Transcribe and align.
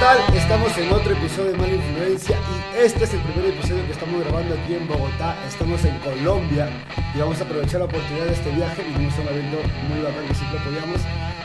Estamos 0.00 0.78
en 0.78 0.90
otro 0.94 1.12
episodio 1.12 1.52
de 1.52 1.58
Mala 1.58 1.74
Influencia 1.74 2.38
y 2.38 2.78
este 2.78 3.04
es 3.04 3.12
el 3.12 3.20
primer 3.20 3.50
episodio 3.50 3.84
que 3.84 3.92
estamos 3.92 4.18
grabando 4.24 4.54
aquí 4.54 4.74
en 4.74 4.88
Bogotá. 4.88 5.36
Estamos 5.46 5.84
en 5.84 5.98
Colombia 5.98 6.70
y 7.14 7.18
vamos 7.18 7.38
a 7.38 7.44
aprovechar 7.44 7.80
la 7.80 7.84
oportunidad 7.84 8.24
de 8.24 8.32
este 8.32 8.50
viaje. 8.50 8.82
Vinimos 8.82 9.12
a 9.18 9.20
un 9.20 9.28
evento 9.28 9.58
muy 9.90 10.00
bacán 10.00 10.26
que 10.26 10.34
siempre 10.34 10.58
apoyamos 10.58 11.00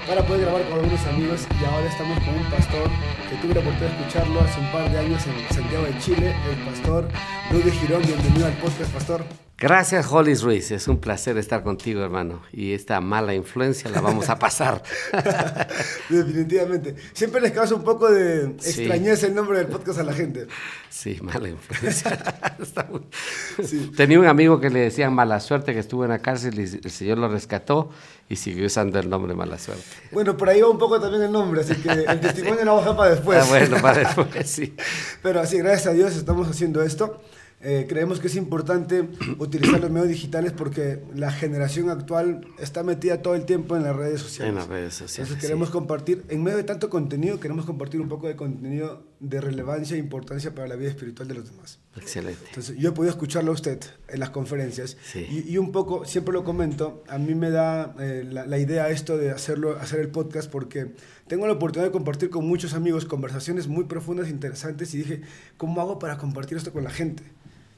para 0.07 0.23
poder 0.23 0.41
grabar 0.43 0.63
con 0.69 0.79
algunos 0.79 1.05
amigos 1.05 1.45
y 1.51 1.65
ahora 1.65 1.85
estamos 1.85 2.17
con 2.19 2.33
un 2.33 2.45
pastor 2.45 2.89
que 3.29 3.35
tuve 3.41 3.55
la 3.55 3.59
oportunidad 3.59 3.91
de 3.91 3.99
escucharlo 3.99 4.39
hace 4.39 4.59
un 4.61 4.71
par 4.71 4.89
de 4.89 4.99
años 4.99 5.21
en 5.27 5.53
Santiago 5.53 5.83
de 5.83 5.99
Chile, 5.99 6.33
el 6.49 6.57
pastor 6.63 7.09
Rudy 7.51 7.71
Girón. 7.71 8.03
Bienvenido 8.03 8.45
al 8.47 8.53
podcast, 8.53 8.89
pastor. 8.93 9.44
Gracias, 9.57 10.11
Hollis 10.11 10.43
Ruiz. 10.43 10.69
Es 10.71 10.89
un 10.89 10.97
placer 10.97 11.37
estar 11.37 11.63
contigo, 11.63 12.03
hermano. 12.03 12.41
Y 12.51 12.73
esta 12.73 12.99
mala 12.99 13.33
influencia 13.33 13.89
la 13.89 14.01
vamos 14.01 14.29
a 14.29 14.37
pasar. 14.37 14.83
Definitivamente. 16.09 16.95
Siempre 17.13 17.39
les 17.39 17.53
causa 17.53 17.73
un 17.73 17.83
poco 17.83 18.11
de 18.11 18.47
extrañeza 18.47 19.27
el 19.27 19.35
nombre 19.35 19.59
del 19.59 19.67
podcast 19.67 19.99
a 19.99 20.03
la 20.03 20.11
gente. 20.11 20.47
Sí, 20.89 21.19
mala 21.21 21.47
influencia. 21.47 22.17
Tenía 23.95 24.19
un 24.19 24.27
amigo 24.27 24.59
que 24.59 24.69
le 24.69 24.79
decían 24.79 25.13
mala 25.13 25.39
suerte 25.39 25.73
que 25.73 25.79
estuvo 25.79 26.03
en 26.03 26.09
la 26.09 26.19
cárcel 26.19 26.59
y 26.59 26.63
el 26.63 26.91
Señor 26.91 27.17
lo 27.17 27.29
rescató 27.29 27.91
y 28.27 28.35
siguió 28.35 28.65
usando 28.65 28.99
el 28.99 29.09
nombre 29.09 29.35
mala 29.35 29.57
suerte. 29.57 29.85
Bueno, 30.11 30.35
por 30.35 30.49
ahí 30.49 30.59
va 30.59 30.69
un 30.69 30.77
poco 30.77 30.99
también 30.99 31.23
el 31.23 31.31
nombre, 31.31 31.61
así 31.61 31.75
que 31.75 31.89
el 31.89 32.19
testimonio 32.19 32.65
no 32.65 32.75
baja 32.75 32.97
para 32.97 33.11
después. 33.11 33.39
Ah, 33.41 33.45
bueno, 33.47 33.77
para 33.81 33.99
después, 33.99 34.49
sí. 34.49 34.75
Pero 35.23 35.39
así, 35.39 35.59
gracias 35.59 35.87
a 35.87 35.91
Dios 35.91 36.13
estamos 36.17 36.49
haciendo 36.49 36.83
esto. 36.83 37.21
Eh, 37.67 37.87
creemos 37.89 38.19
que 38.19 38.27
es 38.27 38.35
importante 38.35 39.09
utilizar 39.39 39.81
los 39.81 39.89
medios 39.89 40.07
digitales 40.07 40.51
porque 40.51 41.01
la 41.15 41.31
generación 41.31 41.89
actual 41.89 42.45
está 42.59 42.83
metida 42.83 43.23
todo 43.23 43.33
el 43.33 43.45
tiempo 43.45 43.75
en 43.75 43.81
las 43.81 43.95
redes 43.95 44.21
sociales. 44.21 44.49
En 44.49 44.55
las 44.55 44.67
redes 44.67 44.93
sociales. 44.93 45.31
Entonces 45.31 45.41
queremos 45.41 45.71
compartir, 45.71 46.23
en 46.29 46.43
medio 46.43 46.57
de 46.57 46.63
tanto 46.63 46.91
contenido, 46.91 47.39
queremos 47.39 47.65
compartir 47.65 47.99
un 48.01 48.07
poco 48.07 48.27
de 48.27 48.35
contenido 48.35 49.07
de 49.19 49.41
relevancia 49.41 49.95
e 49.95 49.99
importancia 49.99 50.53
para 50.53 50.67
la 50.67 50.75
vida 50.75 50.89
espiritual 50.89 51.27
de 51.27 51.33
los 51.33 51.49
demás. 51.49 51.79
Excelente. 51.95 52.39
Entonces 52.49 52.77
yo 52.77 52.89
he 52.89 52.91
podido 52.91 53.09
escucharlo 53.09 53.49
a 53.49 53.55
usted 53.55 53.79
en 54.09 54.19
las 54.19 54.29
conferencias 54.29 54.95
y, 55.15 55.51
y, 55.51 55.57
un 55.57 55.71
poco, 55.71 56.05
siempre 56.05 56.33
lo 56.33 56.43
comento, 56.43 57.03
a 57.07 57.17
mí 57.17 57.33
me 57.33 57.49
da 57.49 57.95
eh, 57.99 58.27
la, 58.29 58.45
la, 58.45 58.59
idea 58.59 58.89
esto 58.89 59.17
de 59.17 59.31
hacerlo, 59.31 59.79
hacer 59.79 60.01
el 60.01 60.09
podcast 60.09 60.51
porque 60.51 60.93
tengo 61.25 61.47
la 61.47 61.53
oportunidad 61.53 61.87
de 61.87 61.91
compartir 61.91 62.29
con 62.29 62.47
muchos 62.47 62.75
amigos 62.75 63.05
conversaciones 63.05 63.67
muy 63.67 63.85
profundas 63.85 64.29
interesantes 64.29 64.93
y 64.93 64.99
dije, 64.99 65.21
¿cómo 65.57 65.81
hago 65.81 65.97
para 65.97 66.19
compartir 66.19 66.57
esto 66.57 66.71
con 66.71 66.83
la 66.83 66.91
gente? 66.91 67.23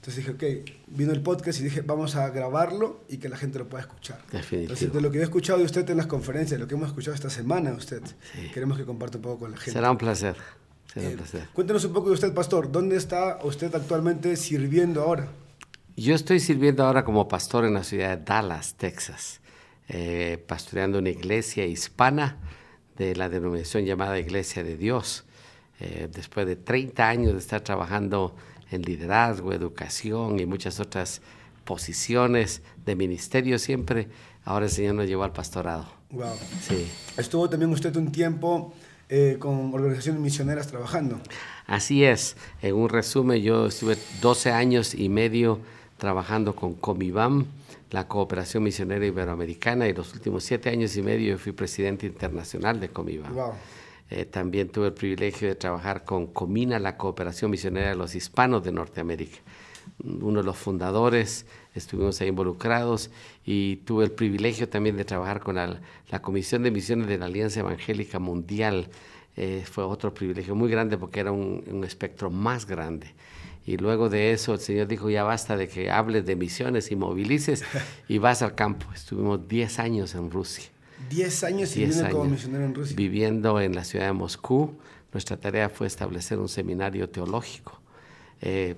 Entonces 0.08 0.26
dije, 0.26 0.62
ok, 0.62 0.70
vino 0.88 1.12
el 1.12 1.22
podcast 1.22 1.60
y 1.60 1.64
dije, 1.64 1.82
vamos 1.82 2.16
a 2.16 2.30
grabarlo 2.30 3.02
y 3.10 3.18
que 3.18 3.28
la 3.28 3.36
gente 3.36 3.60
lo 3.60 3.68
pueda 3.68 3.82
escuchar. 3.84 4.22
Definitivo. 4.32 4.62
Entonces, 4.74 4.94
de 4.94 5.02
lo 5.02 5.12
que 5.12 5.20
he 5.20 5.22
escuchado 5.22 5.60
de 5.60 5.66
usted 5.66 5.90
en 5.90 5.98
las 5.98 6.08
conferencias, 6.08 6.58
lo 6.62 6.66
que 6.66 6.76
hemos 6.76 6.88
escuchado 6.88 7.14
esta 7.14 7.30
semana 7.30 7.72
de 7.72 7.76
usted, 7.76 8.02
queremos 8.54 8.78
que 8.78 8.86
comparta 8.86 9.18
un 9.18 9.24
poco 9.24 9.40
con 9.40 9.52
la 9.52 9.58
gente. 9.58 9.72
Será 9.74 9.92
un 9.92 9.98
placer. 9.98 10.38
Será 10.94 11.08
un 11.08 11.14
Eh, 11.14 11.18
placer. 11.18 11.48
cuéntenos 11.52 11.84
un 11.84 11.92
poco 11.92 12.08
de 12.08 12.14
usted, 12.14 12.34
pastor. 12.34 12.72
¿Dónde 12.72 12.96
está 12.96 13.40
usted 13.44 13.76
actualmente 13.76 14.38
sirviendo 14.38 15.02
ahora? 15.02 15.28
Yo 15.98 16.16
estoy 16.16 16.40
sirviendo 16.40 16.86
ahora 16.86 17.04
como 17.04 17.28
pastor 17.28 17.66
en 17.66 17.74
la 17.74 17.84
ciudad 17.84 18.18
de 18.18 18.24
Dallas, 18.24 18.76
Texas, 18.76 19.42
eh, 19.90 20.42
pastoreando 20.48 21.00
una 21.00 21.10
iglesia 21.10 21.66
hispana 21.66 22.38
de 22.98 23.14
la 23.18 23.28
denominación 23.28 23.84
llamada 23.84 24.18
Iglesia 24.18 24.64
de 24.64 24.78
Dios. 24.78 25.26
Eh, 25.82 26.08
después 26.10 26.48
de 26.48 26.56
30 26.56 27.10
años 27.10 27.34
de 27.34 27.40
estar 27.40 27.60
trabajando 27.60 28.34
en 28.72 28.82
liderazgo, 28.82 29.54
educación 29.54 30.40
y 30.40 30.46
muchas 30.46 30.80
otras 30.80 31.22
posiciones 31.64 32.62
de 32.86 32.96
ministerio 32.96 33.60
siempre, 33.60 34.08
ahora 34.46 34.66
el 34.66 34.72
Señor 34.72 34.96
nos 34.96 35.08
llevó 35.08 35.24
al 35.24 35.34
pastorado. 35.34 35.86
Wow. 36.12 36.34
Sí. 36.62 36.88
Estuvo 37.18 37.50
también 37.50 37.72
usted 37.72 37.96
un 37.98 38.12
tiempo 38.12 38.74
eh, 39.10 39.38
con 39.40 39.74
organizaciones 39.74 40.22
misioneras 40.22 40.68
trabajando. 40.68 41.20
Así 41.66 42.04
es. 42.04 42.38
En 42.62 42.76
un 42.76 42.90
resumen, 42.90 43.42
yo 43.42 43.68
estuve 43.68 43.98
12 44.22 44.52
años 44.52 44.96
y 44.96 45.10
medio 45.10 45.60
trabajando 45.98 46.56
con 46.56 46.74
Comibam, 46.74 47.46
la 47.92 48.08
Cooperación 48.08 48.64
Misionera 48.64 49.06
Iberoamericana, 49.06 49.88
y 49.88 49.94
los 49.94 50.14
últimos 50.14 50.44
siete 50.44 50.70
años 50.70 50.96
y 50.96 51.02
medio 51.02 51.32
yo 51.32 51.38
fui 51.38 51.52
presidente 51.52 52.06
internacional 52.06 52.80
de 52.80 52.90
Comibam. 52.90 53.34
Wow. 53.34 53.54
Eh, 54.10 54.26
también 54.26 54.70
tuve 54.70 54.88
el 54.88 54.94
privilegio 54.94 55.48
de 55.48 55.56
trabajar 55.56 56.06
con 56.06 56.28
Comina, 56.28 56.80
la 56.80 56.98
Cooperación 56.98 57.52
Misionera 57.52 57.90
de 57.90 57.96
los 57.96 58.16
Hispanos 58.16 58.64
de 58.64 58.72
Norteamérica. 58.72 59.38
Uno 60.04 60.40
de 60.40 60.46
los 60.46 60.58
fundadores, 60.58 61.46
estuvimos 61.74 62.20
ahí 62.22 62.30
involucrados 62.30 63.10
y 63.46 63.78
tuve 63.78 64.06
el 64.06 64.12
privilegio 64.12 64.70
también 64.70 64.96
de 64.98 65.06
trabajar 65.06 65.40
con 65.42 65.56
la, 65.56 65.82
Comisión 66.22 66.64
de 66.64 66.72
Misiones 66.72 67.08
de 67.08 67.18
la 67.18 67.26
Alianza 67.26 67.60
Evangélica 67.60 68.20
Mundial. 68.20 68.90
Eh, 69.36 69.64
fue 69.70 69.84
otro 69.84 70.14
privilegio 70.14 70.56
muy 70.56 70.70
grande 70.70 70.98
porque 70.98 71.20
era 71.20 71.32
un, 71.32 71.64
un 71.70 71.84
espectro 71.84 72.30
más 72.30 72.66
grande. 72.66 73.14
Y 73.66 73.76
luego 73.76 74.08
de 74.08 74.32
eso 74.32 74.54
el 74.54 74.60
Señor 74.60 74.88
dijo, 74.88 75.10
ya 75.10 75.24
basta 75.24 75.58
de 75.58 75.68
que 75.68 75.92
hables 75.92 76.26
de 76.26 76.38
misiones 76.38 76.90
y 76.92 76.96
movilices 76.96 77.66
y 78.08 78.18
vas 78.18 78.42
al 78.42 78.56
campo. 78.56 78.88
Estuvimos 78.94 79.46
10 79.48 79.80
años 79.80 80.16
en 80.16 80.32
Rusia. 80.32 80.70
10 81.10 81.44
años 81.44 81.70
sirviendo 81.70 82.10
como 82.10 82.26
misionero 82.26 82.66
en 82.66 82.76
Rusia. 82.76 82.96
Viviendo 82.96 83.60
en 83.62 83.76
la 83.76 83.84
ciudad 83.84 84.06
de 84.06 84.14
Moscú. 84.14 84.76
Nuestra 85.14 85.38
tarea 85.38 85.70
fue 85.70 85.88
establecer 85.88 86.38
un 86.38 86.50
seminario 86.50 87.10
teológico. 87.10 87.80
Eh, 88.42 88.76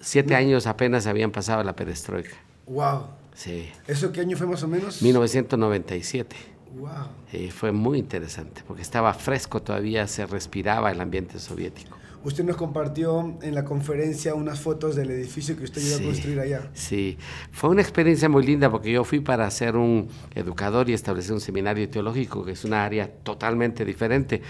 siete 0.00 0.34
años 0.34 0.66
apenas 0.66 1.06
habían 1.06 1.30
pasado 1.30 1.62
la 1.62 1.74
perestroika. 1.74 2.36
Wow. 2.66 3.06
Sí. 3.34 3.68
¿Eso 3.86 4.12
qué 4.12 4.20
año 4.20 4.36
fue 4.36 4.46
más 4.46 4.62
o 4.62 4.68
menos? 4.68 5.02
1997. 5.02 6.36
Wow. 6.76 6.90
Eh, 7.32 7.50
fue 7.50 7.72
muy 7.72 7.98
interesante 7.98 8.62
porque 8.66 8.82
estaba 8.82 9.12
fresco 9.12 9.60
todavía, 9.60 10.06
se 10.06 10.24
respiraba 10.26 10.90
el 10.90 11.00
ambiente 11.00 11.38
soviético. 11.38 11.98
Usted 12.24 12.44
nos 12.44 12.56
compartió 12.56 13.36
en 13.42 13.54
la 13.54 13.64
conferencia 13.64 14.34
unas 14.34 14.60
fotos 14.60 14.94
del 14.94 15.10
edificio 15.10 15.56
que 15.56 15.64
usted 15.64 15.82
iba 15.84 15.96
a 15.96 16.02
construir 16.02 16.38
allá. 16.38 16.70
Sí, 16.72 17.18
fue 17.50 17.70
una 17.70 17.82
experiencia 17.82 18.28
muy 18.28 18.46
linda 18.46 18.70
porque 18.70 18.92
yo 18.92 19.02
fui 19.02 19.18
para 19.20 19.50
ser 19.50 19.76
un 19.76 20.08
educador 20.34 20.88
y 20.88 20.92
establecer 20.92 21.32
un 21.32 21.40
seminario 21.40 21.88
teológico, 21.88 22.44
que 22.44 22.52
es 22.52 22.64
una 22.64 22.84
área 22.84 23.08
totalmente 23.10 23.84
diferente. 23.84 24.40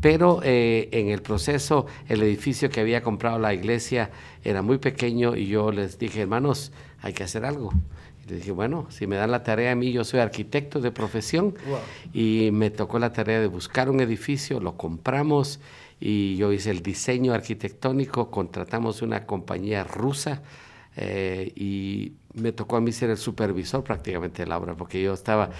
Pero 0.00 0.40
eh, 0.42 0.88
en 0.92 1.08
el 1.08 1.20
proceso, 1.20 1.86
el 2.08 2.22
edificio 2.22 2.70
que 2.70 2.80
había 2.80 3.02
comprado 3.02 3.38
la 3.38 3.52
iglesia 3.52 4.10
era 4.42 4.62
muy 4.62 4.78
pequeño 4.78 5.36
y 5.36 5.48
yo 5.48 5.70
les 5.70 5.98
dije, 5.98 6.22
hermanos, 6.22 6.72
hay 7.02 7.12
que 7.12 7.24
hacer 7.24 7.44
algo. 7.44 7.72
Y 8.24 8.30
les 8.30 8.38
dije, 8.38 8.52
bueno, 8.52 8.86
si 8.90 9.06
me 9.06 9.16
dan 9.16 9.30
la 9.32 9.42
tarea 9.42 9.72
a 9.72 9.74
mí, 9.74 9.92
yo 9.92 10.04
soy 10.04 10.20
arquitecto 10.20 10.80
de 10.80 10.92
profesión 10.92 11.54
Wow. 11.68 11.78
y 12.14 12.50
me 12.52 12.70
tocó 12.70 12.98
la 12.98 13.12
tarea 13.12 13.40
de 13.40 13.48
buscar 13.48 13.90
un 13.90 14.00
edificio, 14.00 14.60
lo 14.60 14.76
compramos 14.76 15.60
y 16.00 16.36
yo 16.36 16.52
hice 16.52 16.70
el 16.70 16.82
diseño 16.82 17.32
arquitectónico, 17.32 18.30
contratamos 18.30 19.02
una 19.02 19.26
compañía 19.26 19.84
rusa 19.84 20.42
eh, 20.96 21.52
y 21.56 22.12
me 22.34 22.52
tocó 22.52 22.76
a 22.76 22.80
mí 22.80 22.92
ser 22.92 23.10
el 23.10 23.16
supervisor 23.16 23.82
prácticamente 23.82 24.42
de 24.42 24.48
la 24.48 24.58
obra, 24.58 24.76
porque 24.76 25.02
yo 25.02 25.12
estaba, 25.12 25.50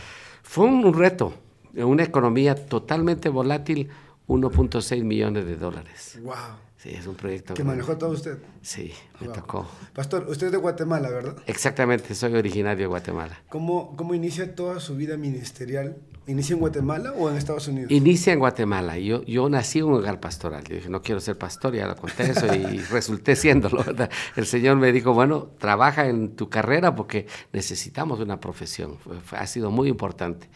fue 0.43 0.67
un, 0.67 0.93
reto, 0.95 1.35
una 1.75 2.05
economía 2.05 2.55
totalmente 2.55 3.29
volátil, 3.29 3.89
1.6 4.29 5.05
millones 5.05 5.47
de 5.47 5.57
dólares. 5.57 6.19
Wow. 6.23 6.68
Sí, 6.81 6.91
es 6.91 7.09
un 7.09 7.17
proyecto. 7.17 7.55
Que 7.55 7.63
grande. 7.65 7.83
manejó 7.83 7.99
todo 7.99 8.11
usted. 8.11 8.39
Sí, 8.63 8.93
me 9.21 9.27
Wow. 9.27 9.35
tocó. 9.37 9.67
Pastor, 9.95 10.27
usted 10.29 10.47
es 10.47 10.53
de 10.53 10.59
Guatemala, 10.59 11.11
¿verdad? 11.11 11.37
Exactamente, 11.47 12.15
soy 12.15 12.35
originario 12.35 12.85
de 12.85 12.87
Guatemala. 12.87 13.43
¿Cómo, 13.49 13.97
¿Cómo 13.97 14.15
inicia 14.15 14.55
toda 14.55 14.79
su 14.79 14.95
vida 14.95 15.17
ministerial? 15.17 15.97
¿Inicia 16.29 16.53
en 16.55 16.61
Guatemala 16.61 17.13
o 17.19 17.29
en 17.31 17.37
Estados 17.37 17.67
Unidos? 17.67 17.91
Inicia 17.91 18.33
en 18.33 18.39
Guatemala. 18.39 18.97
Yo, 18.99 19.25
yo 19.25 19.49
nací 19.49 19.81
en 19.81 19.87
un 19.87 19.95
hogar 19.95 20.21
pastoral. 20.21 20.63
Yo 20.65 20.77
dije, 20.77 20.89
no 20.89 21.03
quiero 21.03 21.21
ser 21.21 21.37
pastor, 21.37 21.75
ya 21.75 21.89
lo 21.89 21.97
conté 21.97 22.31
eso 22.31 22.47
y 22.55 22.79
resulté 22.93 23.35
siéndolo. 23.35 23.83
¿verdad? 23.83 24.09
El 24.37 24.47
Señor 24.47 24.77
me 24.77 24.93
dijo, 24.93 25.13
bueno, 25.15 25.51
trabaja 25.59 26.07
en 26.07 26.37
tu 26.37 26.49
carrera 26.49 26.95
porque 26.95 27.27
necesitamos 27.53 28.21
una 28.21 28.39
profesión. 28.39 28.99
Fue- 28.99 29.19
fue- 29.21 29.39
ha 29.39 29.47
sido 29.49 29.73
muy 29.73 29.89
importante. 29.89 30.49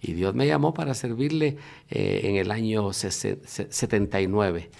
Y 0.00 0.12
Dios 0.14 0.34
me 0.34 0.46
llamó 0.46 0.72
para 0.72 0.94
servirle 0.94 1.58
eh, 1.90 2.20
en 2.24 2.36
el 2.36 2.50
año 2.50 2.92
sese- 2.94 3.40
se- 3.44 3.70
79. 3.70 4.70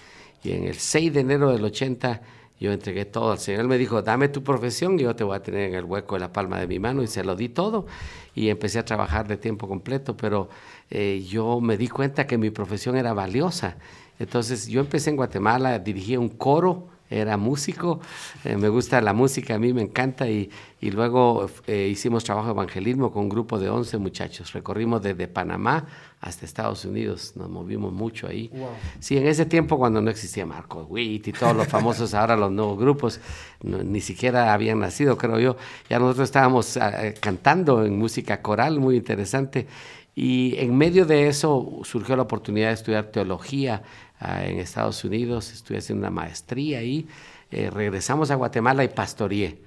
Y 0.47 0.53
en 0.53 0.63
el 0.63 0.75
6 0.75 1.13
de 1.13 1.19
enero 1.19 1.51
del 1.51 1.63
80 1.65 2.21
yo 2.59 2.71
entregué 2.71 3.03
todo 3.03 3.31
al 3.33 3.37
Señor. 3.37 3.61
Él 3.61 3.67
me 3.67 3.77
dijo, 3.77 4.01
dame 4.01 4.29
tu 4.29 4.43
profesión 4.43 4.97
y 4.97 5.03
yo 5.03 5.13
te 5.13 5.25
voy 5.25 5.35
a 5.35 5.43
tener 5.43 5.69
en 5.69 5.75
el 5.75 5.83
hueco 5.83 6.15
de 6.15 6.21
la 6.21 6.31
palma 6.31 6.57
de 6.57 6.67
mi 6.67 6.79
mano. 6.79 7.03
Y 7.03 7.07
se 7.07 7.23
lo 7.23 7.35
di 7.35 7.49
todo 7.49 7.85
y 8.33 8.47
empecé 8.47 8.79
a 8.79 8.85
trabajar 8.85 9.27
de 9.27 9.35
tiempo 9.35 9.67
completo. 9.67 10.15
Pero 10.15 10.47
eh, 10.89 11.23
yo 11.27 11.59
me 11.59 11.75
di 11.75 11.89
cuenta 11.89 12.25
que 12.25 12.37
mi 12.37 12.49
profesión 12.49 12.95
era 12.95 13.13
valiosa. 13.13 13.77
Entonces 14.19 14.67
yo 14.67 14.79
empecé 14.79 15.09
en 15.09 15.17
Guatemala, 15.17 15.79
dirigí 15.79 16.15
un 16.15 16.29
coro, 16.29 16.87
era 17.09 17.37
músico, 17.37 17.99
eh, 18.43 18.57
me 18.57 18.69
gusta 18.69 19.01
la 19.01 19.13
música, 19.13 19.55
a 19.55 19.59
mí 19.59 19.73
me 19.73 19.81
encanta. 19.81 20.29
Y, 20.29 20.49
y 20.79 20.91
luego 20.91 21.49
eh, 21.65 21.87
hicimos 21.91 22.23
trabajo 22.23 22.47
de 22.47 22.51
evangelismo 22.53 23.11
con 23.11 23.23
un 23.23 23.29
grupo 23.29 23.57
de 23.59 23.69
11 23.69 23.97
muchachos. 23.97 24.53
Recorrimos 24.53 25.01
desde 25.01 25.27
Panamá 25.27 25.85
hasta 26.21 26.45
Estados 26.45 26.83
Unidos, 26.85 27.33
nos 27.35 27.49
movimos 27.49 27.93
mucho 27.93 28.27
ahí. 28.27 28.49
Wow. 28.53 28.69
Sí, 28.99 29.17
en 29.17 29.27
ese 29.27 29.45
tiempo 29.45 29.77
cuando 29.77 30.01
no 30.01 30.09
existía 30.09 30.45
Marco 30.45 30.83
Witt 30.89 31.27
y 31.27 31.31
todos 31.33 31.55
los 31.55 31.67
famosos 31.67 32.13
ahora 32.13 32.35
los 32.35 32.51
nuevos 32.51 32.77
grupos, 32.77 33.19
no- 33.63 33.83
ni 33.83 34.01
siquiera 34.01 34.53
habían 34.53 34.79
nacido, 34.79 35.17
creo 35.17 35.39
yo. 35.39 35.57
Ya 35.89 35.99
nosotros 35.99 36.25
estábamos 36.25 36.77
ah, 36.77 36.91
cantando 37.19 37.85
en 37.85 37.97
música 37.97 38.41
coral, 38.41 38.79
muy 38.79 38.97
interesante. 38.97 39.67
Y 40.15 40.55
en 40.57 40.75
medio 40.75 41.05
de 41.05 41.27
eso 41.27 41.79
surgió 41.83 42.15
la 42.15 42.23
oportunidad 42.23 42.69
de 42.69 42.73
estudiar 42.73 43.05
teología 43.11 43.83
en 44.19 44.59
Estados 44.59 45.03
Unidos, 45.03 45.51
estuve 45.51 45.77
haciendo 45.77 46.07
una 46.07 46.11
maestría 46.11 46.79
ahí, 46.79 47.07
eh, 47.51 47.69
regresamos 47.69 48.31
a 48.31 48.35
Guatemala 48.35 48.83
y 48.83 48.89
pastoreé. 48.89 49.59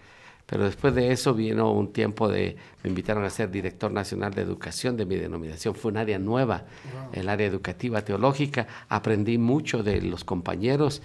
Pero 0.47 0.65
después 0.65 0.93
de 0.97 1.13
eso 1.13 1.33
vino 1.33 1.71
un 1.71 1.93
tiempo 1.93 2.29
de, 2.29 2.57
me 2.83 2.91
invitaron 2.91 3.25
a 3.25 3.31
ser 3.31 3.53
director 3.53 3.93
nacional 3.93 4.35
de 4.35 4.43
educación 4.43 4.97
de 4.97 5.07
mi 5.07 5.15
denominación. 5.15 5.77
Fue 5.77 5.93
un 5.93 5.97
área 5.97 6.19
nueva, 6.19 6.65
el 7.13 7.29
área 7.29 7.47
educativa 7.47 8.03
teológica. 8.03 8.67
Aprendí 8.89 9.39
mucho 9.39 9.85
de 9.85 10.03
los 10.03 10.25
compañeros 10.25 11.03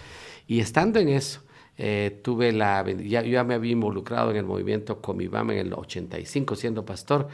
y 0.47 0.61
estando 0.61 0.99
en 0.99 1.09
eso, 1.09 1.41
eh, 1.77 2.21
tuve 2.23 2.53
la, 2.53 2.83
ya, 2.87 3.21
yo 3.21 3.29
ya 3.29 3.43
me 3.43 3.53
había 3.53 3.73
involucrado 3.73 4.31
en 4.31 4.37
el 4.37 4.45
movimiento 4.45 4.99
Comibam 4.99 5.51
en 5.51 5.59
el 5.59 5.73
85 5.73 6.55
siendo 6.55 6.83
pastor, 6.83 7.27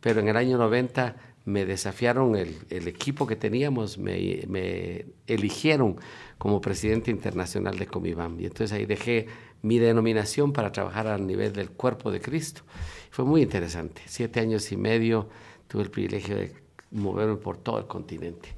pero 0.00 0.20
en 0.20 0.28
el 0.28 0.36
año 0.36 0.58
90 0.58 1.16
me 1.46 1.64
desafiaron 1.64 2.34
el, 2.34 2.58
el 2.70 2.88
equipo 2.88 3.26
que 3.26 3.36
teníamos, 3.36 3.98
me, 3.98 4.42
me, 4.48 5.06
eligieron 5.28 5.96
como 6.38 6.60
presidente 6.60 7.12
internacional 7.12 7.78
de 7.78 7.86
Comibam. 7.86 8.38
Y 8.40 8.46
entonces 8.46 8.72
ahí 8.72 8.84
dejé 8.84 9.28
mi 9.62 9.78
denominación 9.78 10.52
para 10.52 10.72
trabajar 10.72 11.06
al 11.06 11.24
nivel 11.24 11.52
del 11.52 11.70
cuerpo 11.70 12.10
de 12.10 12.20
Cristo. 12.20 12.62
Fue 13.10 13.24
muy 13.24 13.42
interesante. 13.42 14.02
Siete 14.06 14.40
años 14.40 14.72
y 14.72 14.76
medio 14.76 15.28
tuve 15.68 15.84
el 15.84 15.90
privilegio 15.90 16.36
de 16.36 16.52
moverme 16.90 17.36
por 17.36 17.56
todo 17.56 17.78
el 17.78 17.86
continente 17.86 18.48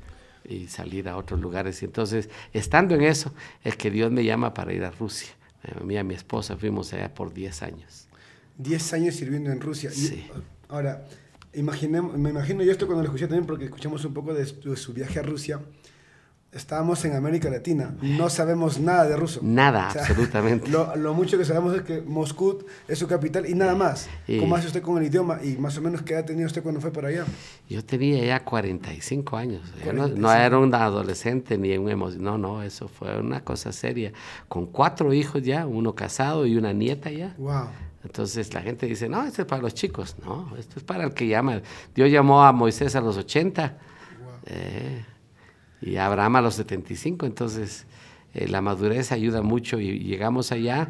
y 0.47 0.67
salir 0.69 1.11
a 1.11 1.19
otros 1.19 1.41
lugares. 1.41 1.83
Y 1.83 1.85
entonces, 1.85 2.31
estando 2.55 2.95
en 2.95 3.03
eso, 3.03 3.35
es 3.65 3.77
que 3.77 3.91
Dios 3.91 4.11
me 4.11 4.25
llama 4.25 4.55
para 4.55 4.73
ir 4.73 4.85
a 4.85 4.91
Rusia. 4.91 5.29
A 5.77 5.85
mí 5.85 5.95
y 5.95 5.97
a 5.99 6.05
mi 6.05 6.15
esposa 6.15 6.57
fuimos 6.57 6.95
allá 6.95 7.13
por 7.13 7.35
diez 7.35 7.63
años. 7.63 8.09
Diez 8.57 8.95
años 8.95 9.15
sirviendo 9.15 9.53
en 9.53 9.61
Rusia. 9.61 9.91
Sí. 9.91 10.27
Y, 10.27 10.33
ahora, 10.69 11.05
imaginemos, 11.59 12.17
me 12.17 12.31
imagino 12.31 12.63
yo 12.63 12.73
esto 12.73 12.87
cuando 12.87 13.03
lo 13.03 13.09
escuché 13.09 13.27
también 13.27 13.47
porque 13.47 13.67
escuchamos 13.67 14.05
un 14.05 14.15
poco 14.15 14.35
de 14.35 14.47
su, 14.47 14.71
de 14.71 14.77
su 14.77 14.93
viaje 14.93 15.19
a 15.19 15.23
Rusia 15.23 15.61
estábamos 16.51 17.05
en 17.05 17.15
América 17.15 17.51
Latina, 17.51 17.95
no 18.01 18.31
sabemos 18.31 18.81
nada 18.81 19.07
de 19.07 19.17
ruso. 19.17 19.41
Nada, 19.43 19.89
o 19.89 19.93
sea, 19.93 20.03
absolutamente. 20.03 20.71
Lo, 20.71 20.97
lo, 20.97 21.13
mucho 21.13 21.37
que 21.37 21.45
sabemos 21.45 21.75
es 21.75 21.83
que 21.83 22.01
Moscú 22.01 22.65
es 22.87 22.99
su 22.99 23.07
capital 23.07 23.47
y 23.47 23.55
nada 23.55 23.75
más. 23.75 24.09
Y, 24.27 24.39
¿Cómo 24.39 24.57
hace 24.57 24.67
usted 24.67 24.83
con 24.83 24.99
el 24.99 25.05
idioma? 25.05 25.41
Y 25.43 25.57
más 25.57 25.77
o 25.77 25.83
menos, 25.83 26.03
¿qué 26.03 26.15
edad 26.15 26.25
tenía 26.25 26.47
usted 26.47 26.63
cuando 26.63 26.81
fue 26.81 26.91
para 26.91 27.09
allá? 27.09 27.27
Yo 27.69 27.85
tenía 27.85 28.25
ya 28.25 28.45
45 28.45 29.37
años. 29.37 29.61
45. 29.83 29.93
No, 29.93 30.09
no, 30.09 30.33
era 30.33 30.59
un 30.59 30.75
adolescente 30.75 31.59
ni 31.59 31.77
un 31.77 31.91
emoción. 31.91 32.23
No, 32.23 32.39
no, 32.39 32.63
eso 32.63 32.89
fue 32.89 33.19
una 33.21 33.45
cosa 33.45 33.73
seria. 33.73 34.13
Con 34.49 34.67
cuatro 34.67 35.13
hijos 35.13 35.43
ya, 35.43 35.67
uno 35.67 35.95
casado 35.95 36.47
y 36.47 36.57
una 36.57 36.73
nieta 36.73 37.11
ya. 37.11 37.35
Wow. 37.39 37.69
Entonces 38.09 38.55
la 38.55 38.63
gente 38.63 38.87
dice, 38.87 39.07
no, 39.07 39.23
esto 39.23 39.43
es 39.43 39.49
para 39.49 39.61
los 39.61 39.75
chicos. 39.75 40.17
No, 40.25 40.57
esto 40.57 40.79
es 40.79 40.83
para 40.83 41.05
el 41.05 41.13
que 41.13 41.27
llama. 41.27 41.61
Dios 41.95 42.11
llamó 42.11 42.43
a 42.43 42.53
Moisés 42.53 42.97
a 42.97 43.03
los 43.03 43.19
80. 43.19 43.79
Wow. 44.19 44.31
Eh, 44.47 45.05
y 45.83 45.97
Abraham 45.97 46.37
a 46.37 46.41
los 46.41 46.55
75, 46.55 47.27
entonces 47.27 47.87
eh, 48.33 48.49
la 48.49 48.63
madurez 48.63 49.13
ayuda 49.13 49.43
mucho 49.43 49.79
y 49.79 49.99
llegamos 50.01 50.53
allá 50.53 50.89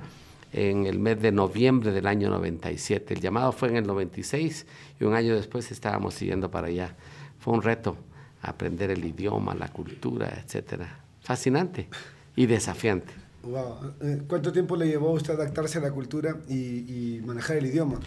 en 0.52 0.86
el 0.86 1.00
mes 1.00 1.20
de 1.20 1.32
noviembre 1.32 1.90
del 1.90 2.06
año 2.06 2.30
97. 2.30 3.14
El 3.14 3.20
llamado 3.20 3.50
fue 3.50 3.68
en 3.68 3.76
el 3.76 3.86
96 3.86 4.64
y 5.00 5.04
un 5.04 5.14
año 5.14 5.34
después 5.34 5.72
estábamos 5.72 6.14
siguiendo 6.14 6.52
para 6.52 6.68
allá. 6.68 6.94
Fue 7.40 7.52
un 7.52 7.62
reto 7.62 7.96
aprender 8.42 8.92
el 8.92 9.04
idioma, 9.04 9.56
la 9.56 9.68
cultura, 9.68 10.40
etcétera. 10.42 11.00
Fascinante 11.20 11.88
y 12.36 12.46
desafiante. 12.46 13.12
Wow. 13.48 14.26
¿Cuánto 14.28 14.52
tiempo 14.52 14.76
le 14.76 14.86
llevó 14.86 15.10
a 15.10 15.12
usted 15.12 15.34
adaptarse 15.34 15.78
a 15.78 15.80
la 15.82 15.90
cultura 15.90 16.36
y, 16.48 17.16
y 17.16 17.22
manejar 17.24 17.56
el 17.56 17.66
idioma? 17.66 18.00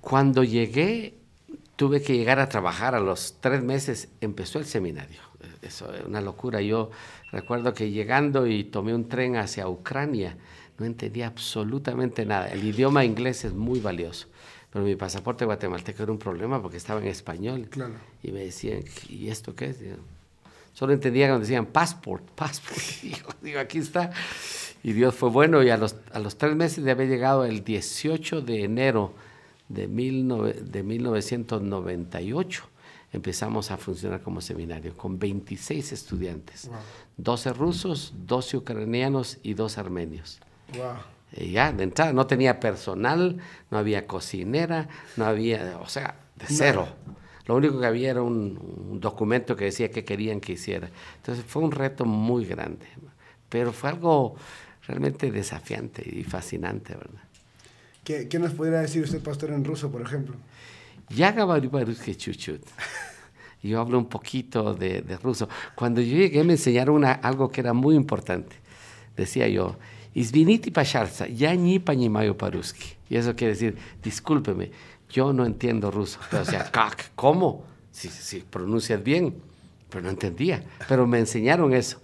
Cuando 0.00 0.44
llegué, 0.44 1.14
tuve 1.76 2.02
que 2.02 2.16
llegar 2.16 2.38
a 2.40 2.48
trabajar. 2.48 2.94
A 2.94 3.00
los 3.00 3.36
tres 3.40 3.62
meses 3.62 4.08
empezó 4.20 4.58
el 4.58 4.66
seminario 4.66 5.30
eso 5.62 5.92
es 5.94 6.04
una 6.04 6.20
locura. 6.20 6.60
Yo 6.60 6.90
recuerdo 7.32 7.74
que 7.74 7.90
llegando 7.90 8.46
y 8.46 8.64
tomé 8.64 8.94
un 8.94 9.08
tren 9.08 9.36
hacia 9.36 9.68
Ucrania, 9.68 10.36
no 10.78 10.86
entendía 10.86 11.26
absolutamente 11.26 12.24
nada. 12.24 12.48
El 12.48 12.64
idioma 12.64 13.04
inglés 13.04 13.44
es 13.44 13.52
muy 13.52 13.80
valioso, 13.80 14.28
pero 14.72 14.84
mi 14.84 14.96
pasaporte 14.96 15.44
guatemalteco 15.44 16.02
era 16.02 16.12
un 16.12 16.18
problema 16.18 16.62
porque 16.62 16.76
estaba 16.76 17.00
en 17.00 17.08
español. 17.08 17.68
Claro. 17.70 17.94
Y 18.22 18.32
me 18.32 18.40
decían, 18.40 18.82
¿y 19.08 19.28
esto 19.28 19.54
qué 19.54 19.66
es? 19.66 19.78
Solo 20.80 20.94
entendía 20.94 21.26
cuando 21.26 21.40
decían 21.40 21.66
passport, 21.66 22.26
passport. 22.30 22.80
Digo, 23.02 23.28
digo, 23.42 23.60
aquí 23.60 23.76
está. 23.76 24.12
Y 24.82 24.94
Dios 24.94 25.14
fue 25.14 25.28
bueno 25.28 25.62
y 25.62 25.68
a 25.68 25.76
los, 25.76 25.94
a 26.10 26.18
los 26.20 26.38
tres 26.38 26.56
meses 26.56 26.82
de 26.82 26.90
haber 26.90 27.06
llegado 27.06 27.44
el 27.44 27.62
18 27.62 28.40
de 28.40 28.64
enero 28.64 29.12
de, 29.68 29.86
mil 29.88 30.26
nove, 30.26 30.54
de 30.54 30.82
1998, 30.82 32.64
empezamos 33.12 33.70
a 33.70 33.76
funcionar 33.76 34.22
como 34.22 34.40
seminario 34.40 34.96
con 34.96 35.18
26 35.18 35.92
estudiantes, 35.92 36.68
wow. 36.68 36.78
12 37.18 37.52
rusos, 37.52 38.14
12 38.26 38.56
ucranianos 38.56 39.36
y 39.42 39.52
2 39.52 39.76
armenios. 39.76 40.40
Wow. 40.78 40.94
Y 41.36 41.50
ya, 41.50 41.72
de 41.72 41.84
entrada, 41.84 42.14
no 42.14 42.26
tenía 42.26 42.58
personal, 42.58 43.36
no 43.70 43.76
había 43.76 44.06
cocinera, 44.06 44.88
no 45.18 45.26
había, 45.26 45.78
o 45.82 45.88
sea, 45.90 46.16
de 46.36 46.46
cero. 46.48 46.88
No. 47.06 47.19
Lo 47.46 47.56
único 47.56 47.80
que 47.80 47.86
había 47.86 48.10
era 48.10 48.22
un, 48.22 48.98
documento 49.00 49.56
que 49.56 49.66
decía 49.66 49.90
que 49.90 50.04
querían 50.04 50.40
que 50.40 50.52
hiciera. 50.52 50.88
Entonces 51.16 51.44
fue 51.46 51.62
un 51.62 51.72
reto 51.72 52.04
muy 52.04 52.44
grande, 52.44 52.86
pero 53.48 53.72
fue 53.72 53.90
algo 53.90 54.36
realmente 54.86 55.30
desafiante 55.30 56.02
y 56.06 56.24
fascinante, 56.24 56.94
¿verdad? 56.94 57.22
¿Qué, 58.04 58.38
nos 58.38 58.52
pudiera 58.52 58.80
decir 58.80 59.04
usted, 59.04 59.22
pastor, 59.22 59.50
en 59.50 59.64
ruso, 59.64 59.90
por 59.90 60.02
ejemplo? 60.02 60.34
Ya 61.08 61.34
que 61.34 62.16
chuchut. 62.16 62.62
Yo 63.62 63.80
hablo 63.80 63.98
un 63.98 64.08
poquito 64.08 64.74
de, 64.74 65.02
ruso. 65.22 65.48
Cuando 65.74 66.00
yo 66.00 66.16
llegué 66.16 66.42
me 66.44 66.54
enseñaron 66.54 67.04
algo 67.04 67.50
que 67.50 67.60
era 67.60 67.74
muy 67.74 67.94
importante. 67.94 68.56
Decía 69.14 69.48
yo, 69.48 69.76
Izviniti 70.14 70.70
pasharza, 70.70 71.26
ya 71.28 71.54
ni 71.54 71.78
pañimayo 71.78 72.36
paruski. 72.36 72.96
Y 73.10 73.16
eso 73.16 73.36
quiere 73.36 73.52
decir, 73.52 73.76
discúlpeme, 74.02 74.70
yo 75.10 75.32
no 75.32 75.44
entiendo 75.44 75.90
ruso. 75.90 76.18
Pero, 76.30 76.44
sea, 76.44 76.70
¿cómo? 77.14 77.64
Si, 77.90 78.08
si 78.08 78.40
pronuncias 78.40 79.02
bien. 79.02 79.34
Pero 79.88 80.04
no 80.04 80.10
entendía. 80.10 80.64
Pero 80.88 81.06
me 81.06 81.18
enseñaron 81.18 81.74
eso. 81.74 82.00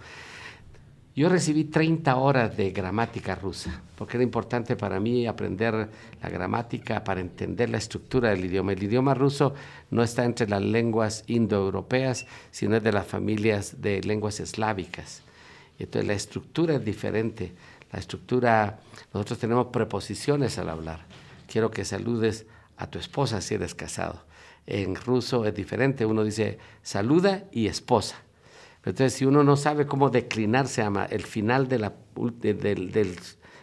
Yo 1.17 1.29
recibí 1.29 1.63
30 1.63 2.15
horas 2.15 2.55
de 2.55 2.69
gramática 2.69 3.33
rusa, 3.33 3.81
porque 3.95 4.17
era 4.17 4.23
importante 4.23 4.75
para 4.75 4.99
mí 4.99 5.25
aprender 5.25 5.89
la 6.21 6.29
gramática 6.29 7.03
para 7.03 7.21
entender 7.21 7.71
la 7.71 7.79
estructura 7.79 8.29
del 8.29 8.45
idioma. 8.45 8.73
El 8.73 8.83
idioma 8.83 9.15
ruso 9.15 9.55
no 9.89 10.03
está 10.03 10.25
entre 10.25 10.47
las 10.47 10.61
lenguas 10.61 11.23
indoeuropeas, 11.25 12.27
sino 12.51 12.75
es 12.75 12.83
de 12.83 12.91
las 12.91 13.07
familias 13.07 13.81
de 13.81 13.99
lenguas 14.03 14.39
eslávicas. 14.39 15.23
Entonces 15.79 16.07
la 16.07 16.13
estructura 16.13 16.75
es 16.75 16.85
diferente. 16.85 17.51
La 17.91 17.97
estructura, 17.97 18.79
nosotros 19.11 19.39
tenemos 19.39 19.67
preposiciones 19.67 20.59
al 20.59 20.69
hablar. 20.69 21.05
Quiero 21.47 21.71
que 21.71 21.83
saludes 21.83 22.45
a 22.77 22.87
tu 22.89 22.99
esposa 22.99 23.41
si 23.41 23.55
eres 23.55 23.75
casado. 23.75 24.25
En 24.65 24.95
ruso 24.95 25.45
es 25.45 25.53
diferente, 25.53 26.05
uno 26.05 26.23
dice 26.23 26.59
saluda 26.81 27.45
y 27.51 27.67
esposa. 27.67 28.15
Entonces, 28.85 29.13
si 29.13 29.25
uno 29.25 29.43
no 29.43 29.57
sabe 29.57 29.85
cómo 29.85 30.09
declinarse 30.09 30.81
a 30.81 31.07
el 31.09 31.23
final 31.23 31.67
de 31.67 31.79
la, 31.79 31.93
de, 32.15 32.53
de, 32.53 32.75
del, 32.75 33.19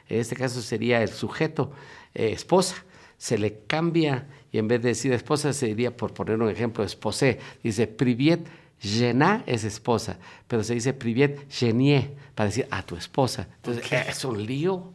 en 0.08 0.20
este 0.20 0.36
caso 0.36 0.60
sería 0.60 1.02
el 1.02 1.08
sujeto 1.08 1.72
eh, 2.14 2.32
esposa, 2.32 2.84
se 3.16 3.38
le 3.38 3.60
cambia 3.66 4.26
y 4.52 4.58
en 4.58 4.68
vez 4.68 4.82
de 4.82 4.88
decir 4.88 5.12
esposa 5.12 5.52
se 5.52 5.66
diría, 5.66 5.96
por 5.96 6.12
poner 6.12 6.40
un 6.40 6.50
ejemplo, 6.50 6.84
esposé, 6.84 7.38
dice 7.62 7.86
priviet 7.86 8.46
Jena 8.80 9.42
es 9.46 9.64
esposa, 9.64 10.18
pero 10.46 10.62
se 10.62 10.74
dice 10.74 10.92
priviet 10.92 11.50
genie 11.50 12.16
para 12.34 12.50
decir 12.50 12.68
a 12.70 12.82
tu 12.82 12.96
esposa. 12.96 13.48
Entonces, 13.56 13.86
okay. 13.86 14.02
es 14.08 14.24
un 14.24 14.44
lío. 14.44 14.92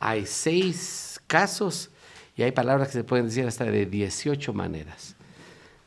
Hay 0.00 0.24
seis 0.24 1.20
casos 1.26 1.90
y 2.38 2.44
hay 2.44 2.52
palabras 2.52 2.88
que 2.88 2.94
se 2.94 3.04
pueden 3.04 3.26
decir 3.26 3.44
hasta 3.46 3.64
de 3.64 3.84
18 3.84 4.54
maneras. 4.54 5.16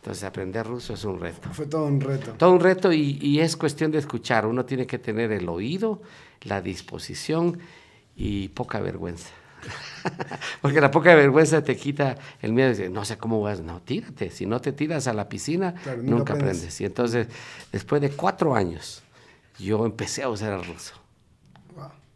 Entonces, 0.02 0.26
aprender 0.26 0.68
ruso 0.68 0.96
es 0.96 1.06
un 1.06 1.18
reto. 1.18 1.50
Fue 1.54 1.66
todo 1.66 1.86
un 1.86 2.02
reto. 2.02 2.34
Todo 2.34 2.52
un 2.52 2.60
reto 2.60 2.92
y, 2.92 3.18
y, 3.22 3.40
es 3.40 3.56
cuestión 3.56 3.90
de 3.90 4.00
escuchar. 4.00 4.46
Uno 4.46 4.66
tiene 4.66 4.86
que 4.86 5.00
tener 5.00 5.32
el 5.32 5.48
oído, 5.48 6.02
la 6.42 6.62
disposición 6.62 7.58
y 8.18 8.50
poca 8.50 8.82
vergüenza. 8.82 9.30
Porque 10.62 10.82
la 10.82 10.92
poca 10.92 11.16
vergüenza 11.16 11.64
te 11.64 11.78
quita 11.78 12.18
el 12.42 12.52
miedo 12.52 12.68
de 12.68 12.76
decir, 12.76 12.92
no 12.92 13.06
sé 13.06 13.18
cómo 13.18 13.40
vas. 13.40 13.62
No, 13.62 13.80
tírate. 13.82 14.30
Si 14.30 14.46
no 14.46 14.60
te 14.60 14.74
tiras 14.74 15.08
a 15.08 15.14
la 15.14 15.30
piscina, 15.30 15.74
claro, 15.76 16.04
nunca 16.04 16.34
aprendes. 16.34 16.58
aprendes. 16.58 16.82
Y 16.82 16.86
entonces, 16.86 17.28
después 17.72 18.02
de 18.02 18.10
cuatro 18.10 18.56
años, 18.56 19.04
yo 19.58 19.86
empecé 19.86 20.24
a 20.24 20.30
usar 20.30 20.52
el 20.52 20.66
ruso. 20.66 21.01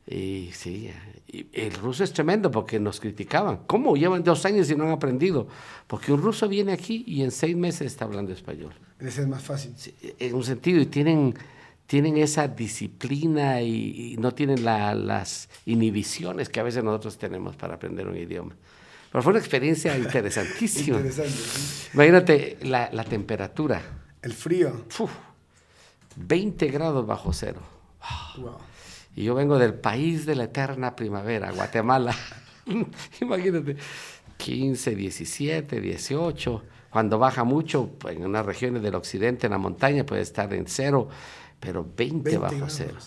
Wow. 0.07 0.17
Y 0.17 0.51
sí, 0.53 0.91
y 1.27 1.47
el 1.53 1.73
ruso 1.73 2.03
es 2.03 2.13
tremendo 2.13 2.51
porque 2.51 2.79
nos 2.79 2.99
criticaban. 2.99 3.61
¿Cómo? 3.65 3.95
Llevan 3.95 4.23
dos 4.23 4.45
años 4.45 4.69
y 4.69 4.75
no 4.75 4.83
han 4.85 4.91
aprendido. 4.91 5.47
Porque 5.87 6.13
un 6.13 6.21
ruso 6.21 6.47
viene 6.47 6.73
aquí 6.73 7.03
y 7.07 7.23
en 7.23 7.31
seis 7.31 7.55
meses 7.55 7.87
está 7.87 8.05
hablando 8.05 8.31
español. 8.31 8.73
Ese 8.99 9.21
es 9.21 9.27
más 9.27 9.41
fácil. 9.41 9.73
Sí, 9.75 9.95
en 10.19 10.35
un 10.35 10.43
sentido, 10.43 10.79
y 10.79 10.85
tienen, 10.85 11.33
tienen 11.87 12.17
esa 12.17 12.47
disciplina 12.47 13.61
y, 13.61 14.13
y 14.13 14.17
no 14.17 14.33
tienen 14.33 14.63
la, 14.63 14.93
las 14.93 15.49
inhibiciones 15.65 16.49
que 16.49 16.59
a 16.59 16.63
veces 16.63 16.83
nosotros 16.83 17.17
tenemos 17.17 17.55
para 17.55 17.75
aprender 17.75 18.07
un 18.07 18.15
idioma. 18.15 18.55
Pero 19.11 19.23
fue 19.23 19.31
una 19.31 19.39
experiencia 19.39 19.97
interesantísima. 19.97 20.97
Interesante, 20.97 21.31
sí. 21.31 21.89
Imagínate 21.93 22.57
la, 22.61 22.89
la, 22.91 23.03
temperatura. 23.03 23.81
El 24.21 24.33
frío. 24.33 24.85
Uf, 24.99 25.11
20 26.15 26.67
grados 26.67 27.05
bajo 27.07 27.33
cero. 27.33 27.61
Y 29.15 29.23
yo 29.23 29.35
vengo 29.35 29.57
del 29.57 29.73
país 29.73 30.25
de 30.25 30.35
la 30.35 30.43
eterna 30.45 30.95
primavera, 30.95 31.51
Guatemala. 31.51 32.13
Imagínate, 33.21 33.77
15, 34.37 34.95
17, 34.95 35.79
18. 35.79 36.63
Cuando 36.89 37.17
baja 37.17 37.43
mucho, 37.43 37.91
en 38.09 38.25
unas 38.25 38.45
regiones 38.45 38.81
del 38.81 38.95
occidente, 38.95 39.47
en 39.47 39.51
la 39.51 39.57
montaña, 39.57 40.05
puede 40.05 40.21
estar 40.21 40.53
en 40.53 40.67
cero, 40.67 41.07
pero 41.59 41.89
20, 41.95 42.37
bajo 42.37 42.69
cero. 42.69 42.97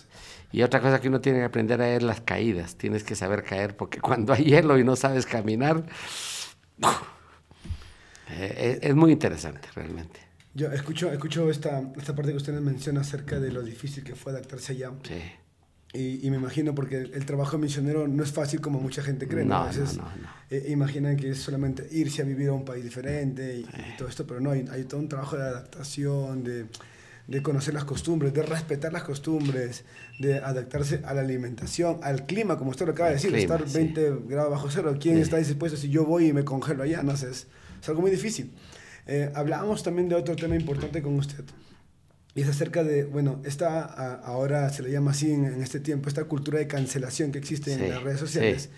Y 0.51 0.63
otra 0.63 0.81
cosa 0.81 0.99
que 0.99 1.07
uno 1.07 1.21
tiene 1.21 1.39
que 1.39 1.45
aprender 1.45 1.79
a 1.81 1.95
es 1.95 2.01
las 2.01 2.21
caídas. 2.21 2.75
Tienes 2.75 3.03
que 3.03 3.15
saber 3.15 3.43
caer, 3.43 3.75
porque 3.75 3.99
cuando 4.01 4.33
hay 4.33 4.45
hielo 4.45 4.79
y 4.79 4.83
no 4.83 4.95
sabes 4.95 5.25
caminar, 5.27 5.85
eh, 8.31 8.79
es, 8.81 8.95
muy 8.95 9.11
interesante 9.11 9.69
realmente. 9.75 10.19
Yo 10.55 10.71
escucho, 10.71 11.11
escucho 11.11 11.51
esta, 11.51 11.83
esta 11.95 12.15
parte 12.15 12.31
que 12.31 12.37
usted 12.37 12.59
menciona 12.59 13.01
acerca 13.01 13.39
de 13.39 13.51
lo 13.51 13.61
difícil 13.61 14.03
que 14.03 14.15
fue 14.15 14.31
adaptarse 14.31 14.73
allá. 14.73 14.91
Sí. 15.03 15.21
Y, 15.91 16.29
me 16.29 16.37
imagino 16.37 16.75
porque 16.75 16.97
el, 16.97 17.25
trabajo 17.25 17.57
misionero 17.57 18.07
no 18.07 18.23
es 18.23 18.31
fácil 18.31 18.61
como 18.61 18.79
mucha 18.79 19.01
gente 19.01 19.27
cree. 19.27 19.43
No, 19.43 19.65
no, 19.65 19.71
no, 19.71 20.07
eh, 20.51 20.67
imaginan 20.69 21.17
que 21.17 21.31
es 21.31 21.39
solamente 21.39 21.87
irse 21.89 22.21
a 22.21 22.25
vivir 22.25 22.49
a 22.49 22.53
un 22.53 22.63
país 22.63 22.83
diferente 22.83 23.57
y, 23.57 23.65
todo 23.97 24.07
esto, 24.07 24.27
pero 24.27 24.39
no, 24.39 24.51
hay, 24.51 24.65
hay, 24.71 24.83
todo 24.83 24.99
un 24.99 25.09
trabajo 25.09 25.35
de 25.35 25.43
adaptación, 25.43 26.43
de, 26.43 26.67
de, 27.25 27.41
conocer 27.41 27.73
las 27.73 27.85
costumbres, 27.85 28.35
de 28.35 28.43
respetar 28.43 28.93
las 28.93 29.01
costumbres, 29.01 29.83
de 30.19 30.37
adaptarse 30.37 31.01
a 31.03 31.15
la 31.15 31.21
alimentación, 31.21 31.99
al 32.03 32.27
clima, 32.27 32.59
como 32.59 32.69
usted 32.69 32.85
lo 32.85 32.91
acaba 32.91 33.09
de 33.09 33.15
decir, 33.15 33.33
estar 33.33 33.67
20 33.67 34.13
grados 34.27 34.51
bajo 34.51 34.69
cero. 34.69 34.95
¿Quién 34.99 35.17
está 35.17 35.37
dispuesto 35.37 35.75
si 35.75 35.89
yo 35.89 36.05
voy 36.05 36.27
y 36.27 36.33
me 36.33 36.45
congelo 36.45 36.83
allá? 36.83 37.01
No 37.01 37.17
sé, 37.17 37.31
es, 37.31 37.47
es 37.81 37.89
algo 37.89 38.01
muy 38.01 38.11
difícil. 38.11 38.51
Eh, 39.07 39.31
hablábamos 39.33 39.81
también 39.81 40.07
de 40.07 40.13
otro 40.13 40.35
tema 40.35 40.55
importante 40.55 41.01
con 41.01 41.15
usted 41.15 41.43
y 42.35 42.41
es 42.41 42.49
acerca 42.49 42.83
de, 42.83 43.05
bueno, 43.05 43.41
esta, 43.43 43.83
ahora 44.23 44.69
se 44.69 44.83
le 44.83 44.91
llama 44.91 45.11
así 45.11 45.31
en, 45.31 45.61
este 45.61 45.79
tiempo, 45.79 46.09
esta 46.09 46.25
cultura 46.25 46.59
de 46.59 46.67
cancelación 46.67 47.31
que 47.31 47.39
existe 47.39 47.73
en 47.73 47.89
las 47.89 48.03
redes 48.03 48.19
sociales, 48.19 48.69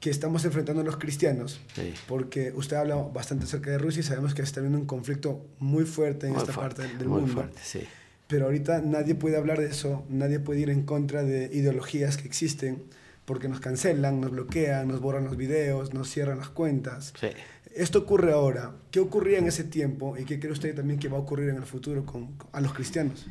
que 0.00 0.10
estamos 0.10 0.44
enfrentando 0.44 0.82
los 0.82 0.96
cristianos, 0.96 1.60
porque 2.06 2.52
usted 2.54 2.76
habla 2.76 2.96
bastante 2.96 3.44
acerca 3.44 3.70
de 3.70 3.78
Rusia 3.78 4.00
y 4.00 4.02
sabemos 4.04 4.34
que 4.34 4.42
está 4.42 4.60
habiendo 4.60 4.78
un 4.78 4.86
conflicto 4.86 5.44
muy 5.58 5.84
fuerte 5.84 6.28
en 6.28 6.36
esta 6.36 6.52
parte 6.52 6.82
del 6.82 7.08
muy 7.08 7.22
mundo. 7.22 7.34
Fuerte, 7.34 7.60
sí. 7.62 7.80
Pero 8.28 8.46
ahorita 8.46 8.80
nadie 8.80 9.14
puede 9.14 9.36
hablar 9.36 9.60
de 9.60 9.66
eso, 9.66 10.04
nadie 10.08 10.40
puede 10.40 10.60
ir 10.60 10.70
en 10.70 10.82
contra 10.84 11.22
de 11.22 11.50
ideologías 11.52 12.16
que 12.16 12.26
existen, 12.26 12.82
porque 13.24 13.48
nos 13.48 13.60
cancelan, 13.60 14.20
nos 14.20 14.30
bloquean, 14.30 14.88
nos 14.88 15.00
borran 15.00 15.24
los 15.24 15.36
videos, 15.36 15.92
nos 15.92 16.08
cierran 16.08 16.38
las 16.38 16.48
cuentas. 16.48 17.12
Sí. 17.20 17.28
Esto 17.74 18.00
ocurre 18.00 18.32
ahora. 18.32 18.72
¿Qué 18.90 19.00
ocurría 19.00 19.38
en 19.38 19.46
ese 19.46 19.64
tiempo 19.64 20.16
y 20.18 20.24
qué 20.24 20.38
cree 20.38 20.52
usted 20.52 20.74
también 20.74 20.98
que 20.98 21.08
va 21.08 21.16
a 21.16 21.20
ocurrir 21.20 21.48
en 21.48 21.56
el 21.56 21.64
futuro 21.64 22.04
con, 22.04 22.36
a 22.52 22.60
los 22.60 22.72
cristianos? 22.72 23.26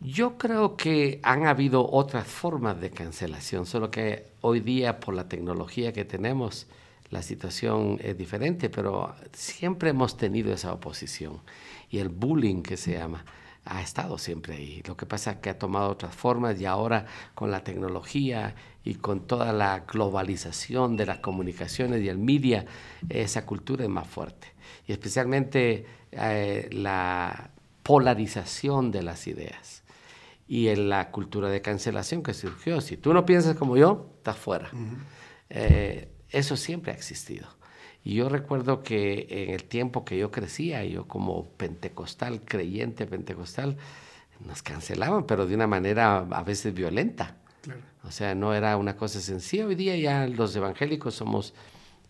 Yo 0.00 0.38
creo 0.38 0.76
que 0.76 1.20
han 1.22 1.46
habido 1.46 1.86
otras 1.90 2.26
formas 2.26 2.80
de 2.80 2.90
cancelación, 2.90 3.66
solo 3.66 3.90
que 3.90 4.28
hoy 4.40 4.60
día 4.60 4.98
por 4.98 5.14
la 5.14 5.28
tecnología 5.28 5.92
que 5.92 6.06
tenemos 6.06 6.66
la 7.10 7.22
situación 7.22 7.98
es 8.02 8.16
diferente, 8.16 8.70
pero 8.70 9.14
siempre 9.32 9.90
hemos 9.90 10.16
tenido 10.16 10.52
esa 10.52 10.72
oposición 10.72 11.40
y 11.90 11.98
el 11.98 12.08
bullying 12.08 12.62
que 12.62 12.76
se 12.76 12.92
llama 12.92 13.24
ha 13.64 13.82
estado 13.82 14.18
siempre 14.18 14.54
ahí. 14.54 14.82
Lo 14.86 14.96
que 14.96 15.06
pasa 15.06 15.32
es 15.32 15.36
que 15.38 15.50
ha 15.50 15.58
tomado 15.58 15.90
otras 15.90 16.14
formas 16.14 16.60
y 16.60 16.66
ahora 16.66 17.06
con 17.34 17.50
la 17.50 17.62
tecnología 17.62 18.54
y 18.84 18.94
con 18.94 19.26
toda 19.26 19.52
la 19.52 19.80
globalización 19.80 20.96
de 20.96 21.06
las 21.06 21.18
comunicaciones 21.18 22.02
y 22.02 22.08
el 22.08 22.18
media, 22.18 22.64
esa 23.08 23.44
cultura 23.44 23.84
es 23.84 23.90
más 23.90 24.06
fuerte. 24.06 24.48
Y 24.86 24.92
especialmente 24.92 25.86
eh, 26.12 26.68
la 26.72 27.50
polarización 27.82 28.90
de 28.90 29.02
las 29.02 29.26
ideas 29.26 29.82
y 30.48 30.68
en 30.68 30.88
la 30.88 31.10
cultura 31.10 31.48
de 31.48 31.62
cancelación 31.62 32.22
que 32.22 32.34
surgió. 32.34 32.80
Si 32.80 32.96
tú 32.96 33.14
no 33.14 33.24
piensas 33.24 33.56
como 33.56 33.76
yo, 33.76 34.10
estás 34.16 34.36
fuera. 34.36 34.70
Eh, 35.48 36.08
eso 36.30 36.56
siempre 36.56 36.92
ha 36.92 36.94
existido. 36.94 37.48
Y 38.04 38.14
yo 38.14 38.28
recuerdo 38.28 38.82
que 38.82 39.26
en 39.28 39.50
el 39.50 39.64
tiempo 39.64 40.04
que 40.04 40.16
yo 40.16 40.30
crecía, 40.30 40.84
yo 40.84 41.06
como 41.06 41.48
pentecostal, 41.50 42.40
creyente 42.42 43.06
pentecostal, 43.06 43.76
nos 44.46 44.62
cancelaban, 44.62 45.24
pero 45.24 45.46
de 45.46 45.54
una 45.54 45.66
manera 45.66 46.26
a 46.30 46.42
veces 46.42 46.72
violenta. 46.72 47.36
O 48.04 48.10
sea, 48.10 48.34
no 48.34 48.54
era 48.54 48.76
una 48.78 48.96
cosa 48.96 49.20
sencilla. 49.20 49.66
Hoy 49.66 49.74
día 49.74 49.96
ya 49.96 50.26
los 50.26 50.56
evangélicos 50.56 51.14
somos 51.14 51.52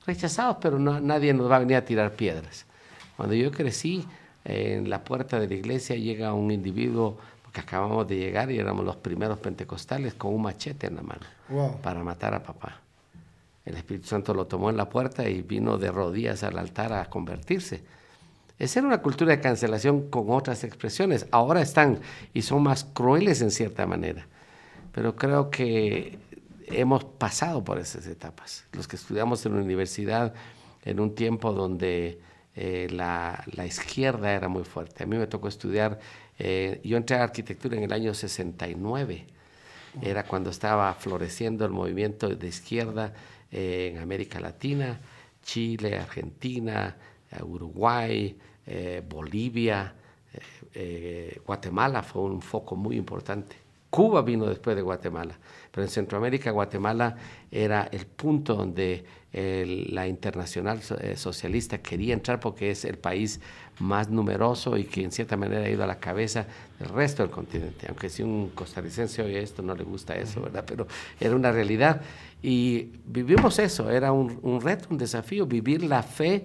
rechazados, 0.06 0.58
pero 0.60 0.78
no, 0.78 1.00
nadie 1.00 1.34
nos 1.34 1.50
va 1.50 1.56
a 1.56 1.58
venir 1.60 1.76
a 1.76 1.84
tirar 1.84 2.12
piedras. 2.12 2.66
Cuando 3.16 3.34
yo 3.34 3.50
crecí, 3.50 4.06
en 4.44 4.88
la 4.88 5.02
puerta 5.02 5.40
de 5.40 5.48
la 5.48 5.54
iglesia 5.54 5.96
llega 5.96 6.32
un 6.32 6.50
individuo, 6.50 7.18
porque 7.42 7.60
acabamos 7.60 8.06
de 8.06 8.16
llegar 8.16 8.50
y 8.52 8.58
éramos 8.58 8.84
los 8.84 8.96
primeros 8.96 9.38
pentecostales, 9.38 10.14
con 10.14 10.32
un 10.32 10.42
machete 10.42 10.86
en 10.86 10.96
la 10.96 11.02
mano 11.02 11.26
para 11.82 12.02
matar 12.04 12.32
a 12.34 12.42
papá. 12.42 12.80
El 13.64 13.76
Espíritu 13.76 14.08
Santo 14.08 14.34
lo 14.34 14.46
tomó 14.46 14.70
en 14.70 14.76
la 14.76 14.88
puerta 14.88 15.28
y 15.28 15.42
vino 15.42 15.78
de 15.78 15.90
rodillas 15.90 16.42
al 16.42 16.58
altar 16.58 16.92
a 16.92 17.10
convertirse. 17.10 17.82
Esa 18.58 18.80
era 18.80 18.88
una 18.88 19.02
cultura 19.02 19.34
de 19.34 19.40
cancelación 19.40 20.10
con 20.10 20.30
otras 20.30 20.64
expresiones. 20.64 21.26
Ahora 21.30 21.62
están 21.62 22.00
y 22.34 22.42
son 22.42 22.62
más 22.62 22.84
crueles 22.84 23.40
en 23.42 23.50
cierta 23.50 23.86
manera 23.86 24.26
pero 24.92 25.16
creo 25.16 25.50
que 25.50 26.18
hemos 26.66 27.04
pasado 27.04 27.62
por 27.64 27.78
esas 27.78 28.06
etapas. 28.06 28.64
Los 28.72 28.88
que 28.88 28.96
estudiamos 28.96 29.44
en 29.46 29.54
la 29.54 29.62
universidad 29.62 30.34
en 30.84 31.00
un 31.00 31.14
tiempo 31.14 31.52
donde 31.52 32.20
eh, 32.54 32.88
la, 32.90 33.44
la, 33.52 33.66
izquierda 33.66 34.32
era 34.32 34.48
muy 34.48 34.64
fuerte. 34.64 35.04
A 35.04 35.06
mí 35.06 35.16
me 35.16 35.26
tocó 35.26 35.48
estudiar, 35.48 35.98
eh, 36.38 36.80
yo 36.84 36.96
entré 36.96 37.16
a 37.16 37.24
arquitectura 37.24 37.76
en 37.76 37.84
el 37.84 37.92
año 37.92 38.14
69, 38.14 39.26
era 40.02 40.24
cuando 40.24 40.50
estaba 40.50 40.94
floreciendo 40.94 41.64
el 41.64 41.72
movimiento 41.72 42.28
de 42.28 42.46
izquierda 42.46 43.12
en 43.50 43.98
América 43.98 44.40
Latina, 44.40 44.98
Chile, 45.42 45.98
Argentina, 45.98 46.96
Uruguay, 47.42 48.36
Bolivia, 49.08 49.94
Guatemala 51.44 52.02
fue 52.02 52.22
un 52.22 52.42
foco 52.42 52.76
muy 52.76 52.96
importante. 52.96 53.56
Cuba 53.90 54.22
vino 54.22 54.46
después 54.46 54.76
de 54.76 54.82
Guatemala, 54.82 55.36
pero 55.72 55.84
en 55.84 55.90
Centroamérica 55.90 56.52
Guatemala 56.52 57.16
era 57.50 57.88
el 57.90 58.06
punto 58.06 58.54
donde 58.54 59.04
la 59.32 60.08
internacional 60.08 60.80
eh, 61.00 61.16
socialista 61.16 61.78
quería 61.78 62.14
entrar 62.14 62.40
porque 62.40 62.70
es 62.70 62.84
el 62.84 62.98
país 62.98 63.40
más 63.78 64.08
numeroso 64.10 64.76
y 64.76 64.84
que 64.84 65.04
en 65.04 65.12
cierta 65.12 65.36
manera 65.36 65.64
ha 65.64 65.68
ido 65.68 65.84
a 65.84 65.86
la 65.86 65.98
cabeza 65.98 66.46
del 66.78 66.88
resto 66.88 67.22
del 67.22 67.30
continente, 67.30 67.86
aunque 67.88 68.08
si 68.08 68.22
un 68.22 68.50
costarricense 68.50 69.22
oye 69.22 69.40
esto 69.40 69.62
no 69.62 69.74
le 69.74 69.84
gusta 69.84 70.16
eso, 70.16 70.40
¿verdad? 70.42 70.64
Pero 70.66 70.86
era 71.18 71.34
una 71.34 71.52
realidad 71.52 72.00
y 72.42 72.92
vivimos 73.06 73.58
eso, 73.58 73.90
era 73.90 74.12
un, 74.12 74.38
un 74.42 74.60
reto, 74.60 74.88
un 74.90 74.98
desafío, 74.98 75.46
vivir 75.46 75.84
la 75.84 76.02
fe 76.02 76.44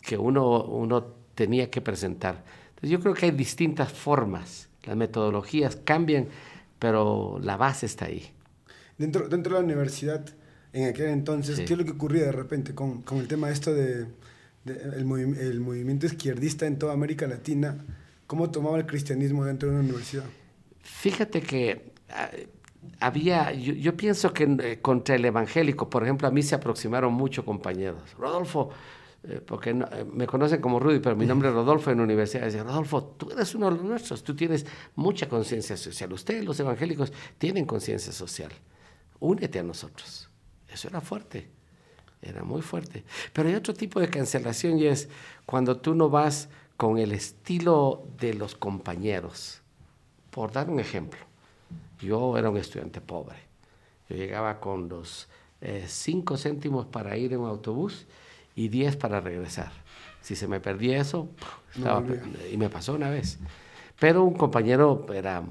que 0.00 0.16
uno, 0.16 0.64
uno 0.64 1.04
tenía 1.34 1.70
que 1.70 1.80
presentar. 1.80 2.44
Entonces 2.70 2.90
yo 2.90 3.00
creo 3.00 3.14
que 3.14 3.26
hay 3.26 3.32
distintas 3.32 3.92
formas, 3.92 4.68
las 4.84 4.96
metodologías 4.96 5.76
cambian 5.76 6.28
pero 6.82 7.38
la 7.40 7.56
base 7.56 7.86
está 7.86 8.06
ahí. 8.06 8.28
Dentro, 8.98 9.28
dentro 9.28 9.54
de 9.54 9.60
la 9.60 9.64
universidad, 9.64 10.26
en 10.72 10.88
aquel 10.88 11.10
entonces, 11.10 11.60
¿qué 11.60 11.74
es 11.74 11.78
lo 11.78 11.84
que 11.84 11.92
ocurría 11.92 12.24
de 12.24 12.32
repente 12.32 12.74
con, 12.74 13.02
con 13.02 13.18
el 13.18 13.28
tema 13.28 13.50
esto 13.50 13.72
de, 13.72 14.08
el, 14.66 15.36
el, 15.38 15.60
movimiento 15.60 16.06
izquierdista 16.06 16.66
en 16.66 16.80
toda 16.80 16.92
América 16.92 17.28
Latina? 17.28 17.84
¿Cómo 18.26 18.50
tomaba 18.50 18.78
el 18.78 18.86
cristianismo 18.86 19.44
dentro 19.44 19.68
de 19.68 19.76
una 19.76 19.84
universidad? 19.84 20.24
Fíjate 20.80 21.40
que 21.40 21.92
ah, 22.10 22.30
había, 23.00 23.52
yo, 23.52 23.72
yo, 23.74 23.96
pienso 23.96 24.32
que 24.32 24.44
eh, 24.44 24.78
contra 24.80 25.14
el 25.14 25.24
evangélico, 25.24 25.88
por 25.88 26.02
ejemplo, 26.02 26.28
a 26.28 26.30
mí 26.30 26.42
se 26.42 26.54
aproximaron 26.54 27.12
muchos 27.12 27.44
compañeros. 27.44 28.02
Rodolfo, 28.18 28.70
eh, 29.24 29.40
porque 29.44 29.70
eh, 29.70 30.04
me 30.12 30.26
conocen 30.26 30.60
como 30.60 30.80
Rudy, 30.80 30.98
pero 30.98 31.14
mi 31.14 31.26
nombre 31.26 31.48
es 31.48 31.54
Rodolfo 31.54 31.90
en 31.90 31.98
la 31.98 32.04
universidad. 32.04 32.46
Dice, 32.46 32.62
Rodolfo, 32.62 33.14
tú 33.16 33.30
eres 33.30 33.54
uno 33.54 33.70
de 33.70 33.76
los 33.76 33.84
nuestros, 33.84 34.22
tú 34.22 34.34
tienes 34.34 34.66
mucha 34.96 35.28
conciencia 35.28 35.76
social. 35.76 36.12
Ustedes, 36.12 36.44
los 36.44 36.58
evangélicos, 36.58 37.12
tienen 37.38 37.64
conciencia 37.66 38.12
social. 38.12 38.50
Únete 39.20 39.60
a 39.60 39.62
nosotros. 39.62 40.28
Eso 40.68 40.88
era 40.88 41.00
fuerte, 41.00 41.48
era 42.20 42.42
muy 42.42 42.62
fuerte. 42.62 43.04
Pero 43.32 43.48
hay 43.48 43.54
otro 43.54 43.74
tipo 43.74 44.00
de 44.00 44.08
cancelación 44.08 44.78
y 44.78 44.86
es 44.86 45.08
cuando 45.46 45.76
tú 45.76 45.94
no 45.94 46.08
vas 46.08 46.48
con 46.76 46.98
el 46.98 47.12
estilo 47.12 48.04
de 48.18 48.34
los 48.34 48.56
compañeros. 48.56 49.60
Por 50.30 50.50
dar 50.50 50.70
un 50.70 50.80
ejemplo, 50.80 51.20
yo 52.02 52.36
era 52.36 52.50
un 52.50 52.56
estudiante 52.56 53.00
pobre. 53.00 53.38
Yo 54.08 54.16
llegaba 54.16 54.60
con 54.60 54.88
los 54.88 55.28
eh, 55.60 55.84
cinco 55.86 56.36
céntimos 56.36 56.86
para 56.86 57.16
ir 57.16 57.32
en 57.32 57.40
un 57.40 57.48
autobús 57.48 58.06
y 58.54 58.68
10 58.68 58.96
para 58.96 59.20
regresar. 59.20 59.72
Si 60.20 60.36
se 60.36 60.46
me 60.46 60.60
perdía 60.60 61.00
eso, 61.00 61.28
estaba, 61.74 62.04
y 62.50 62.56
me 62.56 62.68
pasó 62.68 62.94
una 62.94 63.10
vez. 63.10 63.38
Pero 63.98 64.24
un 64.24 64.34
compañero 64.34 65.06
era 65.12 65.42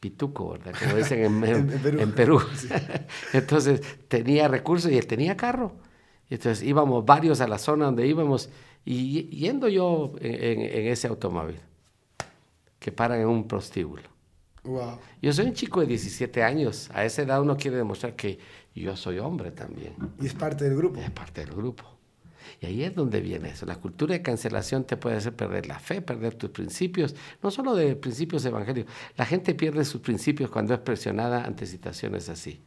pituco, 0.00 0.52
¿verdad? 0.52 0.74
Como 0.78 0.96
dicen 0.96 1.42
en, 1.44 2.12
Perú. 2.12 2.40
entonces 3.32 3.80
tenía 4.08 4.48
recursos 4.48 4.90
y 4.90 4.98
él 4.98 5.06
tenía 5.06 5.36
carro. 5.36 5.72
Entonces 6.30 6.66
íbamos 6.66 7.04
varios 7.04 7.40
a 7.40 7.48
la 7.48 7.58
zona 7.58 7.86
donde 7.86 8.06
íbamos 8.06 8.50
y 8.84 9.24
yendo 9.28 9.68
yo 9.68 10.12
en, 10.20 10.60
ese 10.88 11.08
automóvil 11.08 11.60
que 12.78 12.92
para 12.92 13.20
en 13.20 13.28
un 13.28 13.48
prostíbulo. 13.48 14.17
Yo 15.22 15.32
soy 15.32 15.46
un 15.46 15.54
chico 15.54 15.80
de 15.80 15.86
17 15.86 16.42
años. 16.42 16.90
A 16.92 17.04
esa 17.04 17.22
edad 17.22 17.40
uno 17.40 17.56
quiere 17.56 17.76
demostrar 17.76 18.14
que 18.14 18.38
yo 18.74 18.96
soy 18.96 19.18
hombre 19.18 19.50
también. 19.50 19.94
Y 20.20 20.26
es 20.26 20.34
parte 20.34 20.64
del 20.64 20.76
grupo. 20.76 21.00
Es 21.00 21.10
parte 21.10 21.44
del 21.44 21.54
grupo. 21.54 21.84
Y 22.60 22.66
ahí 22.66 22.82
es 22.82 22.94
donde 22.94 23.20
viene 23.20 23.50
eso. 23.50 23.66
La 23.66 23.76
cultura 23.76 24.14
de 24.14 24.22
cancelación 24.22 24.84
te 24.84 24.96
puede 24.96 25.16
hacer 25.16 25.34
perder 25.34 25.66
la 25.66 25.78
fe, 25.78 26.00
perder 26.00 26.34
tus 26.34 26.50
principios, 26.50 27.14
no 27.42 27.50
solo 27.50 27.74
de 27.74 27.94
principios 27.96 28.44
evangélicos. 28.44 28.92
La 29.16 29.26
gente 29.26 29.54
pierde 29.54 29.84
sus 29.84 30.00
principios 30.00 30.50
cuando 30.50 30.74
es 30.74 30.80
presionada 30.80 31.44
ante 31.44 31.66
situaciones 31.66 32.28
así. 32.28 32.60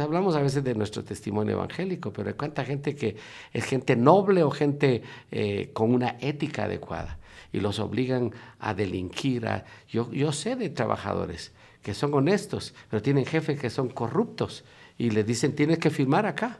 Hablamos 0.00 0.36
a 0.36 0.42
veces 0.42 0.62
de 0.62 0.74
nuestro 0.74 1.04
testimonio 1.04 1.54
evangélico, 1.54 2.12
pero 2.12 2.28
hay 2.28 2.34
cuánta 2.34 2.64
gente 2.64 2.94
que 2.94 3.16
es 3.52 3.64
gente 3.64 3.96
noble 3.96 4.42
o 4.42 4.50
gente 4.50 5.02
eh, 5.30 5.70
con 5.72 5.94
una 5.94 6.16
ética 6.20 6.64
adecuada 6.64 7.18
y 7.52 7.60
los 7.60 7.78
obligan 7.78 8.32
a 8.58 8.74
delinquir. 8.74 9.46
yo, 9.88 10.10
yo 10.12 10.32
sé 10.32 10.56
de 10.56 10.70
trabajadores 10.70 11.52
que 11.82 11.94
son 11.94 12.12
honestos, 12.14 12.74
pero 12.90 13.00
tienen 13.00 13.24
jefes 13.24 13.60
que 13.60 13.70
son 13.70 13.88
corruptos 13.88 14.64
y 14.98 15.10
les 15.10 15.24
dicen 15.24 15.54
tienes 15.54 15.78
que 15.78 15.90
firmar 15.90 16.26
acá. 16.26 16.58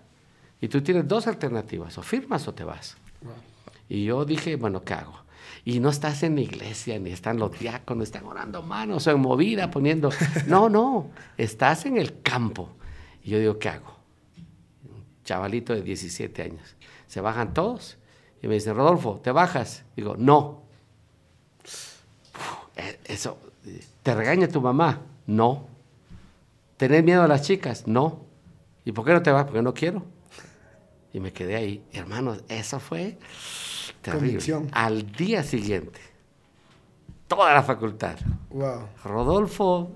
Y 0.61 0.69
tú 0.69 0.81
tienes 0.81 1.07
dos 1.07 1.27
alternativas, 1.27 1.99
o 1.99 2.03
firmas 2.03 2.49
o 2.49 2.55
te 2.55 2.65
vas. 2.65 2.97
Y 3.89 4.05
yo 4.05 4.25
dije, 4.25 4.57
bueno, 4.57 4.83
¿qué 4.83 4.95
hago? 4.95 5.21
Y 5.65 5.81
no 5.81 5.91
estás 5.91 6.23
en 6.23 6.37
la 6.37 6.41
iglesia, 6.43 6.99
ni 6.99 7.11
están 7.11 7.39
los 7.39 7.59
diáconos, 7.59 8.05
están 8.05 8.25
orando 8.25 8.63
manos 8.63 9.07
o 9.07 9.11
en 9.11 9.21
movida 9.21 9.71
poniendo... 9.71 10.11
No, 10.47 10.69
no, 10.69 11.11
estás 11.37 11.87
en 11.87 11.99
el 11.99 12.23
campo. 12.23 12.71
Y 13.27 13.31
yo 13.31 13.41
digo, 13.41 13.59
¿qué 13.59 13.71
hago? 13.71 13.93
Un 14.85 15.05
chavalito 15.25 15.75
de 15.75 15.83
17 15.83 16.43
años. 16.45 16.77
Se 17.09 17.21
bajan 17.21 17.53
todos 17.53 17.99
y 18.41 18.47
me 18.47 18.55
dicen, 18.55 18.77
Rodolfo, 18.77 19.21
¿te 19.21 19.33
bajas? 19.33 19.83
Digo, 19.97 20.15
no. 20.17 20.63
Eh, 22.77 23.01
eso, 23.07 23.37
¿te 24.05 24.15
regaña 24.15 24.47
tu 24.47 24.61
mamá? 24.61 25.01
No. 25.27 25.67
¿Tener 26.77 27.03
miedo 27.03 27.25
a 27.25 27.27
las 27.27 27.43
chicas? 27.43 27.89
No. 27.89 28.21
¿Y 28.85 28.93
por 28.93 29.05
qué 29.05 29.13
no 29.13 29.23
te 29.25 29.33
vas? 29.33 29.45
Porque 29.45 29.61
no 29.61 29.75
quiero. 29.75 30.05
Y 31.13 31.19
me 31.19 31.33
quedé 31.33 31.57
ahí. 31.57 31.85
Hermanos, 31.93 32.45
eso 32.49 32.79
fue 32.79 33.19
terrible. 34.03 34.69
Al 34.71 35.11
día 35.11 35.43
siguiente, 35.43 35.99
toda 37.27 37.53
la 37.53 37.65
facultad. 37.65 38.19
Rodolfo 39.03 39.91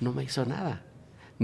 no 0.00 0.12
me 0.12 0.24
hizo 0.24 0.44
nada. 0.44 0.83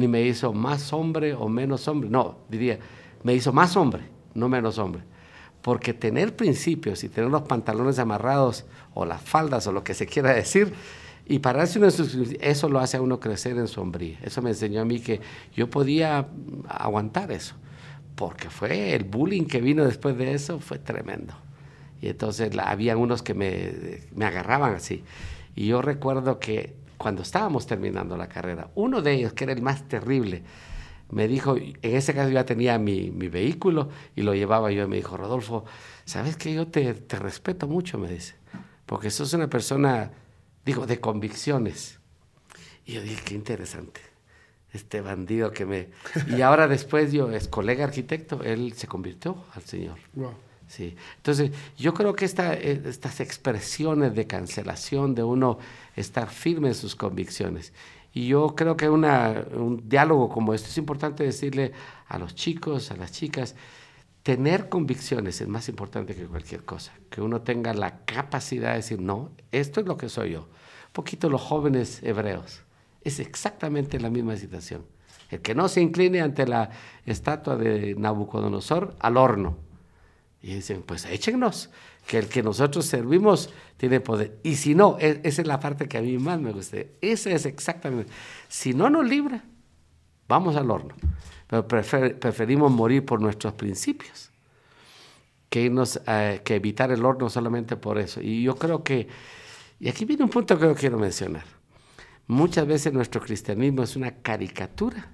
Ni 0.00 0.09
me 0.09 0.23
hizo 0.23 0.54
más 0.54 0.95
hombre 0.95 1.35
o 1.35 1.47
menos 1.50 1.87
hombre. 1.87 2.09
No, 2.09 2.38
diría, 2.49 2.78
me 3.23 3.35
hizo 3.35 3.52
más 3.52 3.76
hombre, 3.76 4.04
no 4.33 4.49
menos 4.49 4.78
hombre. 4.78 5.02
Porque 5.61 5.92
tener 5.92 6.35
principios 6.35 7.04
y 7.04 7.11
tener 7.11 7.30
los 7.30 7.42
pantalones 7.42 7.99
amarrados 7.99 8.64
o 8.95 9.04
las 9.04 9.21
faldas 9.21 9.66
o 9.66 9.73
lo 9.73 9.85
que 9.85 9.92
se 9.92 10.07
quiera 10.07 10.33
decir, 10.33 10.73
y 11.26 11.40
pararse 11.40 11.78
uno 11.78 11.88
en 11.88 11.92
sus, 11.92 12.16
eso 12.40 12.71
lo 12.71 12.80
hace 12.80 12.97
a 12.97 13.02
uno 13.02 13.21
crecer 13.21 13.59
en 13.59 13.69
sombría. 13.69 14.19
Eso 14.23 14.40
me 14.40 14.50
enseñó 14.50 14.80
a 14.80 14.87
mí 14.87 15.00
que 15.00 15.21
yo 15.54 15.69
podía 15.69 16.26
aguantar 16.66 17.30
eso, 17.30 17.57
porque 18.14 18.49
fue 18.49 18.95
el 18.95 19.04
bullying 19.04 19.45
que 19.45 19.61
vino 19.61 19.85
después 19.85 20.16
de 20.16 20.33
eso, 20.33 20.61
fue 20.61 20.78
tremendo. 20.78 21.35
Y 22.00 22.09
entonces 22.09 22.50
había 22.59 22.97
unos 22.97 23.23
que 23.23 23.35
me, 23.35 24.00
me 24.16 24.25
agarraban 24.25 24.73
así. 24.73 25.04
Y 25.54 25.66
yo 25.66 25.83
recuerdo 25.83 26.40
que 26.40 26.80
cuando 27.00 27.23
estábamos 27.23 27.66
terminando 27.66 28.14
la 28.14 28.28
carrera, 28.28 28.69
uno 28.75 29.00
de 29.00 29.14
ellos, 29.14 29.33
que 29.33 29.45
era 29.45 29.54
el 29.54 29.62
más 29.62 29.88
terrible, 29.88 30.42
me 31.09 31.28
dijo, 31.28 31.57
en 31.57 31.97
ese 31.97 32.12
caso 32.12 32.28
ya 32.28 32.45
tenía 32.45 32.78
mi, 32.78 33.11
mi 33.11 33.28
vehículo 33.28 33.88
y 34.14 34.21
lo 34.21 34.35
llevaba 34.35 34.71
yo 34.71 34.85
y 34.85 34.87
me 34.87 34.97
dijo, 34.97 35.16
Rodolfo, 35.16 35.64
¿sabes 36.04 36.37
que 36.37 36.52
yo 36.52 36.66
te, 36.66 36.92
te 36.92 37.19
respeto 37.19 37.66
mucho? 37.66 37.97
Me 37.97 38.11
dice, 38.11 38.35
porque 38.85 39.09
sos 39.11 39.33
una 39.33 39.49
persona, 39.49 40.11
digo, 40.66 40.87
de 40.87 41.00
convicciones. 41.00 42.00
Y 42.85 42.92
yo 42.92 43.00
dije, 43.00 43.23
qué 43.25 43.35
interesante, 43.35 44.02
este 44.75 45.00
bandido 45.00 45.52
que 45.52 45.64
me... 45.64 45.88
Y 46.28 46.42
ahora 46.42 46.69
después 46.69 47.12
yo, 47.12 47.30
es 47.30 47.49
colega 47.49 47.84
arquitecto, 47.84 48.43
él 48.43 48.75
se 48.75 48.86
convirtió 48.86 49.43
al 49.54 49.63
Señor. 49.63 49.99
Sí. 50.71 50.95
Entonces, 51.17 51.50
yo 51.76 51.93
creo 51.95 52.15
que 52.15 52.26
eh, 52.26 52.83
estas 52.87 53.19
expresiones 53.19 54.15
de 54.15 54.28
cancelación, 54.28 55.17
de 55.17 55.25
uno 55.25 55.59
estar 55.97 56.30
firme 56.30 56.69
en 56.69 56.75
sus 56.76 56.95
convicciones, 56.95 57.73
y 58.13 58.28
yo 58.28 58.54
creo 58.54 58.76
que 58.76 58.89
un 58.89 59.83
diálogo 59.89 60.28
como 60.28 60.54
este 60.54 60.69
es 60.69 60.78
importante 60.78 61.25
decirle 61.25 61.73
a 62.06 62.19
los 62.21 62.37
chicos, 62.37 62.93
a 62.93 62.97
las 62.97 63.11
chicas, 63.11 63.56
tener 64.23 64.69
convicciones 64.69 65.41
es 65.41 65.49
más 65.49 65.69
importante 65.69 66.15
que 66.15 66.26
cualquier 66.26 66.65
cosa. 66.65 66.93
Que 67.11 67.21
uno 67.21 67.41
tenga 67.41 67.75
la 67.75 68.04
capacidad 68.04 68.71
de 68.71 68.76
decir, 68.76 69.00
no, 69.00 69.33
esto 69.50 69.80
es 69.80 69.87
lo 69.87 69.97
que 69.97 70.09
soy 70.09 70.33
yo. 70.35 70.43
Un 70.43 70.93
poquito 70.93 71.28
los 71.28 71.41
jóvenes 71.41 72.00
hebreos. 72.04 72.63
Es 73.02 73.19
exactamente 73.19 73.99
la 73.99 74.11
misma 74.11 74.37
situación. 74.37 74.85
El 75.30 75.41
que 75.41 75.56
no 75.56 75.69
se 75.69 75.80
incline 75.80 76.21
ante 76.21 76.47
la 76.47 76.71
estatua 77.06 77.56
de 77.56 77.97
Nabucodonosor, 77.97 78.95
al 79.00 79.17
horno. 79.17 79.70
Y 80.43 80.55
dicen, 80.55 80.83
pues 80.83 81.05
échenos 81.05 81.71
que 82.07 82.19
el 82.19 82.29
que 82.29 82.43
nosotros 82.43 82.87
servimos 82.87 83.50
tiene 83.76 84.00
poder. 84.00 84.39
Y 84.43 84.57
si 84.57 84.75
no, 84.75 84.97
e, 84.99 85.21
esa 85.23 85.43
es 85.43 85.49
la 85.49 85.61
parte 85.61 85.87
que 85.87 85.99
a 85.99 86.03
mí 86.03 86.17
más 86.19 86.41
me 86.41 86.53
gusta. 86.53 86.79
Esa 87.00 87.31
es 87.31 87.45
exactamente. 87.45 88.11
Si 88.49 88.73
no 88.73 88.89
nos 88.89 89.07
libra, 89.07 89.45
vamos 90.29 90.57
al 90.57 90.71
horno. 90.71 90.95
Pero 91.47 91.67
preferimos 91.67 92.71
morir 92.71 93.05
por 93.05 93.21
nuestros 93.21 93.53
principios 93.55 94.31
que, 95.50 95.63
irnos, 95.63 96.00
que 96.45 96.55
evitar 96.55 96.91
el 96.93 97.05
horno 97.05 97.29
solamente 97.29 97.76
por 97.76 97.99
eso. 97.99 98.21
Y 98.23 98.45
yo 98.45 98.55
creo 98.55 98.83
que, 98.83 99.09
y 99.79 99.89
aquí 99.89 100.05
viene 100.05 100.25
un 100.25 100.31
punto 100.31 100.59
que 100.59 100.67
yo 100.67 100.75
quiero 100.75 100.99
mencionar. 100.99 101.45
Muchas 102.26 102.67
veces 102.67 102.93
nuestro 102.93 103.21
cristianismo 103.21 103.83
es 103.83 103.97
una 103.97 104.13
caricatura 104.23 105.13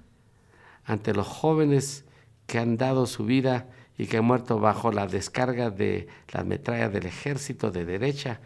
ante 0.85 1.13
los 1.13 1.27
jóvenes 1.27 2.05
que 2.45 2.59
han 2.59 2.77
dado 2.77 3.07
su 3.07 3.25
vida 3.25 3.67
y 3.97 4.05
que 4.05 4.17
ha 4.17 4.21
muerto 4.21 4.59
bajo 4.59 4.91
la 4.91 5.07
descarga 5.07 5.69
de 5.69 6.07
las 6.31 6.45
metrallas 6.45 6.93
del 6.93 7.05
ejército 7.05 7.71
de 7.71 7.85
derecha, 7.85 8.39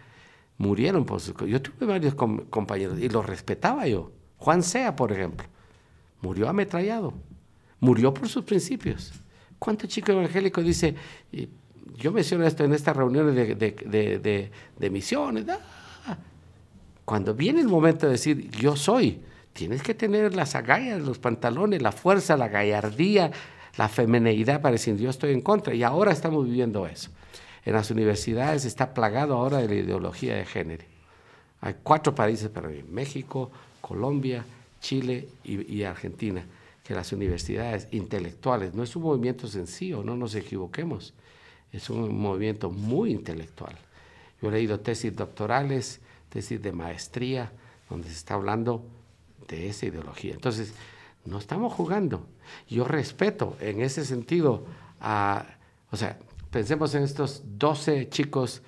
murieron 0.58 1.06
por 1.06 1.20
su... 1.20 1.34
Yo 1.46 1.62
tuve 1.62 1.86
varios 1.86 2.16
compañeros 2.16 3.00
y 3.00 3.10
los 3.10 3.26
respetaba 3.26 3.88
yo. 3.88 4.12
Juan 4.38 4.64
Sea, 4.64 4.96
por 4.96 5.12
ejemplo, 5.12 5.46
murió 6.22 6.48
ametrallado, 6.48 7.14
murió 7.80 8.14
por 8.14 8.30
sus 8.30 8.44
principios. 8.44 9.12
¿Cuánto 9.60 9.88
chico 9.88 10.12
evangélico 10.12 10.64
dice, 10.64 10.96
yo 11.98 12.12
menciono 12.12 12.46
esto 12.46 12.64
en 12.64 12.74
estas 12.74 12.96
reuniones 12.96 13.36
de, 13.36 14.90
misiones, 14.90 15.46
ah, 15.50 16.18
cuando 17.06 17.36
viene 17.36 17.62
el 17.62 17.68
momento 17.68 18.06
de 18.06 18.14
decir, 18.14 18.50
yo 18.52 18.76
soy, 18.76 19.22
tienes 19.54 19.84
que 19.84 19.94
tener 19.94 20.34
las 20.34 20.56
agallas, 20.56 21.02
los 21.02 21.20
pantalones, 21.20 21.82
la 21.82 21.92
fuerza, 21.92 22.38
la 22.38 22.48
gallardía, 22.48 23.32
la 23.78 23.88
femineidad 23.88 24.62
decir 24.62 24.98
yo 24.98 25.10
estoy 25.10 25.34
en 25.34 25.42
contra 25.42 25.74
y 25.74 25.84
ahora 25.84 26.12
estamos 26.12 26.46
viviendo 26.46 26.88
eso. 26.88 27.10
En 27.64 27.74
las 27.74 27.92
universidades 27.92 28.66
está 28.66 28.94
plagado 28.94 29.36
ahora 29.36 29.58
de 29.60 29.68
la 29.68 29.76
ideología 29.76 30.36
de 30.36 30.46
género. 30.46 30.84
Hay 31.62 31.76
cuatro 31.84 32.16
países 32.16 32.50
para 32.50 32.70
mí, 32.70 32.84
México, 32.90 33.52
Colombia, 33.82 34.44
Chile 34.80 35.30
y, 35.44 35.84
Argentina, 35.84 36.44
que 36.84 36.96
las 36.96 37.12
universidades 37.14 37.88
intelectuales, 37.92 38.74
no 38.74 38.82
es 38.82 38.96
un 38.96 39.04
movimiento 39.04 39.48
sencillo, 39.48 40.04
no 40.04 40.18
nos 40.18 40.34
equivoquemos, 40.34 41.14
es 41.72 41.90
un 41.92 42.20
movimiento 42.20 42.72
muy 42.72 43.12
intelectual. 43.12 43.76
Yo 44.42 44.50
he 44.50 44.52
leído 44.52 44.80
tesis 44.80 45.16
doctorales, 45.16 46.02
tesis 46.30 46.60
de 46.62 46.72
maestría, 46.72 47.52
donde 47.90 48.08
se 48.08 48.16
está 48.16 48.34
hablando 48.34 48.84
de 49.48 49.70
esa 49.70 49.86
ideología. 49.86 50.34
Entonces, 50.34 50.74
no 51.26 51.38
estamos 51.38 51.74
jugando. 51.74 52.28
Yo 52.68 52.86
respeto 52.86 53.56
en 53.60 53.82
ese 53.82 54.06
sentido 54.06 54.66
a, 55.00 55.46
o 55.92 55.98
sea, 55.98 56.18
pensemos 56.50 56.96
en 56.96 57.04
estos 57.04 57.44
12 57.58 58.10
chicos 58.10 58.62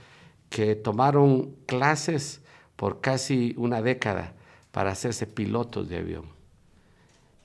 que 0.50 0.76
tomaron 0.76 1.56
clases 1.66 2.42
por 2.76 3.02
casi 3.02 3.54
una 3.58 3.82
década 3.82 4.34
para 4.72 4.92
hacerse 4.92 5.28
pilotos 5.28 5.90
de 5.90 5.98
avión 5.98 6.26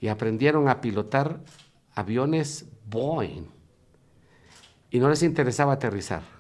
y 0.01 0.09
aprendieron 0.09 0.69
a 0.69 0.81
pilotar 0.81 1.41
aviones 1.95 2.67
Boeing 2.87 3.47
y 4.91 4.99
no 4.99 5.09
les 5.09 5.23
interesaba 5.23 5.75
aterrizar. 5.75 6.38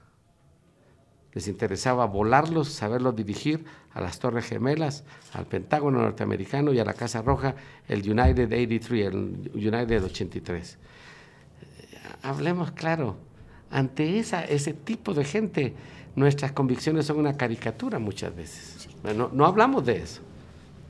Les 1.35 1.47
interesaba 1.47 2.07
volarlos, 2.07 2.69
saberlos 2.69 3.15
dirigir 3.15 3.65
a 3.93 4.01
las 4.01 4.19
Torres 4.19 4.47
Gemelas, 4.47 5.05
al 5.33 5.47
Pentágono 5.47 6.01
norteamericano 6.01 6.73
y 6.73 6.79
a 6.79 6.85
la 6.85 6.95
Casa 6.95 7.23
Roja, 7.23 7.55
el 7.87 8.01
United 8.01 8.47
83, 8.47 9.07
el 9.07 9.51
United 9.55 10.05
83. 10.05 10.79
Hablemos 12.23 12.73
claro, 12.73 13.17
ante 13.71 14.19
esa, 14.19 14.45
ese 14.45 14.73
tipo 14.73 15.13
de 15.15 15.25
gente, 15.25 15.75
nuestras 16.17 16.53
convicciones 16.53 17.07
son 17.07 17.19
una 17.19 17.37
caricatura 17.37 17.99
muchas 17.99 18.35
veces. 18.35 18.89
No, 19.15 19.31
no 19.33 19.45
hablamos 19.45 19.85
de 19.85 19.99
eso. 19.99 20.23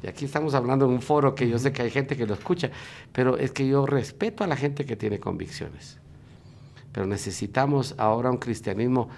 Y 0.02 0.06
aquí 0.06 0.24
estamos 0.24 0.54
hablando 0.54 0.84
en 0.84 0.92
un 0.92 1.02
foro 1.02 1.34
que 1.34 1.48
yo 1.48 1.58
sé 1.58 1.72
que 1.72 1.82
hay 1.82 1.90
gente 1.90 2.16
que 2.16 2.26
lo 2.26 2.34
escucha, 2.34 2.70
pero 3.12 3.36
es 3.36 3.50
que 3.50 3.66
yo 3.66 3.84
respeto 3.84 4.44
a 4.44 4.46
la 4.46 4.56
gente 4.56 4.84
que 4.84 4.94
tiene 4.94 5.18
convicciones. 5.18 5.98
Pero 6.92 7.06
necesitamos 7.06 7.94
ahora 7.98 8.30
un 8.30 8.38
cristianismo 8.38 9.08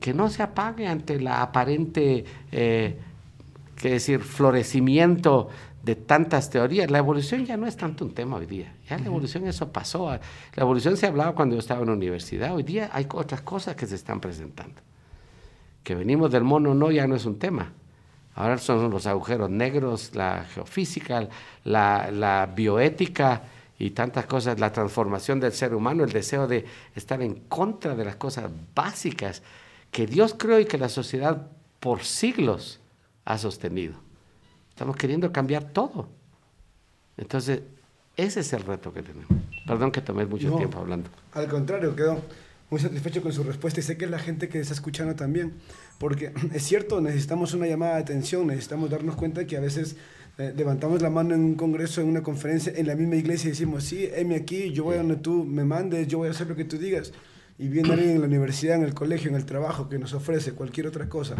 que 0.00 0.14
no 0.14 0.28
se 0.28 0.42
apague 0.42 0.86
ante 0.86 1.20
la 1.20 1.42
aparente 1.42 2.24
eh, 2.52 2.98
que 3.76 3.90
decir, 3.90 4.20
florecimiento 4.20 5.48
de 5.82 5.94
tantas 5.96 6.50
teorías. 6.50 6.90
La 6.90 6.98
evolución 6.98 7.46
ya 7.46 7.56
no 7.56 7.66
es 7.66 7.76
tanto 7.76 8.04
un 8.04 8.12
tema 8.12 8.36
hoy 8.36 8.46
día. 8.46 8.74
Ya 8.88 8.98
la 8.98 9.06
evolución 9.06 9.46
eso 9.46 9.72
pasó. 9.72 10.10
La 10.10 10.62
evolución 10.62 10.96
se 10.96 11.06
hablaba 11.06 11.34
cuando 11.34 11.54
yo 11.54 11.60
estaba 11.60 11.80
en 11.80 11.86
la 11.86 11.92
universidad. 11.92 12.54
Hoy 12.54 12.62
día 12.62 12.90
hay 12.92 13.06
otras 13.12 13.40
cosas 13.42 13.76
que 13.76 13.86
se 13.86 13.94
están 13.94 14.20
presentando. 14.20 14.80
Que 15.82 15.94
venimos 15.94 16.30
del 16.30 16.44
mono 16.44 16.74
no 16.74 16.90
ya 16.90 17.06
no 17.06 17.16
es 17.16 17.24
un 17.24 17.38
tema. 17.38 17.72
Ahora 18.34 18.58
son 18.58 18.90
los 18.90 19.06
agujeros 19.06 19.50
negros, 19.50 20.14
la 20.14 20.44
geofísica, 20.44 21.28
la, 21.64 22.10
la 22.12 22.46
bioética 22.46 23.42
y 23.78 23.90
tantas 23.90 24.26
cosas, 24.26 24.60
la 24.60 24.70
transformación 24.72 25.40
del 25.40 25.52
ser 25.52 25.74
humano, 25.74 26.04
el 26.04 26.12
deseo 26.12 26.46
de 26.46 26.64
estar 26.94 27.20
en 27.22 27.34
contra 27.48 27.96
de 27.96 28.04
las 28.04 28.16
cosas 28.16 28.50
básicas 28.74 29.42
que 29.90 30.06
Dios 30.06 30.34
creó 30.38 30.60
y 30.60 30.64
que 30.64 30.78
la 30.78 30.88
sociedad 30.88 31.48
por 31.80 32.04
siglos 32.04 32.80
ha 33.24 33.38
sostenido. 33.38 33.94
Estamos 34.70 34.96
queriendo 34.96 35.32
cambiar 35.32 35.64
todo. 35.64 36.08
Entonces, 37.16 37.62
ese 38.16 38.40
es 38.40 38.52
el 38.52 38.62
reto 38.62 38.92
que 38.92 39.02
tenemos. 39.02 39.28
Perdón 39.66 39.92
que 39.92 40.00
tomé 40.00 40.24
mucho 40.24 40.54
tiempo 40.56 40.78
hablando. 40.78 41.10
Al 41.32 41.48
contrario, 41.48 41.94
quedó 41.94 42.22
muy 42.70 42.80
satisfecho 42.80 43.22
con 43.22 43.32
su 43.32 43.42
respuesta 43.42 43.80
y 43.80 43.82
sé 43.82 43.96
que 43.96 44.04
es 44.04 44.10
la 44.10 44.18
gente 44.18 44.48
que 44.48 44.60
está 44.60 44.74
escuchando 44.74 45.14
también, 45.14 45.54
porque 45.98 46.32
es 46.54 46.62
cierto, 46.62 47.00
necesitamos 47.00 47.54
una 47.54 47.66
llamada 47.66 47.96
de 47.96 48.02
atención, 48.02 48.46
necesitamos 48.46 48.90
darnos 48.90 49.16
cuenta 49.16 49.46
que 49.46 49.56
a 49.56 49.60
veces 49.60 49.96
eh, 50.38 50.52
levantamos 50.56 51.02
la 51.02 51.10
mano 51.10 51.34
en 51.34 51.40
un 51.40 51.54
congreso, 51.54 52.00
en 52.00 52.08
una 52.08 52.22
conferencia, 52.22 52.72
en 52.76 52.86
la 52.86 52.94
misma 52.94 53.16
iglesia 53.16 53.48
y 53.48 53.50
decimos, 53.50 53.84
sí, 53.84 54.08
heme 54.12 54.36
aquí, 54.36 54.72
yo 54.72 54.84
voy 54.84 54.94
a 54.94 54.98
donde 54.98 55.16
tú 55.16 55.44
me 55.44 55.64
mandes, 55.64 56.06
yo 56.06 56.18
voy 56.18 56.28
a 56.28 56.30
hacer 56.30 56.46
lo 56.46 56.56
que 56.56 56.64
tú 56.64 56.78
digas. 56.78 57.12
Y 57.58 57.68
viene 57.68 57.92
alguien 57.92 58.10
en 58.10 58.20
la 58.20 58.26
universidad, 58.26 58.76
en 58.76 58.84
el 58.84 58.94
colegio, 58.94 59.30
en 59.30 59.36
el 59.36 59.44
trabajo 59.44 59.88
que 59.88 59.98
nos 59.98 60.14
ofrece 60.14 60.52
cualquier 60.52 60.86
otra 60.86 61.08
cosa 61.08 61.34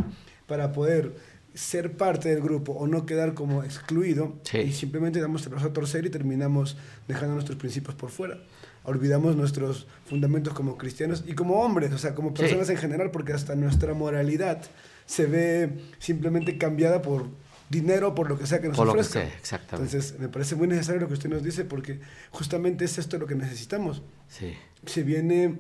para 0.47 0.73
poder 0.73 1.15
ser 1.55 1.97
parte 1.97 2.29
del 2.29 2.41
grupo 2.41 2.73
o 2.73 2.87
no 2.87 3.07
quedar 3.07 3.35
como 3.35 3.65
excluido 3.65 4.37
y 4.53 4.73
simplemente 4.73 5.21
damos 5.21 5.45
el 5.45 5.51
brazo 5.51 5.67
a 5.67 5.73
torcer 5.73 6.07
y 6.07 6.11
terminamos 6.11 6.77
dejando 7.09 7.35
nuestros 7.35 7.59
principios 7.59 7.95
por 7.95 8.11
fuera. 8.11 8.39
Olvidamos 8.85 9.37
nuestros 9.37 9.87
fundamentos 10.07 10.55
como 10.55 10.79
cristianos 10.79 11.25
y 11.27 11.35
como 11.35 11.61
hombres, 11.61 11.93
o 11.93 11.99
sea, 11.99 12.15
como 12.15 12.33
personas 12.33 12.71
en 12.71 12.77
general, 12.77 13.11
porque 13.11 13.33
hasta 13.33 13.55
nuestra 13.55 13.93
moralidad 13.93 14.63
se 15.05 15.27
ve 15.27 15.79
simplemente 15.99 16.59
cambiada 16.59 17.03
por 17.03 17.27
dinero, 17.69 18.15
por 18.15 18.29
lo 18.29 18.39
que 18.39 18.47
sea 18.47 18.61
que 18.61 18.69
nos 18.69 18.79
ofrezca. 18.79 19.29
Entonces, 19.73 20.15
me 20.19 20.29
parece 20.29 20.55
muy 20.55 20.69
necesario 20.69 21.01
lo 21.01 21.09
que 21.09 21.15
usted 21.15 21.29
nos 21.29 21.43
dice 21.43 21.65
porque 21.65 22.01
justamente 22.31 22.85
es 22.85 22.99
esto 22.99 23.19
lo 23.19 23.27
que 23.27 23.35
necesitamos. 23.35 24.03
Sí. 24.29 24.55
Se 24.87 25.03
viene 25.03 25.59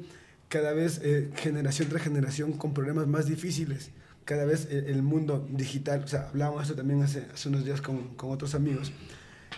cada 0.48 0.72
vez 0.72 1.00
eh, 1.02 1.30
generación 1.36 1.88
tras 1.88 2.02
generación 2.02 2.52
con 2.52 2.74
problemas 2.74 3.06
más 3.06 3.26
difíciles 3.26 3.90
cada 4.28 4.44
vez 4.44 4.68
el, 4.70 5.02
mundo 5.02 5.48
digital, 5.48 6.02
o 6.04 6.06
sea, 6.06 6.28
hablábamos 6.28 6.64
esto 6.64 6.74
también 6.74 7.02
hace, 7.02 7.24
hace 7.32 7.48
unos 7.48 7.64
días 7.64 7.80
con, 7.80 8.08
con 8.08 8.30
otros 8.30 8.54
amigos, 8.54 8.92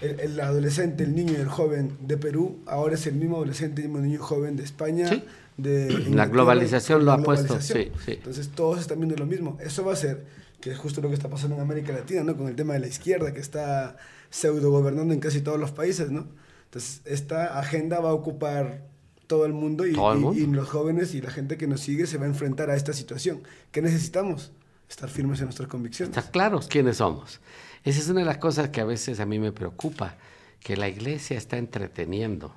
el, 0.01 0.21
el, 0.21 0.39
adolescente, 0.39 1.03
el 1.03 1.13
niño 1.13 1.33
y 1.33 1.41
el 1.41 1.49
joven 1.49 1.99
de 2.03 2.17
Perú, 2.17 2.61
ahora 2.67 2.95
es 2.95 3.05
el 3.09 3.17
mismo 3.17 3.35
adolescente 3.35 3.83
y 3.83 3.87
el 3.87 3.91
mismo 3.91 4.07
niño 4.07 4.23
joven 4.23 4.55
de 4.55 4.63
España. 4.63 5.11
De 5.57 5.89
la 6.11 6.27
globalización 6.27 7.05
lo 7.05 7.11
ha 7.11 7.21
puesto. 7.21 7.61
Sí, 7.61 7.91
sí. 8.05 8.13
Entonces 8.13 8.49
todos 8.51 8.81
están 8.81 9.01
viendo 9.01 9.17
lo 9.17 9.27
mismo. 9.27 9.59
Eso 9.61 9.85
va 9.85 9.93
a 9.93 9.97
ser, 9.97 10.25
que 10.61 10.71
es 10.71 10.79
justo 10.79 11.01
lo 11.01 11.09
que 11.09 11.15
está 11.15 11.29
pasando 11.29 11.57
en 11.57 11.63
América 11.63 11.93
Latina, 11.93 12.23
¿no? 12.23 12.37
Con 12.37 12.47
el 12.47 12.55
tema 12.55 12.75
de 12.75 12.79
la 12.79 12.87
izquierda 12.87 13.35
que 13.35 13.41
está 13.41 13.97
pseudo 14.31 14.71
gobernando 14.71 15.13
en 15.13 15.19
casi 15.19 15.41
todos 15.41 15.59
los 15.59 15.73
países, 15.73 16.13
¿no? 16.13 16.29
Entonces 16.67 17.01
esta 17.07 17.59
agenda 17.59 17.99
va 17.99 18.11
a 18.11 18.15
ocupar 18.15 18.90
todo 19.31 19.47
el 19.47 19.53
mundo 19.53 19.87
y, 19.87 19.91
y, 19.91 20.43
y, 20.43 20.47
los 20.47 20.69
jóvenes 20.69 21.15
y 21.15 21.21
la 21.23 21.31
gente 21.31 21.57
que 21.57 21.69
nos 21.69 21.81
sigue 21.81 22.09
se 22.09 22.19
va 22.19 22.25
a 22.25 22.29
enfrentar 22.29 22.69
a 22.69 22.75
esta 22.75 22.93
situación. 22.93 23.45
¿Qué 23.71 23.81
necesitamos? 23.81 24.51
estar 24.91 25.09
firmes 25.09 25.39
en 25.39 25.47
nuestras 25.47 25.69
convicciones. 25.69 26.17
Estar 26.17 26.33
claros 26.33 26.67
quiénes 26.67 26.97
somos. 26.97 27.41
Esa 27.85 28.01
es 28.01 28.09
una 28.09 28.21
de 28.21 28.27
las 28.27 28.39
cosas 28.39 28.71
que 28.71 28.81
a 28.81 28.85
veces 28.85 29.21
a 29.21 29.27
mí 29.27 29.39
me 29.39 29.53
preocupa, 29.53 30.17
que 30.59 30.77
la 30.77 30.89
iglesia 30.89 31.39
está 31.39 31.57
entreteniendo. 31.57 32.53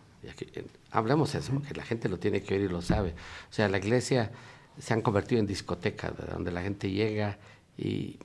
Hablamos 0.92 1.36
eso, 1.36 1.62
que 1.62 1.76
la 1.76 1.84
gente 1.84 2.10
lo 2.10 2.18
tiene 2.18 2.42
que 2.42 2.56
oír 2.56 2.64
y 2.64 2.70
lo 2.70 2.82
sabe. 2.82 3.12
O 3.50 3.54
sea, 3.54 3.70
la 3.70 3.78
iglesia 3.78 4.32
se 4.80 4.94
han 4.94 5.02
convertido 5.02 5.40
en 5.40 5.48
discoteca, 5.48 6.12
donde 6.32 6.52
la 6.52 6.64
gente 6.64 6.90
llega 6.90 7.38
y 7.78 8.18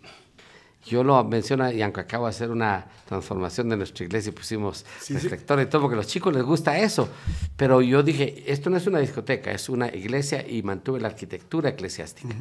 yo 0.88 1.05
lo 1.05 1.22
menciono, 1.24 1.70
y 1.70 1.83
aunque 1.83 2.01
acabo 2.01 2.24
de 2.24 2.31
hacer 2.31 2.51
una 2.51 2.87
transformación 3.07 3.68
de 3.68 3.77
nuestra 3.77 4.05
iglesia 4.05 4.31
y 4.31 4.33
pusimos 4.33 4.85
reflectores 5.09 5.66
y 5.66 5.68
todo, 5.68 5.83
porque 5.83 5.94
a 5.94 5.98
los 5.98 6.07
chicos 6.07 6.35
les 6.35 6.42
gusta 6.42 6.79
eso, 6.79 7.09
pero 7.57 7.83
yo 7.83 8.03
dije, 8.03 8.44
esto 8.46 8.70
no 8.70 8.77
es 8.77 8.87
una 8.87 8.98
discoteca, 8.98 9.51
es 9.53 9.68
una 9.68 9.88
iglesia 9.88 10.46
y 10.46 10.62
mantuve 10.62 11.01
la 11.01 11.09
arquitectura 11.09 11.70
eclesiástica. 11.70 12.35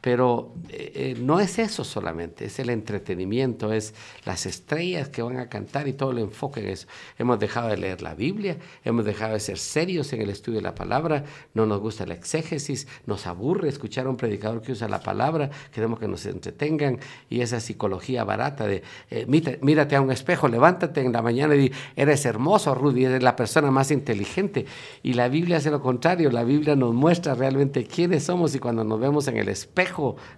Pero 0.00 0.54
eh, 0.68 0.92
eh, 0.94 1.16
no 1.20 1.40
es 1.40 1.58
eso 1.58 1.82
solamente, 1.82 2.44
es 2.44 2.60
el 2.60 2.70
entretenimiento, 2.70 3.72
es 3.72 3.94
las 4.24 4.46
estrellas 4.46 5.08
que 5.08 5.22
van 5.22 5.38
a 5.38 5.48
cantar 5.48 5.88
y 5.88 5.92
todo 5.92 6.12
el 6.12 6.18
enfoque 6.18 6.60
en 6.60 6.68
eso. 6.68 6.86
Hemos 7.18 7.40
dejado 7.40 7.68
de 7.68 7.78
leer 7.78 8.00
la 8.00 8.14
Biblia, 8.14 8.58
hemos 8.84 9.04
dejado 9.04 9.32
de 9.32 9.40
ser 9.40 9.58
serios 9.58 10.12
en 10.12 10.22
el 10.22 10.30
estudio 10.30 10.58
de 10.58 10.62
la 10.62 10.76
palabra, 10.76 11.24
no 11.52 11.66
nos 11.66 11.80
gusta 11.80 12.06
la 12.06 12.14
exégesis, 12.14 12.86
nos 13.06 13.26
aburre 13.26 13.68
escuchar 13.68 14.06
a 14.06 14.10
un 14.10 14.16
predicador 14.16 14.62
que 14.62 14.70
usa 14.70 14.88
la 14.88 15.00
palabra, 15.00 15.50
queremos 15.72 15.98
que 15.98 16.06
nos 16.06 16.24
entretengan 16.26 17.00
y 17.28 17.40
esa 17.40 17.58
psicología 17.58 18.22
barata 18.22 18.68
de 18.68 18.84
eh, 19.10 19.26
mírate 19.26 19.96
a 19.96 20.00
un 20.00 20.12
espejo, 20.12 20.46
levántate 20.46 21.00
en 21.00 21.12
la 21.12 21.22
mañana 21.22 21.56
y 21.56 21.58
di, 21.58 21.72
eres 21.96 22.24
hermoso, 22.24 22.72
Rudy, 22.74 23.04
eres 23.04 23.22
la 23.22 23.34
persona 23.34 23.72
más 23.72 23.90
inteligente. 23.90 24.66
Y 25.02 25.14
la 25.14 25.28
Biblia 25.28 25.56
hace 25.56 25.70
lo 25.70 25.82
contrario, 25.82 26.30
la 26.30 26.44
Biblia 26.44 26.76
nos 26.76 26.94
muestra 26.94 27.34
realmente 27.34 27.84
quiénes 27.84 28.24
somos 28.24 28.54
y 28.54 28.60
cuando 28.60 28.84
nos 28.84 29.00
vemos 29.00 29.26
en 29.26 29.36
el 29.38 29.48
espejo, 29.48 29.87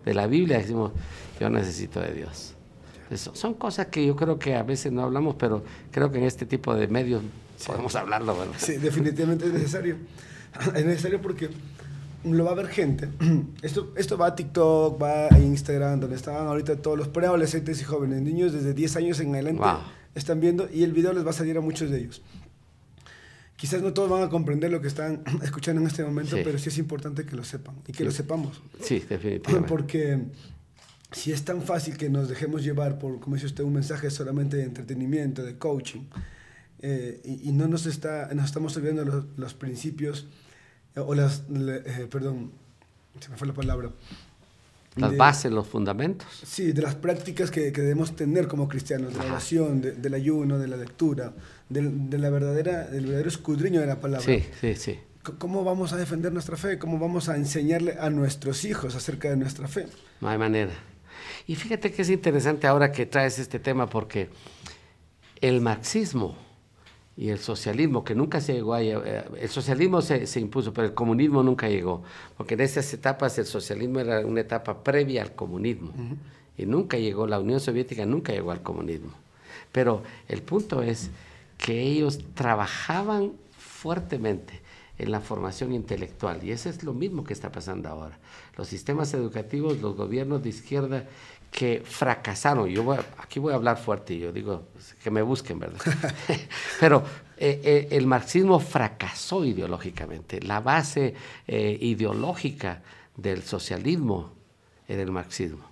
de 0.05 0.15
la 0.15 0.27
Biblia, 0.27 0.59
decimos, 0.59 0.93
yo 1.39 1.51
necesito 1.51 2.01
de 2.01 2.13
Dios. 2.13 2.55
Eso, 3.11 3.35
son 3.35 3.55
cosas 3.55 3.87
que 3.87 4.07
yo 4.07 4.15
creo 4.15 4.39
que 4.39 4.55
a 4.55 4.63
veces 4.63 4.93
no 4.93 5.03
hablamos, 5.03 5.35
pero 5.37 5.65
creo 5.91 6.11
que 6.13 6.19
en 6.19 6.25
este 6.25 6.47
tipo 6.47 6.75
de 6.75 6.87
medios 6.87 7.23
podemos 7.67 7.95
hablarlo. 7.97 8.39
¿verdad? 8.39 8.55
Sí, 8.57 8.77
definitivamente 8.77 9.47
es 9.47 9.53
necesario. 9.53 9.97
Es 10.75 10.85
necesario 10.85 11.23
porque 11.23 11.49
lo 12.25 12.45
va 12.45 12.51
a 12.51 12.55
ver 12.55 12.69
gente. 12.69 13.09
Esto, 13.63 13.93
esto 13.97 14.19
va 14.19 14.29
a 14.29 14.35
TikTok, 14.35 15.01
va 15.01 15.27
a 15.27 15.39
Instagram, 15.39 16.01
donde 16.01 16.17
estaban 16.17 16.47
ahorita 16.47 16.77
todos 16.77 16.99
los 16.99 17.09
preadolescentes 17.09 17.81
y 17.81 17.85
jóvenes, 17.85 18.21
niños 18.23 18.53
desde 18.53 18.75
10 18.75 18.97
años 18.97 19.21
en 19.21 19.35
adelante, 19.35 19.63
están 20.15 20.41
viendo 20.41 20.69
y 20.73 20.83
el 20.83 20.93
video 20.93 21.13
les 21.13 21.25
va 21.25 21.31
a 21.31 21.33
salir 21.33 21.57
a 21.57 21.61
muchos 21.61 21.91
de 21.91 21.99
ellos. 21.99 22.23
Quizás 23.61 23.83
no 23.83 23.92
todos 23.92 24.09
van 24.09 24.23
a 24.23 24.31
comprender 24.31 24.70
lo 24.70 24.81
que 24.81 24.88
están 24.88 25.23
escuchando 25.42 25.83
en 25.83 25.87
este 25.87 26.03
momento, 26.03 26.37
pero 26.42 26.59
sí 26.59 26.70
es 26.70 26.79
importante 26.79 27.27
que 27.27 27.37
lo 27.37 27.44
sepan 27.44 27.77
y 27.87 27.92
que 27.92 28.05
lo 28.05 28.11
sepamos. 28.11 28.62
Sí, 28.83 29.05
definitivamente. 29.07 29.68
Porque 29.68 30.18
si 31.12 31.31
es 31.31 31.44
tan 31.44 31.61
fácil 31.61 31.99
que 31.99 32.09
nos 32.09 32.31
dejemos 32.31 32.64
llevar 32.64 32.99
por, 32.99 33.20
como 33.20 33.37
dice 33.37 33.46
usted, 33.46 33.62
un 33.62 33.75
mensaje 33.75 34.11
solamente 34.11 34.57
de 34.57 34.64
entretenimiento, 34.64 35.42
de 35.42 35.59
coaching, 35.59 36.05
eh, 36.79 37.20
y, 37.23 37.53
no 37.53 37.68
nos, 37.68 37.85
está, 37.85 38.33
nos 38.33 38.46
estamos 38.46 38.75
olvidando 38.79 39.05
los, 39.05 39.27
los 39.37 39.53
principios, 39.53 40.27
eh, 40.96 41.01
o 41.01 41.14
las, 41.14 41.42
eh, 41.51 42.09
perdón, 42.11 42.53
se 43.20 43.29
me 43.29 43.37
fue 43.37 43.46
la 43.46 43.53
palabra, 43.53 43.90
las 44.96 45.16
bases, 45.16 45.53
los 45.53 45.66
fundamentos. 45.66 46.26
Sí, 46.44 46.72
de 46.72 46.83
las 46.83 46.94
prácticas 46.94 47.50
que, 47.50 47.72
que 47.72 47.81
debemos 47.81 48.16
tener 48.16 48.48
como 48.48 48.68
cristianos, 48.68 49.12
de 49.12 49.18
la 49.20 49.26
oración, 49.26 49.81
del 49.81 50.14
ayuno, 50.14 50.59
de 50.59 50.68
la 50.68 50.76
lectura, 50.76 51.33
de, 51.68 52.18
la 52.18 52.31
verdadera, 52.31 52.87
del 52.87 53.07
verdadero 53.07 53.29
escudriño 53.29 53.81
de 53.81 53.87
la 53.87 54.00
palabra. 54.00 54.24
Sí, 54.24 54.44
sí, 54.61 54.74
sí. 54.74 54.98
¿Cómo 55.38 55.64
vamos 55.64 55.92
a 55.92 55.96
defender 55.96 56.33
nuestra 56.33 56.57
fe? 56.57 56.79
¿Cómo 56.79 56.98
vamos 56.98 57.29
a 57.29 57.37
enseñarle 57.37 57.98
a 58.00 58.11
nuestros 58.11 58.64
hijos 58.64 58.94
acerca 58.94 59.29
de 59.29 59.37
nuestra 59.37 59.68
fe? 59.68 59.87
No 60.20 60.29
hay 60.29 60.38
manera. 60.38 60.72
Y 61.46 61.57
fíjate 61.57 61.92
que 61.92 62.03
es 62.03 62.11
interesante 62.11 62.66
ahora 62.66 62.90
que 62.90 63.07
traes 63.07 63.38
este 63.38 63.59
tema 63.59 63.88
porque 63.88 64.31
el 65.40 65.61
marxismo 65.61 66.37
y 67.21 67.29
el 67.29 67.39
socialismo, 67.39 68.03
que 68.03 68.15
nunca 68.15 68.41
se 68.41 68.55
llegó 68.55 68.73
a... 68.73 68.83
Eh, 68.83 69.25
el 69.43 69.49
socialismo 69.51 70.01
se, 70.01 70.27
se, 70.27 70.41
impuso, 70.41 70.73
pero 70.73 70.87
el 70.87 70.95
comunismo 70.95 71.43
nunca 71.43 71.69
llegó, 71.69 72.03
porque 72.35 72.55
en 72.55 72.63
esas 72.63 72.91
etapas 72.95 73.39
el 73.39 73.45
socialismo 73.45 74.01
era 74.01 74.25
una 74.25 74.41
etapa 74.41 74.83
previa 74.83 75.21
al 75.21 75.35
comunismo, 75.35 75.93
y 76.57 76.65
nunca 76.65 76.97
llegó, 76.97 77.27
la 77.27 77.39
Unión 77.39 77.61
Soviética 77.61 78.07
nunca 78.07 78.33
llegó 78.33 78.53
al 78.53 78.63
comunismo. 78.63 79.11
Pero 79.71 80.03
el 80.29 80.41
punto 80.41 80.83
es 80.83 81.11
que 81.59 81.83
ellos 81.83 82.21
trabajaban 82.33 83.33
fuertemente 83.59 84.63
en 84.97 85.11
la 85.11 85.21
formación 85.21 85.75
intelectual, 85.75 86.43
y 86.43 86.53
eso 86.53 86.71
es 86.71 86.83
lo 86.85 86.95
mismo 86.95 87.23
que 87.23 87.35
está 87.35 87.53
pasando 87.53 87.91
ahora. 87.91 88.19
Los 88.57 88.69
sistemas 88.69 89.13
educativos, 89.13 89.83
los 89.83 89.95
gobiernos 89.95 90.43
de 90.43 90.49
izquierda 90.49 91.05
que 91.51 91.83
fracasaron. 91.85 92.69
Yo 92.69 92.83
voy 92.83 92.99
aquí 93.19 93.41
voy 93.41 93.53
a 93.53 93.57
hablar 93.57 93.77
fuerte, 93.77 94.19
yo 94.19 94.33
digo 94.33 94.69
que 95.03 95.11
me 95.11 95.23
busquen, 95.23 95.59
¿verdad? 95.59 95.81
Pero 96.81 97.03
eh, 97.37 97.61
eh, 97.65 97.89
el 97.91 98.07
marxismo 98.07 98.61
fracasó 98.61 99.45
ideológicamente. 99.45 100.41
La 100.41 100.61
base 100.61 101.15
eh, 101.47 101.79
ideológica 101.81 102.83
del 103.17 103.43
socialismo 103.43 104.33
era 104.87 105.03
el 105.03 105.11
marxismo 105.11 105.65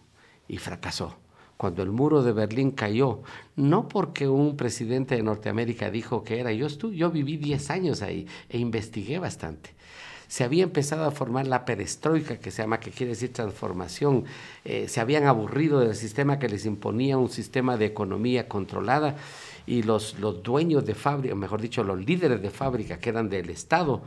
y 0.49 0.59
fracasó. 0.59 1.17
Cuando 1.57 1.83
el 1.83 1.91
muro 1.91 2.23
de 2.23 2.33
Berlín 2.33 2.71
cayó, 2.71 3.23
no 3.57 3.89
porque 3.89 4.29
un 4.29 4.57
presidente 4.57 5.17
de 5.17 5.25
Norteamérica 5.25 5.91
dijo 5.91 6.23
que 6.23 6.39
era, 6.39 6.53
yo, 6.53 6.67
estuve, 6.67 6.97
yo 6.97 7.11
viví 7.11 7.37
10 7.37 7.71
años 7.71 8.03
ahí 8.03 8.29
e 8.49 8.59
investigué 8.59 9.19
bastante 9.19 9.78
se 10.29 10.45
había 10.45 10.63
empezado 10.63 11.07
a 11.07 11.11
formar 11.11 11.47
la 11.47 11.65
perestroika, 11.65 12.37
que 12.39 12.51
se 12.51 12.63
llama, 12.63 12.79
que 12.79 12.91
quiere 12.91 13.13
decir 13.13 13.33
transformación. 13.33 14.25
Eh, 14.65 14.87
se 14.87 15.01
habían 15.01 15.25
aburrido 15.25 15.81
del 15.81 15.97
sistema 15.97 16.39
que 16.39 16.49
les 16.49 16.67
imponía 16.67 17.17
un 17.17 17.31
sistema 17.31 17.79
de 17.79 17.87
economía 17.87 18.47
controlada 18.47 19.17
y 19.67 19.83
los, 19.83 20.19
los 20.21 20.43
dueños 20.43 20.85
de 20.85 20.95
fábrica, 20.95 21.35
mejor 21.35 21.63
dicho, 21.63 21.83
los 21.83 21.99
líderes 22.05 22.43
de 22.43 22.51
fábrica 22.51 22.99
que 22.99 23.09
eran 23.09 23.31
del 23.31 23.49
Estado, 23.49 24.03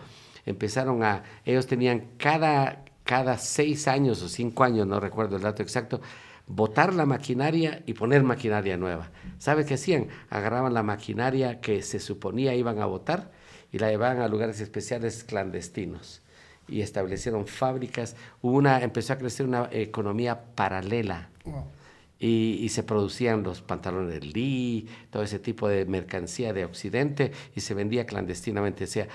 empezaron 0.45 1.03
a, 1.03 1.23
ellos 1.43 1.65
tenían 1.65 2.11
cada, 2.17 2.85
cada 3.03 3.39
seis 3.39 3.87
años 3.87 4.21
o 4.21 4.29
cinco 4.29 4.63
años, 4.63 4.85
no 4.85 4.99
recuerdo 4.99 5.37
el 5.37 5.41
dato 5.41 5.63
exacto, 5.63 6.01
botar 6.45 6.93
la 6.93 7.07
maquinaria 7.07 7.81
y 7.87 7.93
poner 7.93 8.23
maquinaria 8.23 8.77
nueva. 8.77 9.09
¿Sabe 9.39 9.65
qué 9.65 9.73
hacían? 9.73 10.07
Agarraban 10.29 10.73
la 10.73 10.83
maquinaria 10.83 11.61
que 11.61 11.81
se 11.81 11.99
suponía 11.99 12.53
iban 12.53 12.79
a 12.79 12.85
botar 12.85 13.31
y 13.71 13.79
la 13.79 13.89
llevaban 13.89 14.19
a 14.19 14.27
lugares 14.27 14.59
especiales 14.59 15.23
clandestinos 15.23 16.21
y 16.67 16.81
establecieron 16.81 17.47
fábricas. 17.47 18.15
una, 18.41 18.81
empezó 18.81 19.13
a 19.13 19.17
crecer 19.17 19.45
una 19.45 19.69
economía 19.71 20.41
paralela. 20.55 21.29
Y, 22.19 22.69
se 22.69 22.83
producían 22.83 23.41
los 23.41 23.61
pantalones 23.61 24.13
de 24.13 24.21
Lee, 24.21 24.87
todo 25.09 25.23
ese 25.23 25.39
tipo 25.39 25.67
de 25.67 25.85
mercancía 25.85 26.53
de 26.53 26.65
Occidente 26.65 27.31
y 27.55 27.61
se 27.61 27.73
vendía 27.73 28.05
clandestinamente. 28.05 28.83
O 28.83 28.87
sea, 28.87 29.07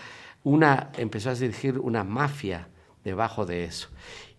una, 0.42 0.90
empezó 0.96 1.30
a 1.30 1.36
surgir 1.36 1.78
una 1.78 2.02
mafia 2.02 2.68
debajo 3.04 3.46
de 3.46 3.64
eso. 3.64 3.88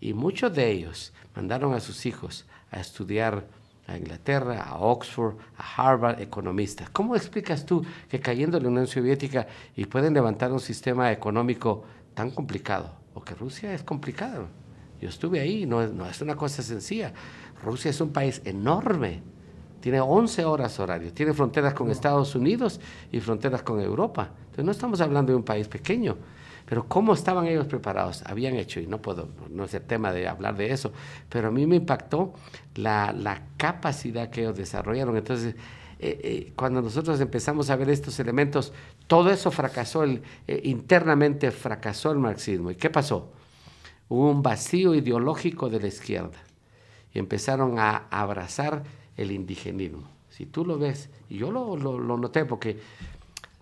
Y 0.00 0.12
muchos 0.12 0.54
de 0.54 0.70
ellos 0.70 1.14
mandaron 1.34 1.72
a 1.72 1.80
sus 1.80 2.04
hijos 2.04 2.44
a 2.70 2.80
estudiar 2.80 3.46
a 3.88 3.96
Inglaterra, 3.96 4.62
a 4.62 4.78
Oxford, 4.78 5.34
a 5.56 5.90
Harvard, 5.90 6.20
economistas. 6.20 6.90
¿Cómo 6.90 7.16
explicas 7.16 7.64
tú 7.64 7.84
que 8.08 8.20
cayendo 8.20 8.58
en 8.58 8.64
la 8.64 8.68
Unión 8.68 8.86
Soviética 8.86 9.46
y 9.74 9.86
pueden 9.86 10.12
levantar 10.14 10.52
un 10.52 10.60
sistema 10.60 11.10
económico 11.10 11.84
tan 12.14 12.30
complicado? 12.30 12.92
Porque 13.14 13.34
Rusia 13.34 13.72
es 13.72 13.82
complicada. 13.82 14.46
Yo 15.00 15.08
estuve 15.08 15.40
ahí, 15.40 15.64
no 15.64 15.82
es, 15.82 15.90
no 15.90 16.06
es 16.06 16.20
una 16.20 16.36
cosa 16.36 16.62
sencilla. 16.62 17.12
Rusia 17.64 17.90
es 17.90 18.00
un 18.00 18.12
país 18.12 18.42
enorme, 18.44 19.22
tiene 19.80 20.00
11 20.00 20.44
horas 20.44 20.78
horario, 20.78 21.12
tiene 21.12 21.32
fronteras 21.32 21.72
con 21.72 21.90
Estados 21.90 22.34
Unidos 22.34 22.80
y 23.10 23.20
fronteras 23.20 23.62
con 23.62 23.80
Europa. 23.80 24.30
Entonces 24.38 24.64
no 24.66 24.72
estamos 24.72 25.00
hablando 25.00 25.32
de 25.32 25.36
un 25.36 25.44
país 25.44 25.66
pequeño. 25.66 26.16
Pero 26.68 26.86
¿cómo 26.86 27.14
estaban 27.14 27.46
ellos 27.46 27.66
preparados? 27.66 28.22
Habían 28.26 28.54
hecho, 28.56 28.78
y 28.78 28.86
no 28.86 29.00
puedo, 29.00 29.30
no 29.48 29.64
es 29.64 29.72
el 29.72 29.82
tema 29.82 30.12
de 30.12 30.28
hablar 30.28 30.54
de 30.54 30.70
eso, 30.70 30.92
pero 31.30 31.48
a 31.48 31.50
mí 31.50 31.66
me 31.66 31.76
impactó 31.76 32.34
la, 32.74 33.12
la 33.12 33.42
capacidad 33.56 34.28
que 34.28 34.42
ellos 34.42 34.56
desarrollaron. 34.56 35.16
Entonces, 35.16 35.54
eh, 35.98 36.20
eh, 36.22 36.52
cuando 36.54 36.82
nosotros 36.82 37.18
empezamos 37.22 37.70
a 37.70 37.76
ver 37.76 37.88
estos 37.88 38.20
elementos, 38.20 38.74
todo 39.06 39.30
eso 39.30 39.50
fracasó, 39.50 40.04
eh, 40.04 40.20
internamente 40.64 41.50
fracasó 41.52 42.12
el 42.12 42.18
marxismo. 42.18 42.70
¿Y 42.70 42.74
qué 42.74 42.90
pasó? 42.90 43.32
Hubo 44.10 44.30
un 44.30 44.42
vacío 44.42 44.94
ideológico 44.94 45.70
de 45.70 45.80
la 45.80 45.86
izquierda 45.86 46.36
y 47.14 47.18
empezaron 47.18 47.78
a 47.78 48.08
abrazar 48.10 48.82
el 49.16 49.32
indigenismo. 49.32 50.06
Si 50.28 50.44
tú 50.44 50.66
lo 50.66 50.78
ves, 50.78 51.08
y 51.30 51.38
yo 51.38 51.50
lo, 51.50 51.78
lo, 51.78 51.98
lo 51.98 52.18
noté 52.18 52.44
porque 52.44 52.78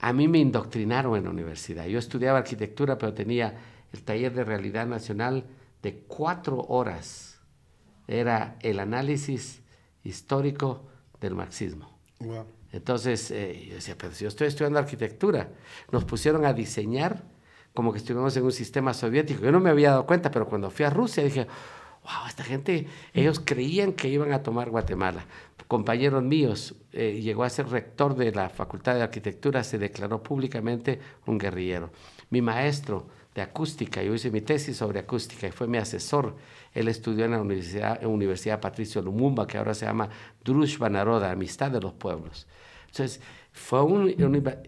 a 0.00 0.12
mí 0.12 0.28
me 0.28 0.38
indoctrinaron 0.38 1.16
en 1.16 1.24
la 1.24 1.30
universidad. 1.30 1.86
Yo 1.86 1.98
estudiaba 1.98 2.38
arquitectura, 2.38 2.98
pero 2.98 3.14
tenía 3.14 3.58
el 3.92 4.02
taller 4.02 4.34
de 4.34 4.44
realidad 4.44 4.86
nacional 4.86 5.44
de 5.82 6.00
cuatro 6.06 6.60
horas. 6.68 7.40
Era 8.06 8.56
el 8.60 8.78
análisis 8.78 9.62
histórico 10.04 10.86
del 11.20 11.34
marxismo. 11.34 11.98
Entonces, 12.72 13.30
eh, 13.30 13.66
yo 13.68 13.74
decía, 13.76 13.96
pero 13.96 14.12
si 14.12 14.24
yo 14.24 14.28
estoy 14.28 14.48
estudiando 14.48 14.78
arquitectura, 14.78 15.50
nos 15.90 16.04
pusieron 16.04 16.44
a 16.44 16.52
diseñar 16.52 17.24
como 17.72 17.92
que 17.92 17.98
estuvimos 17.98 18.36
en 18.36 18.44
un 18.44 18.52
sistema 18.52 18.94
soviético. 18.94 19.44
Yo 19.44 19.52
no 19.52 19.60
me 19.60 19.70
había 19.70 19.90
dado 19.90 20.06
cuenta, 20.06 20.30
pero 20.30 20.46
cuando 20.46 20.70
fui 20.70 20.84
a 20.84 20.90
Rusia 20.90 21.22
dije, 21.22 21.46
wow, 22.02 22.26
esta 22.28 22.42
gente, 22.42 22.86
ellos 23.12 23.40
creían 23.44 23.92
que 23.92 24.08
iban 24.08 24.32
a 24.32 24.42
tomar 24.42 24.70
Guatemala. 24.70 25.26
Compañeros 25.68 26.22
míos, 26.22 26.76
eh, 26.92 27.20
llegó 27.20 27.42
a 27.42 27.50
ser 27.50 27.68
rector 27.68 28.14
de 28.14 28.30
la 28.32 28.48
Facultad 28.48 28.94
de 28.94 29.02
Arquitectura, 29.02 29.64
se 29.64 29.78
declaró 29.78 30.22
públicamente 30.22 31.00
un 31.26 31.38
guerrillero. 31.38 31.90
Mi 32.30 32.40
maestro 32.40 33.08
de 33.34 33.42
acústica, 33.42 34.02
yo 34.02 34.14
hice 34.14 34.30
mi 34.30 34.40
tesis 34.40 34.76
sobre 34.76 35.00
acústica 35.00 35.48
y 35.48 35.50
fue 35.50 35.66
mi 35.66 35.78
asesor. 35.78 36.36
Él 36.72 36.88
estudió 36.88 37.24
en 37.24 37.32
la 37.32 37.40
Universidad, 37.40 38.02
en 38.02 38.08
Universidad 38.08 38.60
Patricio 38.60 39.02
Lumumba, 39.02 39.46
que 39.46 39.58
ahora 39.58 39.74
se 39.74 39.86
llama 39.86 40.08
Drushba 40.44 40.88
Naroda, 40.88 41.30
Amistad 41.32 41.70
de 41.70 41.80
los 41.80 41.92
Pueblos. 41.94 42.46
Entonces, 42.86 43.20
fue 43.56 43.82
un, 43.82 44.14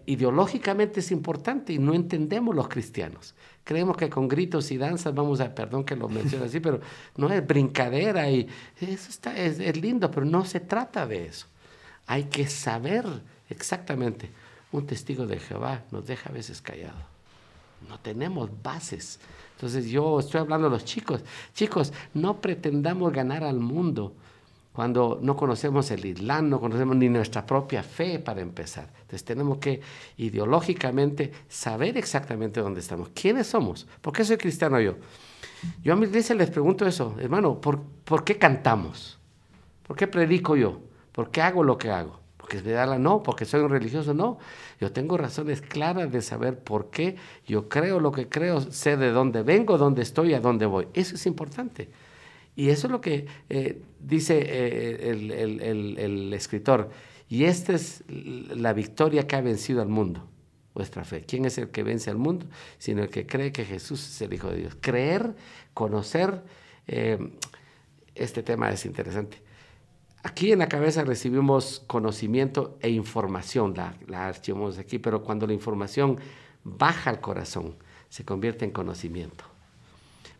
ideológicamente 0.07 0.99
es 0.99 1.11
importante 1.11 1.71
y 1.71 1.77
no 1.77 1.93
entendemos 1.93 2.55
los 2.55 2.67
cristianos. 2.67 3.35
Creemos 3.63 3.95
que 3.95 4.09
con 4.09 4.27
gritos 4.27 4.71
y 4.71 4.77
danzas 4.77 5.13
vamos 5.13 5.39
a, 5.41 5.53
perdón 5.53 5.83
que 5.83 5.95
lo 5.95 6.09
mencione 6.09 6.45
así, 6.45 6.59
pero 6.59 6.81
no 7.15 7.31
es 7.31 7.45
brincadera 7.45 8.29
y 8.31 8.47
eso 8.81 9.09
está, 9.09 9.37
es, 9.37 9.59
es 9.59 9.79
lindo, 9.79 10.09
pero 10.09 10.25
no 10.25 10.43
se 10.43 10.59
trata 10.59 11.05
de 11.05 11.27
eso. 11.27 11.45
Hay 12.07 12.23
que 12.25 12.47
saber 12.47 13.05
exactamente. 13.47 14.31
Un 14.71 14.87
testigo 14.87 15.27
de 15.27 15.39
Jehová 15.39 15.83
nos 15.91 16.07
deja 16.07 16.29
a 16.29 16.33
veces 16.33 16.59
callado. 16.59 16.99
No 17.87 17.99
tenemos 17.99 18.49
bases. 18.63 19.19
Entonces 19.55 19.85
yo 19.85 20.19
estoy 20.19 20.41
hablando 20.41 20.65
a 20.65 20.71
los 20.71 20.83
chicos. 20.83 21.21
Chicos, 21.53 21.93
no 22.15 22.41
pretendamos 22.41 23.13
ganar 23.13 23.43
al 23.43 23.59
mundo 23.59 24.15
cuando 24.79 25.19
no 25.21 25.35
conocemos 25.35 25.91
el 25.91 26.05
Islam, 26.05 26.47
no 26.47 26.61
conocemos 26.61 26.95
ni 26.95 27.09
nuestra 27.09 27.45
propia 27.45 27.83
fe 27.83 28.17
para 28.17 28.39
empezar. 28.39 28.87
Entonces 29.01 29.25
tenemos 29.25 29.57
que 29.57 29.81
ideológicamente 30.15 31.33
saber 31.49 31.97
exactamente 31.97 32.61
dónde 32.61 32.79
estamos, 32.79 33.09
quiénes 33.09 33.47
somos, 33.47 33.85
por 33.99 34.13
qué 34.13 34.23
soy 34.23 34.37
cristiano 34.37 34.79
yo. 34.79 34.95
Yo 35.83 35.91
a 35.91 35.95
mis 35.97 36.07
iglesia 36.07 36.33
les 36.33 36.49
pregunto 36.49 36.87
eso, 36.87 37.13
hermano, 37.19 37.59
¿por, 37.59 37.81
¿por 38.05 38.23
qué 38.23 38.37
cantamos? 38.37 39.19
¿Por 39.85 39.97
qué 39.97 40.07
predico 40.07 40.55
yo? 40.55 40.79
¿Por 41.11 41.29
qué 41.29 41.41
hago 41.41 41.61
lo 41.61 41.77
que 41.77 41.91
hago? 41.91 42.17
¿Porque 42.37 42.61
me 42.61 42.71
da 42.71 42.85
la 42.85 42.97
no? 42.97 43.21
¿Porque 43.21 43.43
soy 43.43 43.59
un 43.59 43.71
religioso? 43.71 44.13
No. 44.13 44.37
Yo 44.79 44.93
tengo 44.93 45.17
razones 45.17 45.59
claras 45.59 46.09
de 46.09 46.21
saber 46.21 46.57
por 46.57 46.89
qué 46.89 47.17
yo 47.45 47.67
creo 47.67 47.99
lo 47.99 48.13
que 48.13 48.29
creo, 48.29 48.61
sé 48.61 48.95
de 48.95 49.11
dónde 49.11 49.43
vengo, 49.43 49.77
dónde 49.77 50.03
estoy, 50.03 50.35
a 50.35 50.39
dónde 50.39 50.65
voy. 50.65 50.87
Eso 50.93 51.15
es 51.15 51.25
importante. 51.25 51.89
Y 52.59 52.71
eso 52.71 52.87
es 52.87 52.91
lo 52.91 52.99
que 52.99 53.25
eh, 53.49 53.81
dice 54.01 54.37
eh, 54.37 55.11
el, 55.11 56.33
escritor. 56.33 56.89
Y 57.29 57.45
esta 57.45 57.73
es 57.73 58.03
la 58.09 58.73
victoria 58.73 59.25
que 59.25 59.37
ha 59.37 59.41
vencido 59.41 59.81
al 59.81 59.87
mundo, 59.87 60.27
vuestra 60.73 61.05
fe. 61.05 61.23
¿Quién 61.25 61.45
es 61.45 61.57
el 61.57 61.69
que 61.69 61.83
vence 61.83 62.09
al 62.09 62.17
mundo? 62.17 62.47
Sino 62.77 63.01
el 63.01 63.09
que 63.09 63.25
cree 63.25 63.53
que 63.53 63.63
Jesús 63.63 64.05
es 64.05 64.21
el 64.23 64.33
Hijo 64.33 64.49
de 64.49 64.57
Dios. 64.57 64.77
Creer, 64.81 65.37
conocer, 65.73 66.43
eh, 66.87 67.31
este 68.13 68.43
tema 68.43 68.69
es 68.71 68.85
interesante. 68.85 69.41
Aquí 70.23 70.51
en 70.51 70.59
la 70.59 70.67
cabeza 70.67 71.05
recibimos 71.05 71.81
conocimiento 71.87 72.77
e 72.81 72.89
información, 72.89 73.73
la, 73.73 73.95
la 74.05 74.27
archivamos 74.27 74.77
aquí, 74.79 74.99
pero 74.99 75.23
cuando 75.23 75.47
la 75.47 75.53
información 75.53 76.19
baja 76.65 77.09
al 77.09 77.21
corazón, 77.21 77.77
se 78.09 78.25
convierte 78.25 78.65
en 78.65 78.71
conocimiento. 78.71 79.48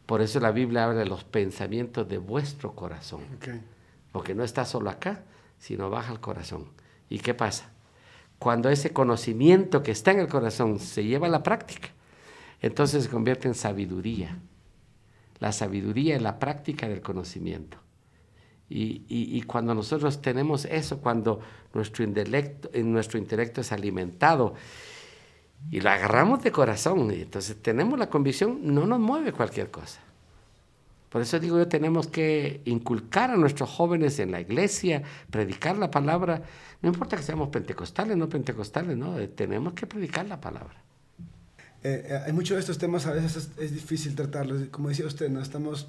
Por 0.10 0.24
eso 0.24 0.40
la 0.40 0.50
Biblia 0.50 0.86
habla 0.86 1.02
de 1.02 1.06
los 1.06 1.24
pensamientos 1.24 2.10
de 2.10 2.18
vuestro 2.18 2.74
corazón. 2.74 3.22
Porque 4.12 4.34
no 4.34 4.44
está 4.44 4.66
solo 4.66 4.90
acá, 4.90 5.22
sino 5.60 5.92
baja 5.92 6.10
al 6.12 6.20
corazón. 6.20 6.66
¿Y 7.12 7.20
qué 7.20 7.36
pasa? 7.36 7.70
Cuando 8.40 8.70
ese 8.70 8.92
conocimiento 8.92 9.84
que 9.84 9.92
está 9.92 10.10
en 10.10 10.22
el 10.22 10.28
corazón 10.28 10.80
se 10.80 11.04
lleva 11.04 11.28
a 11.28 11.30
la 11.30 11.44
práctica, 11.44 11.90
entonces 12.60 13.04
se 13.04 13.10
convierte 13.12 13.48
en 13.48 13.54
sabiduría. 13.54 14.40
La 15.38 15.52
sabiduría 15.52 16.16
es 16.16 16.24
la 16.24 16.40
práctica 16.40 16.90
del 16.90 17.02
conocimiento. 17.02 17.78
Y, 18.68 19.06
y, 19.10 19.44
cuando 19.44 19.76
nosotros 19.76 20.24
tenemos 20.24 20.66
eso, 20.66 21.02
cuando 21.02 21.40
nuestro 21.76 22.04
intelecto, 22.04 22.72
nuestro 22.82 23.20
intelecto 23.20 23.62
es 23.62 23.72
alimentado 23.72 24.56
y 25.72 25.82
lo 25.82 25.90
agarramos 25.90 26.44
de 26.44 26.52
corazón. 26.52 27.12
Y 27.12 27.22
entonces 27.22 27.62
tenemos 27.62 28.00
la 28.00 28.10
convicción, 28.10 28.60
no 28.64 28.86
nos 28.86 29.00
mueve 29.00 29.32
cualquier 29.32 29.70
cosa. 29.70 30.00
Por 31.10 31.22
eso 31.22 31.40
digo 31.40 31.58
yo, 31.58 31.68
tenemos 31.68 32.08
que 32.08 32.62
inculcar 32.66 33.32
a 33.32 33.36
nuestros 33.36 33.70
jóvenes 33.70 34.20
en 34.20 34.32
la 34.32 34.42
iglesia, 34.42 35.02
predicar 35.32 35.78
la 35.78 35.90
palabra. 35.90 36.44
No 36.82 36.90
importa 36.90 37.18
que 37.18 37.24
seamos 37.24 37.50
pentecostales, 37.50 38.16
no 38.16 38.30
pentecostales, 38.30 38.96
no, 38.96 39.18
eh, 39.20 39.28
tenemos 39.28 39.74
que 39.74 39.88
predicar 39.88 40.28
la 40.28 40.40
palabra. 40.40 40.76
Eh, 41.84 42.08
eh, 42.10 42.20
hay 42.28 42.34
muchos 42.34 42.56
de 42.56 42.62
estos 42.62 42.78
temas, 42.78 43.08
a 43.08 43.12
veces 43.14 43.50
es, 43.58 43.74
difícil 43.74 44.14
tratarlos. 44.14 44.70
Como 44.70 44.90
decía 44.90 45.08
usted, 45.08 45.30
no 45.30 45.42
estamos 45.42 45.88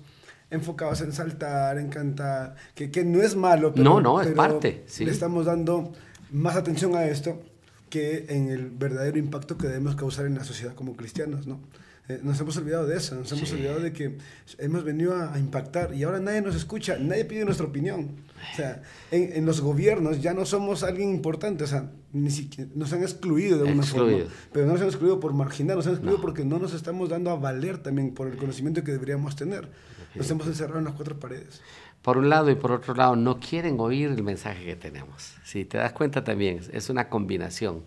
enfocados 0.51 1.03
en 1.03 1.13
saltar, 1.13 1.79
en 1.79 1.91
cantar, 1.91 2.57
que, 2.75 2.91
que 2.91 3.05
no 3.05 3.21
es 3.21 3.37
malo, 3.37 3.73
pero, 3.73 3.85
no, 3.85 4.01
no, 4.01 4.21
es 4.23 4.29
parte. 4.29 4.85
Sí. 4.87 5.05
Le 5.05 5.11
estamos 5.11 5.45
dando 5.45 5.93
más 6.31 6.57
atención 6.57 6.97
a 6.97 7.05
esto 7.05 7.43
que 7.91 8.27
en 8.29 8.49
el 8.49 8.71
verdadero 8.71 9.19
impacto 9.19 9.59
que 9.59 9.67
debemos 9.67 9.97
causar 9.97 10.27
en 10.27 10.37
la 10.37 10.45
sociedad 10.45 10.75
como 10.75 10.97
cristianos, 10.97 11.47
¿no? 11.47 11.61
Eh, 12.09 12.21
nos 12.25 12.41
hemos 12.41 12.57
olvidado 12.57 12.87
de 12.87 12.97
eso, 12.97 13.15
nos 13.15 13.31
hemos 13.31 13.53
olvidado 13.53 13.79
de 13.79 13.93
que 13.93 14.17
hemos 14.59 14.83
venido 14.83 15.15
a, 15.15 15.39
impactar 15.39 15.95
y 15.95 16.03
ahora 16.03 16.19
nadie 16.19 16.41
nos 16.41 16.57
escucha, 16.57 16.97
nadie 16.99 17.25
pide 17.25 17.45
nuestra 17.45 17.67
opinión. 17.67 18.17
O 18.53 18.57
sea, 18.57 18.83
en, 19.13 19.33
en 19.35 19.47
los 19.47 19.61
gobiernos 19.61 20.21
ya 20.21 20.35
no 20.35 20.45
somos 20.45 20.83
alguien 20.83 21.11
importante, 21.11 21.63
o 21.63 21.67
sea, 21.69 21.91
ni 22.13 22.31
siquiera 22.31 22.69
nos 22.75 22.93
han 22.93 23.03
excluido 23.03 23.59
de 23.59 23.69
alguna 23.69 23.87
forma. 23.87 24.25
Pero 24.53 24.67
no 24.67 24.73
nos 24.73 24.81
han 24.81 24.89
excluido 24.89 25.21
por 25.21 25.35
marginar, 25.35 25.77
nos 25.77 25.87
han 25.87 25.93
excluido 25.93 26.21
porque 26.21 26.45
no 26.45 26.59
nos 26.59 26.75
estamos 26.75 27.09
dando 27.09 27.31
a 27.31 27.37
valer 27.37 27.79
también 27.79 28.13
por 28.13 28.27
el 28.27 28.37
conocimiento 28.37 28.83
que 28.83 28.93
deberíamos 28.93 29.37
tener. 29.37 29.69
Nos 30.17 30.29
hemos 30.29 30.47
encerrado 30.49 30.81
en 30.81 30.87
las 30.87 30.95
cuatro 30.95 31.21
paredes. 31.21 31.61
Por 32.03 32.17
un 32.17 32.31
lado 32.31 32.51
y 32.51 32.55
por 32.55 32.73
otro 32.73 32.95
lado, 32.95 33.15
no 33.17 33.39
quieren 33.41 33.79
oír 33.79 34.11
el 34.11 34.23
mensaje 34.23 34.65
que 34.65 34.77
tenemos. 34.77 35.35
Si 35.45 35.65
te 35.65 35.79
das 35.79 35.93
cuenta 35.93 36.25
también, 36.25 36.61
es 36.73 36.89
una 36.89 37.09
combinación. 37.09 37.85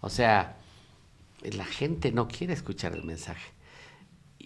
O 0.00 0.08
sea, 0.08 0.56
la 1.42 1.64
gente 1.64 2.12
no 2.12 2.28
quiere 2.28 2.52
escuchar 2.52 2.94
el 2.94 3.04
mensaje 3.04 3.52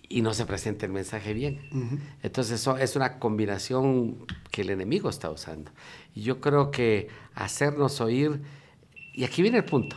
y 0.08 0.22
no 0.22 0.32
se 0.32 0.46
presenta 0.46 0.86
el 0.86 0.92
mensaje 0.92 1.34
bien. 1.34 2.00
Entonces 2.22 2.60
eso 2.60 2.76
es 2.76 2.96
una 2.96 3.18
combinación 3.18 4.26
que 4.50 4.62
el 4.62 4.70
enemigo 4.70 5.10
está 5.10 5.30
usando. 5.30 5.70
Y 6.14 6.22
yo 6.22 6.40
creo 6.40 6.70
que 6.70 7.08
hacernos 7.34 8.00
oír, 8.00 8.40
y 9.12 9.24
aquí 9.24 9.42
viene 9.42 9.58
el 9.58 9.64
punto, 9.64 9.96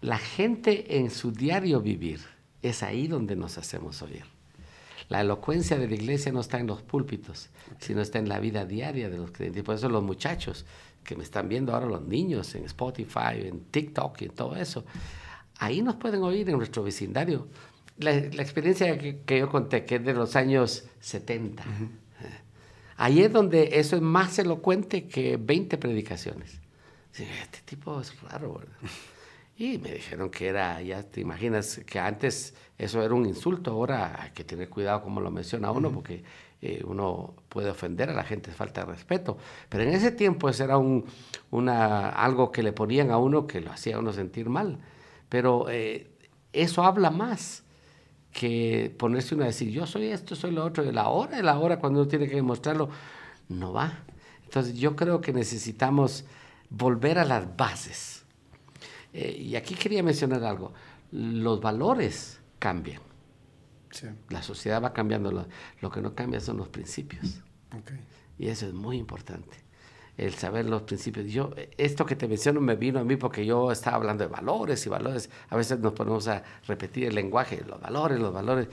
la 0.00 0.18
gente 0.18 0.98
en 0.98 1.10
su 1.10 1.32
diario 1.32 1.80
vivir 1.80 2.20
es 2.62 2.82
ahí 2.82 3.06
donde 3.06 3.36
nos 3.36 3.58
hacemos 3.58 4.00
oír. 4.02 4.24
La 5.08 5.22
elocuencia 5.22 5.78
de 5.78 5.88
la 5.88 5.94
iglesia 5.94 6.32
no 6.32 6.40
está 6.40 6.58
en 6.58 6.66
los 6.66 6.82
púlpitos, 6.82 7.48
sino 7.78 8.02
está 8.02 8.18
en 8.18 8.28
la 8.28 8.40
vida 8.40 8.66
diaria 8.66 9.08
de 9.08 9.16
los 9.16 9.30
creyentes. 9.30 9.60
Y 9.60 9.64
por 9.64 9.74
eso 9.74 9.88
los 9.88 10.02
muchachos 10.02 10.66
que 11.02 11.16
me 11.16 11.22
están 11.22 11.48
viendo 11.48 11.72
ahora, 11.74 11.86
los 11.86 12.02
niños 12.02 12.54
en 12.54 12.64
Spotify, 12.64 13.46
en 13.46 13.60
TikTok 13.60 14.20
y 14.20 14.24
en 14.26 14.30
todo 14.32 14.56
eso, 14.56 14.84
ahí 15.58 15.80
nos 15.80 15.96
pueden 15.96 16.22
oír 16.22 16.48
en 16.50 16.58
nuestro 16.58 16.82
vecindario. 16.82 17.48
La, 17.96 18.14
experiencia 18.14 18.98
que, 18.98 19.38
yo 19.38 19.48
conté, 19.48 19.84
que 19.86 19.96
es 19.96 20.04
de 20.04 20.12
los 20.12 20.36
años 20.36 20.84
70, 21.00 21.64
ahí 22.96 23.22
es 23.22 23.32
donde 23.32 23.70
eso 23.78 23.96
es 23.96 24.02
más 24.02 24.38
elocuente 24.38 25.08
que 25.08 25.38
20 25.38 25.78
predicaciones. 25.78 26.60
Este 27.12 27.60
tipo 27.64 28.00
es 28.00 28.20
raro, 28.20 28.58
¿verdad? 28.58 28.76
Y 29.60 29.76
me 29.78 29.90
dijeron 29.90 30.30
que 30.30 30.46
era, 30.46 30.80
ya 30.82 31.02
te 31.02 31.20
imaginas, 31.20 31.80
que 31.84 31.98
antes 31.98 32.54
eso 32.78 33.02
era 33.02 33.12
un 33.12 33.26
insulto, 33.26 33.72
ahora 33.72 34.22
hay 34.22 34.30
que 34.30 34.44
tener 34.44 34.68
cuidado 34.68 35.02
como 35.02 35.20
lo 35.20 35.32
menciona 35.32 35.72
uno, 35.72 35.90
porque 35.90 36.22
eh, 36.62 36.80
uno 36.86 37.34
puede 37.48 37.68
ofender 37.68 38.08
a 38.08 38.12
la 38.12 38.22
gente, 38.22 38.52
falta 38.52 38.82
de 38.84 38.92
respeto. 38.92 39.36
Pero 39.68 39.82
en 39.82 39.90
ese 39.90 40.12
tiempo 40.12 40.48
eso 40.48 40.62
era 40.62 40.78
un, 40.78 41.04
una, 41.50 42.10
algo 42.10 42.52
que 42.52 42.62
le 42.62 42.72
ponían 42.72 43.10
a 43.10 43.18
uno 43.18 43.48
que 43.48 43.60
lo 43.60 43.72
hacía 43.72 43.96
a 43.96 43.98
uno 43.98 44.12
sentir 44.12 44.48
mal. 44.48 44.78
Pero 45.28 45.68
eh, 45.68 46.08
eso 46.52 46.84
habla 46.84 47.10
más 47.10 47.64
que 48.32 48.94
ponerse 48.96 49.34
uno 49.34 49.42
a 49.42 49.48
decir, 49.48 49.70
yo 49.72 49.88
soy 49.88 50.06
esto, 50.06 50.36
soy 50.36 50.52
lo 50.52 50.64
otro, 50.64 50.84
y 50.84 50.92
la 50.92 51.08
hora 51.08 51.36
de 51.36 51.42
la 51.42 51.58
hora 51.58 51.80
cuando 51.80 52.02
uno 52.02 52.08
tiene 52.08 52.28
que 52.28 52.36
demostrarlo, 52.36 52.90
no 53.48 53.72
va. 53.72 54.04
Entonces 54.44 54.74
yo 54.74 54.94
creo 54.94 55.20
que 55.20 55.32
necesitamos 55.32 56.24
volver 56.70 57.18
a 57.18 57.24
las 57.24 57.56
bases. 57.56 58.24
Eh, 59.12 59.36
y 59.38 59.56
aquí 59.56 59.74
quería 59.74 60.02
mencionar 60.02 60.44
algo. 60.44 60.72
Los 61.12 61.60
valores 61.60 62.40
cambian. 62.58 63.00
La 64.28 64.42
sociedad 64.42 64.82
va 64.82 64.92
cambiando. 64.92 65.32
Lo, 65.32 65.46
lo, 65.80 65.90
que 65.90 66.00
no 66.00 66.14
cambia 66.14 66.40
son 66.40 66.58
los 66.58 66.68
principios. 66.68 67.42
Y 68.38 68.48
eso 68.48 68.66
es 68.66 68.74
muy 68.74 68.98
importante 68.98 69.68
el 70.18 70.34
saber 70.34 70.68
los 70.68 70.82
principios. 70.82 71.26
Yo, 71.28 71.52
esto 71.76 72.04
que 72.04 72.16
te 72.16 72.26
menciono 72.26 72.60
me 72.60 72.74
vino 72.74 72.98
a 72.98 73.04
mí 73.04 73.16
porque 73.16 73.46
yo 73.46 73.70
estaba 73.70 73.96
hablando 73.96 74.24
de 74.24 74.28
valores 74.28 74.84
y 74.84 74.88
valores. 74.88 75.30
A 75.48 75.56
veces 75.56 75.78
nos 75.78 75.92
ponemos 75.92 76.26
a 76.26 76.42
repetir 76.66 77.06
el 77.06 77.14
lenguaje, 77.14 77.64
los 77.64 77.80
valores, 77.80 78.18
los 78.18 78.34
valores. 78.34 78.68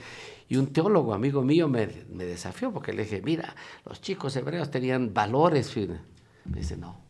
Y 0.48 0.56
un 0.56 0.72
teólogo, 0.72 1.14
amigo 1.14 1.42
mío, 1.42 1.68
me, 1.68 1.88
me 2.10 2.24
desafió 2.24 2.72
porque 2.72 2.92
le 2.92 3.04
dije, 3.04 3.22
mira, 3.22 3.54
los 3.84 4.00
chicos 4.00 4.34
hebreos 4.34 4.72
tenían 4.72 5.14
valores. 5.14 5.74
Me 5.76 6.58
dice, 6.58 6.76
no, 6.76 7.00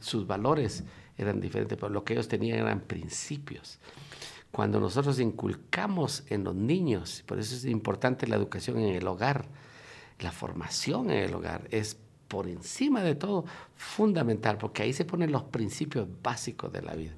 sus 0.00 0.26
valores 0.26 0.82
eran 1.18 1.40
diferentes, 1.40 1.78
pero 1.78 1.90
lo 1.90 2.04
que 2.04 2.14
ellos 2.14 2.28
tenían 2.28 2.58
eran 2.58 2.80
principios. 2.80 3.78
Cuando 4.50 4.80
nosotros 4.80 5.18
inculcamos 5.20 6.24
en 6.28 6.44
los 6.44 6.54
niños, 6.54 7.22
por 7.26 7.38
eso 7.38 7.54
es 7.54 7.64
importante 7.64 8.26
la 8.26 8.36
educación 8.36 8.78
en 8.78 8.94
el 8.94 9.06
hogar, 9.06 9.46
la 10.20 10.32
formación 10.32 11.10
en 11.10 11.24
el 11.24 11.34
hogar, 11.34 11.68
es 11.70 11.98
por 12.28 12.48
encima 12.48 13.02
de 13.02 13.14
todo 13.14 13.44
fundamental, 13.76 14.58
porque 14.58 14.82
ahí 14.82 14.92
se 14.92 15.04
ponen 15.04 15.30
los 15.30 15.44
principios 15.44 16.08
básicos 16.22 16.72
de 16.72 16.82
la 16.82 16.94
vida. 16.94 17.12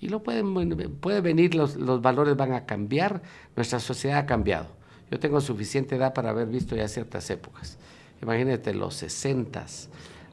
Y 0.00 0.08
lo 0.08 0.22
pueden, 0.22 0.54
puede 1.00 1.20
venir, 1.20 1.54
los, 1.54 1.76
los 1.76 2.00
valores 2.00 2.36
van 2.36 2.52
a 2.52 2.64
cambiar, 2.64 3.22
nuestra 3.56 3.80
sociedad 3.80 4.18
ha 4.18 4.26
cambiado. 4.26 4.68
Yo 5.10 5.18
tengo 5.18 5.40
suficiente 5.40 5.96
edad 5.96 6.14
para 6.14 6.30
haber 6.30 6.48
visto 6.48 6.76
ya 6.76 6.86
ciertas 6.88 7.28
épocas. 7.30 7.78
Imagínate 8.22 8.74
los 8.74 8.94
60 8.94 9.66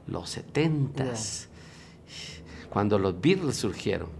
los 0.06 0.30
70 0.30 1.12
cuando 2.76 2.98
los 2.98 3.22
Beatles 3.22 3.56
surgieron 3.56 4.10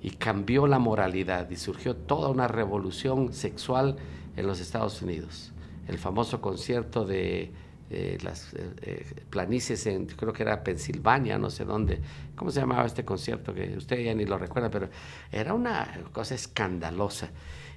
y 0.00 0.12
cambió 0.12 0.66
la 0.66 0.78
moralidad 0.78 1.50
y 1.50 1.56
surgió 1.56 1.94
toda 1.94 2.30
una 2.30 2.48
revolución 2.48 3.34
sexual 3.34 3.96
en 4.36 4.46
los 4.46 4.58
Estados 4.58 5.02
Unidos. 5.02 5.52
El 5.86 5.98
famoso 5.98 6.40
concierto 6.40 7.04
de 7.04 7.52
eh, 7.90 8.16
las 8.22 8.54
eh, 8.54 8.70
eh, 8.80 9.06
planicies 9.28 9.84
en, 9.84 10.06
creo 10.06 10.32
que 10.32 10.44
era 10.44 10.64
Pensilvania, 10.64 11.36
no 11.36 11.50
sé 11.50 11.66
dónde. 11.66 12.00
¿Cómo 12.36 12.50
se 12.50 12.60
llamaba 12.60 12.86
este 12.86 13.04
concierto? 13.04 13.52
Que 13.52 13.76
usted 13.76 14.02
ya 14.02 14.14
ni 14.14 14.24
lo 14.24 14.38
recuerda, 14.38 14.70
pero 14.70 14.88
era 15.30 15.52
una 15.52 16.00
cosa 16.10 16.34
escandalosa. 16.34 17.28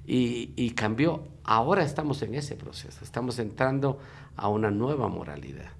Y, 0.07 0.53
y 0.55 0.69
cambió. 0.69 1.27
Ahora 1.43 1.83
estamos 1.83 2.21
en 2.21 2.35
ese 2.35 2.55
proceso, 2.55 3.03
estamos 3.03 3.39
entrando 3.39 3.99
a 4.37 4.47
una 4.47 4.71
nueva 4.71 5.09
moralidad 5.09 5.73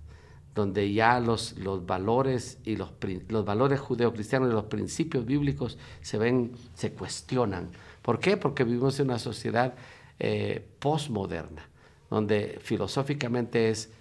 donde 0.56 0.94
ya 0.94 1.20
los, 1.20 1.58
los 1.58 1.86
valores 1.86 2.60
y 2.63 2.76
los, 2.76 2.92
los 3.28 3.46
valores 3.46 3.80
judeocristianos 3.80 4.50
y 4.50 4.54
los 4.54 4.66
principios 4.66 5.26
bíblicos 5.26 5.78
se 6.02 6.18
ven, 6.18 6.52
se 6.74 6.92
cuestionan. 6.92 7.70
¿Por 8.02 8.20
qué? 8.20 8.38
Porque 8.38 8.63
vivimos 8.63 9.00
en 9.00 9.08
una 9.08 9.20
sociedad 9.20 9.74
eh, 10.20 10.63
postmoderna, 10.80 11.68
donde 12.10 12.60
filosóficamente 12.62 13.70
es 13.70 13.92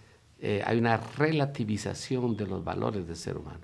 eh, 0.45 0.61
hay 0.67 0.77
una 0.77 0.97
relativización 0.97 2.37
de 2.37 2.47
los 2.49 2.65
valores 2.65 3.07
del 3.07 3.17
ser 3.17 3.37
humano. 3.37 3.61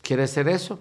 ¿Quieres 0.00 0.30
hacer 0.30 0.48
eso? 0.48 0.80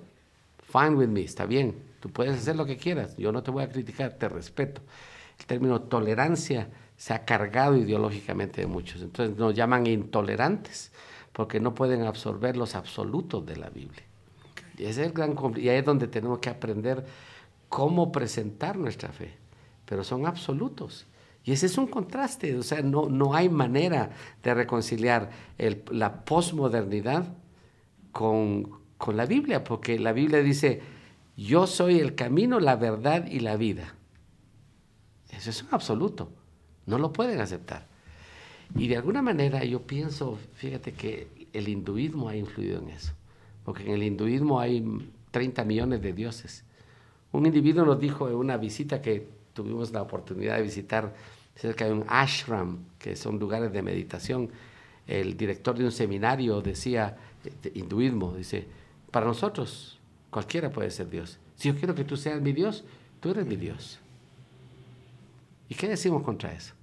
Fine 0.71 0.91
with 0.91 1.09
me, 1.09 1.21
está 1.21 1.45
bien. 1.45 1.75
Tú 1.99 2.09
puedes 2.09 2.37
hacer 2.37 2.55
lo 2.55 2.65
que 2.65 2.77
quieras. 2.77 3.17
Yo 3.17 3.33
no 3.33 3.43
te 3.43 3.51
voy 3.51 3.63
a 3.63 3.69
criticar, 3.69 4.13
te 4.13 4.29
respeto. 4.29 4.81
El 5.37 5.45
término 5.45 5.81
tolerancia 5.81 6.69
se 6.99 7.13
ha 7.13 7.23
cargado 7.23 7.77
ideológicamente 7.77 8.59
de 8.59 8.67
muchos. 8.67 9.01
Entonces 9.01 9.37
nos 9.37 9.55
llaman 9.55 9.87
intolerantes 9.87 10.91
porque 11.31 11.61
no 11.61 11.73
pueden 11.73 12.03
absorber 12.03 12.57
los 12.57 12.75
absolutos 12.75 13.45
de 13.45 13.55
la 13.55 13.69
Biblia. 13.69 14.03
Y, 14.77 14.83
ese 14.83 15.03
es 15.03 15.07
el 15.07 15.13
gran, 15.13 15.33
y 15.55 15.69
ahí 15.69 15.77
es 15.77 15.85
donde 15.85 16.09
tenemos 16.09 16.39
que 16.39 16.49
aprender 16.49 17.05
cómo 17.69 18.11
presentar 18.11 18.77
nuestra 18.77 19.13
fe. 19.13 19.37
Pero 19.85 20.03
son 20.03 20.27
absolutos. 20.27 21.07
Y 21.45 21.53
ese 21.53 21.67
es 21.67 21.77
un 21.77 21.87
contraste, 21.87 22.57
o 22.57 22.63
sea, 22.63 22.81
no, 22.81 23.07
no 23.07 23.33
hay 23.33 23.47
manera 23.47 24.11
de 24.43 24.53
reconciliar 24.53 25.29
la 25.91 26.25
posmodernidad 26.25 27.33
con, 28.11 28.77
con 28.97 29.15
la 29.15 29.25
Biblia, 29.25 29.63
porque 29.63 29.97
la 29.97 30.11
Biblia 30.11 30.43
dice, 30.43 30.81
yo 31.37 31.65
soy 31.65 32.01
el 32.01 32.15
camino, 32.15 32.59
la 32.59 32.75
verdad 32.75 33.25
y 33.25 33.39
la 33.39 33.55
vida. 33.55 33.95
Eso 35.29 35.49
es 35.49 35.63
un 35.63 35.69
absoluto, 35.71 36.33
no 36.89 36.97
lo 36.97 37.13
pueden 37.13 37.39
aceptar. 37.39 37.85
Y 38.75 38.87
de 38.87 38.97
alguna 38.97 39.21
manera 39.21 39.63
yo 39.63 39.81
pienso, 39.83 40.37
fíjate 40.55 40.91
que 40.91 41.47
el 41.53 41.67
hinduismo 41.67 42.29
ha 42.29 42.35
influido 42.35 42.79
en 42.79 42.89
eso, 42.89 43.13
porque 43.63 43.83
en 43.83 43.91
el 43.91 44.03
hinduismo 44.03 44.59
hay 44.59 44.85
30 45.31 45.63
millones 45.63 46.01
de 46.01 46.13
dioses. 46.13 46.63
Un 47.31 47.45
individuo 47.45 47.85
nos 47.85 47.99
dijo 47.99 48.27
en 48.27 48.35
una 48.35 48.57
visita 48.57 49.01
que 49.01 49.27
tuvimos 49.53 49.91
la 49.91 50.01
oportunidad 50.01 50.57
de 50.57 50.63
visitar 50.63 51.13
cerca 51.55 51.85
de 51.85 51.93
un 51.93 52.05
ashram, 52.07 52.79
que 52.97 53.15
son 53.15 53.39
lugares 53.39 53.71
de 53.71 53.81
meditación. 53.81 54.49
El 55.07 55.37
director 55.37 55.77
de 55.77 55.85
un 55.85 55.91
seminario 55.91 56.61
decía, 56.61 57.17
de 57.43 57.71
hinduismo, 57.73 58.33
dice, 58.35 58.67
para 59.11 59.25
nosotros 59.25 59.99
cualquiera 60.29 60.71
puede 60.71 60.91
ser 60.91 61.09
Dios. 61.09 61.39
Si 61.55 61.69
yo 61.69 61.75
quiero 61.75 61.95
que 61.95 62.03
tú 62.03 62.17
seas 62.17 62.41
mi 62.41 62.53
Dios, 62.53 62.83
tú 63.19 63.31
eres 63.31 63.45
mi 63.45 63.55
Dios. 63.55 63.99
¿Y 65.67 65.75
qué 65.75 65.87
decimos 65.87 66.23
contra 66.23 66.51
eso? 66.53 66.73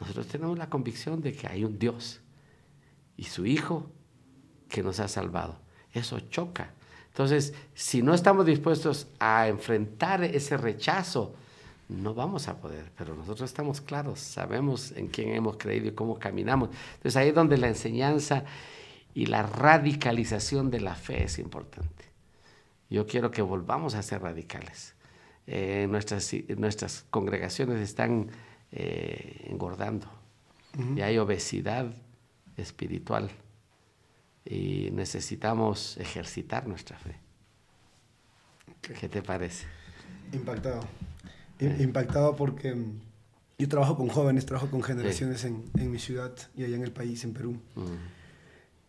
Nosotros 0.00 0.26
tenemos 0.26 0.58
la 0.58 0.68
convicción 0.68 1.20
de 1.20 1.32
que 1.32 1.46
hay 1.46 1.64
un 1.64 1.78
Dios 1.78 2.20
y 3.16 3.24
su 3.24 3.46
Hijo 3.46 3.90
que 4.68 4.82
nos 4.82 5.00
ha 5.00 5.08
salvado. 5.08 5.58
Eso 5.92 6.20
choca. 6.20 6.72
Entonces, 7.08 7.54
si 7.74 8.02
no 8.02 8.12
estamos 8.12 8.44
dispuestos 8.44 9.08
a 9.18 9.48
enfrentar 9.48 10.22
ese 10.22 10.58
rechazo, 10.58 11.34
no 11.88 12.14
vamos 12.14 12.48
a 12.48 12.58
poder, 12.58 12.90
pero 12.96 13.14
nosotros 13.14 13.48
estamos 13.48 13.80
claros, 13.80 14.18
sabemos 14.18 14.92
en 14.92 15.06
quién 15.08 15.30
hemos 15.30 15.56
creído 15.56 15.88
y 15.88 15.92
cómo 15.92 16.18
caminamos. 16.18 16.70
Entonces 16.96 17.16
ahí 17.16 17.28
es 17.28 17.34
donde 17.34 17.56
la 17.56 17.68
enseñanza 17.68 18.44
y 19.14 19.26
la 19.26 19.44
radicalización 19.44 20.70
de 20.70 20.80
la 20.80 20.94
fe 20.94 21.24
es 21.24 21.38
importante. 21.38 22.04
Yo 22.90 23.06
quiero 23.06 23.30
que 23.30 23.40
volvamos 23.40 23.94
a 23.94 24.02
ser 24.02 24.22
radicales. 24.22 24.94
eh, 25.46 25.86
nuestras, 25.88 26.34
nuestras 26.56 27.06
congregaciones 27.10 27.80
están 27.80 28.30
eh, 28.72 29.46
engordando 29.48 30.08
y 30.94 31.00
hay 31.00 31.16
obesidad 31.18 31.94
espiritual 32.56 33.30
y 34.44 34.90
necesitamos 34.92 35.96
ejercitar 35.96 36.66
nuestra 36.66 36.98
fe. 36.98 37.16
¿Qué 38.82 39.08
te 39.08 39.22
parece? 39.22 39.66
Impactado. 40.32 40.80
Impactado 41.58 42.36
porque 42.36 42.74
mm, 42.74 43.00
yo 43.58 43.68
trabajo 43.68 43.96
con 43.96 44.08
jóvenes, 44.08 44.46
trabajo 44.46 44.70
con 44.70 44.82
generaciones 44.82 45.44
en, 45.44 45.64
en, 45.78 45.90
mi 45.90 45.98
ciudad 45.98 46.32
y 46.54 46.64
allá 46.64 46.76
en 46.76 46.82
el 46.82 46.92
país, 46.92 47.24
en 47.24 47.32
Perú. 47.32 47.58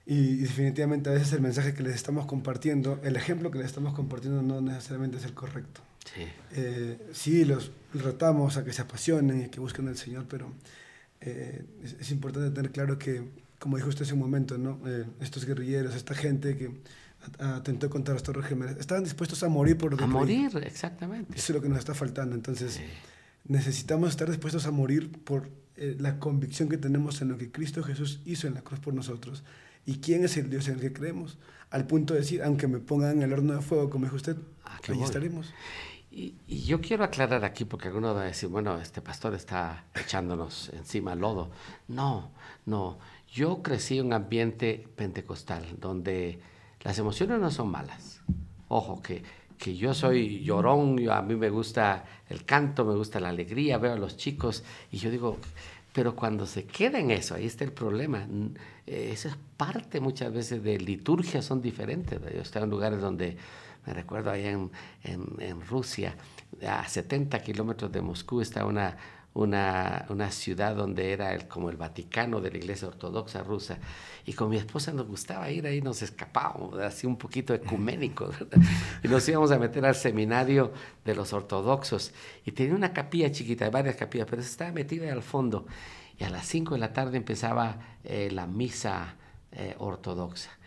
Y, 0.06 0.38
definitivamente 0.38 1.10
a 1.10 1.14
veces 1.14 1.34
el 1.34 1.42
mensaje 1.42 1.74
que 1.74 1.84
les 1.84 1.96
estamos 1.96 2.26
compartiendo, 2.26 3.00
el 3.04 3.16
ejemplo 3.16 3.52
que 3.52 3.58
les 3.58 3.68
estamos 3.68 3.94
compartiendo 3.94 4.42
no 4.42 4.62
necesariamente 4.62 5.18
es 5.18 5.26
el 5.26 5.34
correcto. 5.34 5.82
Sí, 6.14 6.24
eh, 6.52 6.98
sí 7.14 7.46
los 7.46 7.72
tratamos 7.92 8.58
a 8.58 8.64
que 8.64 8.74
se 8.74 8.82
apasionen 8.82 9.46
y 9.46 9.50
que 9.50 9.60
busquen 9.60 9.88
al 9.88 9.98
Señor, 9.98 10.26
pero 10.30 10.52
eh, 11.22 11.66
es, 12.00 12.12
importante 12.12 12.52
tener 12.52 12.72
claro 12.72 12.98
que, 12.98 13.24
como 13.60 13.78
dijo 13.78 13.90
usted 13.90 14.04
hace 14.04 14.14
un 14.14 14.20
momento, 14.20 14.58
¿no? 14.58 14.80
Eh, 14.86 15.06
estos 15.22 15.46
guerrilleros, 15.46 15.96
esta 15.96 16.14
gente 16.14 16.56
que 16.56 16.72
atentó 17.40 17.90
contra 17.90 18.14
los 18.14 18.24
torres 18.24 18.46
gemelas, 18.46 18.78
estaban 18.78 19.04
dispuestos 19.04 19.44
a 19.44 19.50
morir 19.50 19.78
por 19.78 19.92
lo 19.92 19.98
que 19.98 20.04
A 20.04 20.08
morir, 20.08 20.52
exactamente. 20.64 21.34
Eso 21.36 21.52
es 21.52 21.56
lo 21.56 21.62
que 21.62 21.70
nos 21.70 21.80
está 21.80 21.94
faltando. 21.94 22.36
Entonces, 22.36 22.80
necesitamos 23.46 24.12
estar 24.12 24.30
dispuestos 24.30 24.66
a 24.68 24.72
morir 24.72 25.12
por 25.12 25.50
la 25.76 26.20
convicción 26.20 26.70
que 26.70 26.78
tenemos 26.78 27.22
en 27.22 27.30
lo 27.30 27.38
que 27.38 27.52
Cristo 27.52 27.84
Jesús 27.84 28.22
hizo 28.26 28.48
en 28.48 28.54
la 28.54 28.62
cruz 28.62 28.80
por 28.80 28.94
nosotros 28.94 29.44
y 29.88 30.00
quién 30.00 30.24
es 30.24 30.38
el 30.38 30.50
Dios 30.50 30.68
en 30.68 30.76
el 30.76 30.82
que 30.82 30.94
creemos, 30.94 31.38
al 31.72 31.88
punto 31.88 32.14
de 32.14 32.20
decir, 32.20 32.44
aunque 32.44 32.68
me 32.68 32.80
pongan 32.80 33.18
en 33.18 33.24
el 33.24 33.34
horno 33.34 33.54
de 33.54 33.62
fuego, 33.62 33.90
como 33.90 34.06
dijo 34.06 34.18
usted, 34.18 34.36
ah, 34.66 34.80
ahí 34.88 35.02
estaremos. 35.02 35.54
Y, 36.18 36.34
yo 36.66 36.82
quiero 36.82 37.04
aclarar 37.04 37.46
aquí, 37.46 37.64
porque 37.64 37.90
alguno 37.90 38.16
va 38.16 38.22
a 38.22 38.26
decir, 38.26 38.50
bueno, 38.50 38.80
este 38.82 39.02
pastor 39.02 39.36
está 39.36 39.86
echándonos 39.94 40.70
encima 40.70 41.14
lodo. 41.14 41.52
No, 41.88 42.32
no. 42.66 42.98
Yo 43.32 43.62
crecí 43.62 44.00
en 44.00 44.08
un 44.08 44.14
ambiente 44.14 44.88
pentecostal 44.96 45.64
donde 45.80 46.40
las 46.82 46.98
emociones 46.98 47.40
no 47.40 47.52
son 47.52 47.70
malas. 47.70 48.22
Ojo, 48.68 49.00
que, 49.00 49.22
que 49.60 49.76
yo 49.76 49.94
soy 49.94 50.44
llorón, 50.44 50.98
yo, 50.98 51.14
a 51.14 51.22
mí 51.22 51.36
me 51.36 51.52
gusta 51.52 52.04
el 52.30 52.46
canto, 52.46 52.84
me 52.84 52.96
gusta 52.96 53.20
la 53.20 53.30
alegría, 53.30 53.78
veo 53.78 53.94
a 53.94 53.98
los 53.98 54.18
chicos 54.18 54.64
y 54.92 54.98
yo 54.98 55.12
digo, 55.12 55.38
pero 55.94 56.16
cuando 56.16 56.48
se 56.48 56.66
queda 56.66 57.00
en 57.00 57.12
eso, 57.12 57.36
ahí 57.36 57.46
está 57.46 57.64
el 57.64 57.74
problema. 57.74 58.28
Eh, 58.88 59.12
esa 59.14 59.30
es 59.30 59.38
parte 59.56 60.00
muchas 60.00 60.34
veces 60.34 60.64
de 60.64 60.80
liturgia, 60.80 61.44
son 61.44 61.62
diferentes. 61.62 62.20
Yo 62.20 62.60
he 62.60 62.64
en 62.64 62.70
lugares 62.72 63.02
donde 63.02 63.38
me 63.88 63.94
recuerdo 63.94 64.32
allá 64.32 64.52
en, 64.52 64.70
en, 65.04 65.62
Rusia, 65.62 66.16
a 66.68 66.86
70 66.88 67.40
kilómetros 67.42 67.90
de 67.90 68.02
Moscú 68.02 68.42
está 68.42 68.66
una, 68.66 68.98
una, 69.34 70.06
una, 70.10 70.30
ciudad 70.30 70.76
donde 70.76 71.14
era 71.14 71.34
el, 71.34 71.48
como 71.48 71.70
el 71.70 71.78
Vaticano 71.78 72.42
de 72.42 72.52
la 72.52 72.58
Iglesia 72.58 72.90
Ortodoxa 72.90 73.44
rusa. 73.44 73.78
Y 74.26 74.34
con 74.34 74.50
mi 74.50 74.58
esposa 74.58 74.92
nos 74.92 75.08
gustaba 75.08 75.50
ir 75.50 75.66
ahí, 75.66 75.82
nos 75.82 76.02
escapábamos, 76.02 76.78
así 76.80 77.08
un 77.08 77.18
poquito 77.18 77.54
ecuménico, 77.54 78.30
y 79.04 79.08
nos 79.08 79.28
íbamos 79.30 79.52
a 79.52 79.58
meter 79.58 79.86
al 79.86 79.96
seminario 79.96 80.74
de 81.06 81.16
los 81.16 81.32
ortodoxos. 81.32 82.12
Y 82.46 82.52
tenía 82.52 82.76
una 82.76 82.92
capilla 82.92 83.32
chiquita, 83.32 83.70
varias 83.70 83.96
capillas, 83.96 84.28
pero 84.30 84.42
estaba 84.42 84.74
metida 84.74 85.14
al 85.14 85.24
fondo. 85.24 85.66
Y 86.20 86.26
a 86.26 86.30
las 86.30 86.46
5 86.46 86.74
de 86.74 86.80
la 86.82 86.92
tarde 86.92 87.16
empezaba 87.16 87.78
eh, 88.04 88.30
la 88.32 88.48
misa 88.48 89.16
eh, 89.54 89.76
ortodoxa 89.78 90.58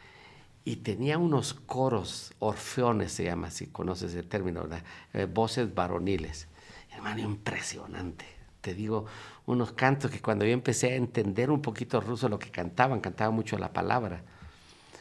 y 0.64 0.76
tenía 0.76 1.18
unos 1.18 1.54
coros, 1.54 2.34
orfeones 2.38 3.12
se 3.12 3.24
llama, 3.24 3.50
si 3.50 3.66
conoces 3.68 4.14
el 4.14 4.26
término, 4.26 4.68
eh, 5.12 5.24
voces 5.24 5.74
varoniles. 5.74 6.48
Hermano, 6.92 7.20
impresionante. 7.20 8.26
Te 8.60 8.74
digo, 8.74 9.06
unos 9.46 9.72
cantos 9.72 10.10
que 10.10 10.20
cuando 10.20 10.44
yo 10.44 10.52
empecé 10.52 10.92
a 10.92 10.96
entender 10.96 11.50
un 11.50 11.62
poquito 11.62 12.00
ruso 12.00 12.28
lo 12.28 12.38
que 12.38 12.50
cantaban, 12.50 13.00
cantaban 13.00 13.34
mucho 13.34 13.56
la 13.58 13.72
palabra, 13.72 14.22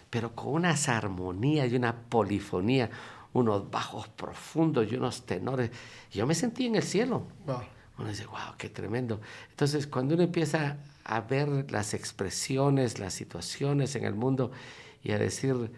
pero 0.10 0.34
con 0.34 0.54
unas 0.54 0.88
armonías 0.88 1.72
y 1.72 1.76
una 1.76 1.94
polifonía, 1.94 2.90
unos 3.34 3.70
bajos 3.70 4.08
profundos 4.08 4.90
y 4.92 4.96
unos 4.96 5.26
tenores. 5.26 5.72
Yo 6.12 6.26
me 6.26 6.36
sentí 6.36 6.68
en 6.68 6.76
el 6.76 6.84
cielo. 6.84 7.28
Uno 7.98 8.08
dice, 8.08 8.26
wow, 8.28 8.56
qué 8.58 8.70
tremendo. 8.70 9.20
Entonces, 9.50 9.86
cuando 9.86 10.16
uno 10.16 10.24
empieza 10.24 10.78
a 11.04 11.20
ver 11.20 11.70
las 11.70 11.94
expresiones, 11.94 12.98
las 12.98 13.14
situaciones 13.14 13.96
en 13.96 14.06
el 14.06 14.16
mundo, 14.16 14.52
y 15.04 15.12
a 15.12 15.18
decir 15.18 15.72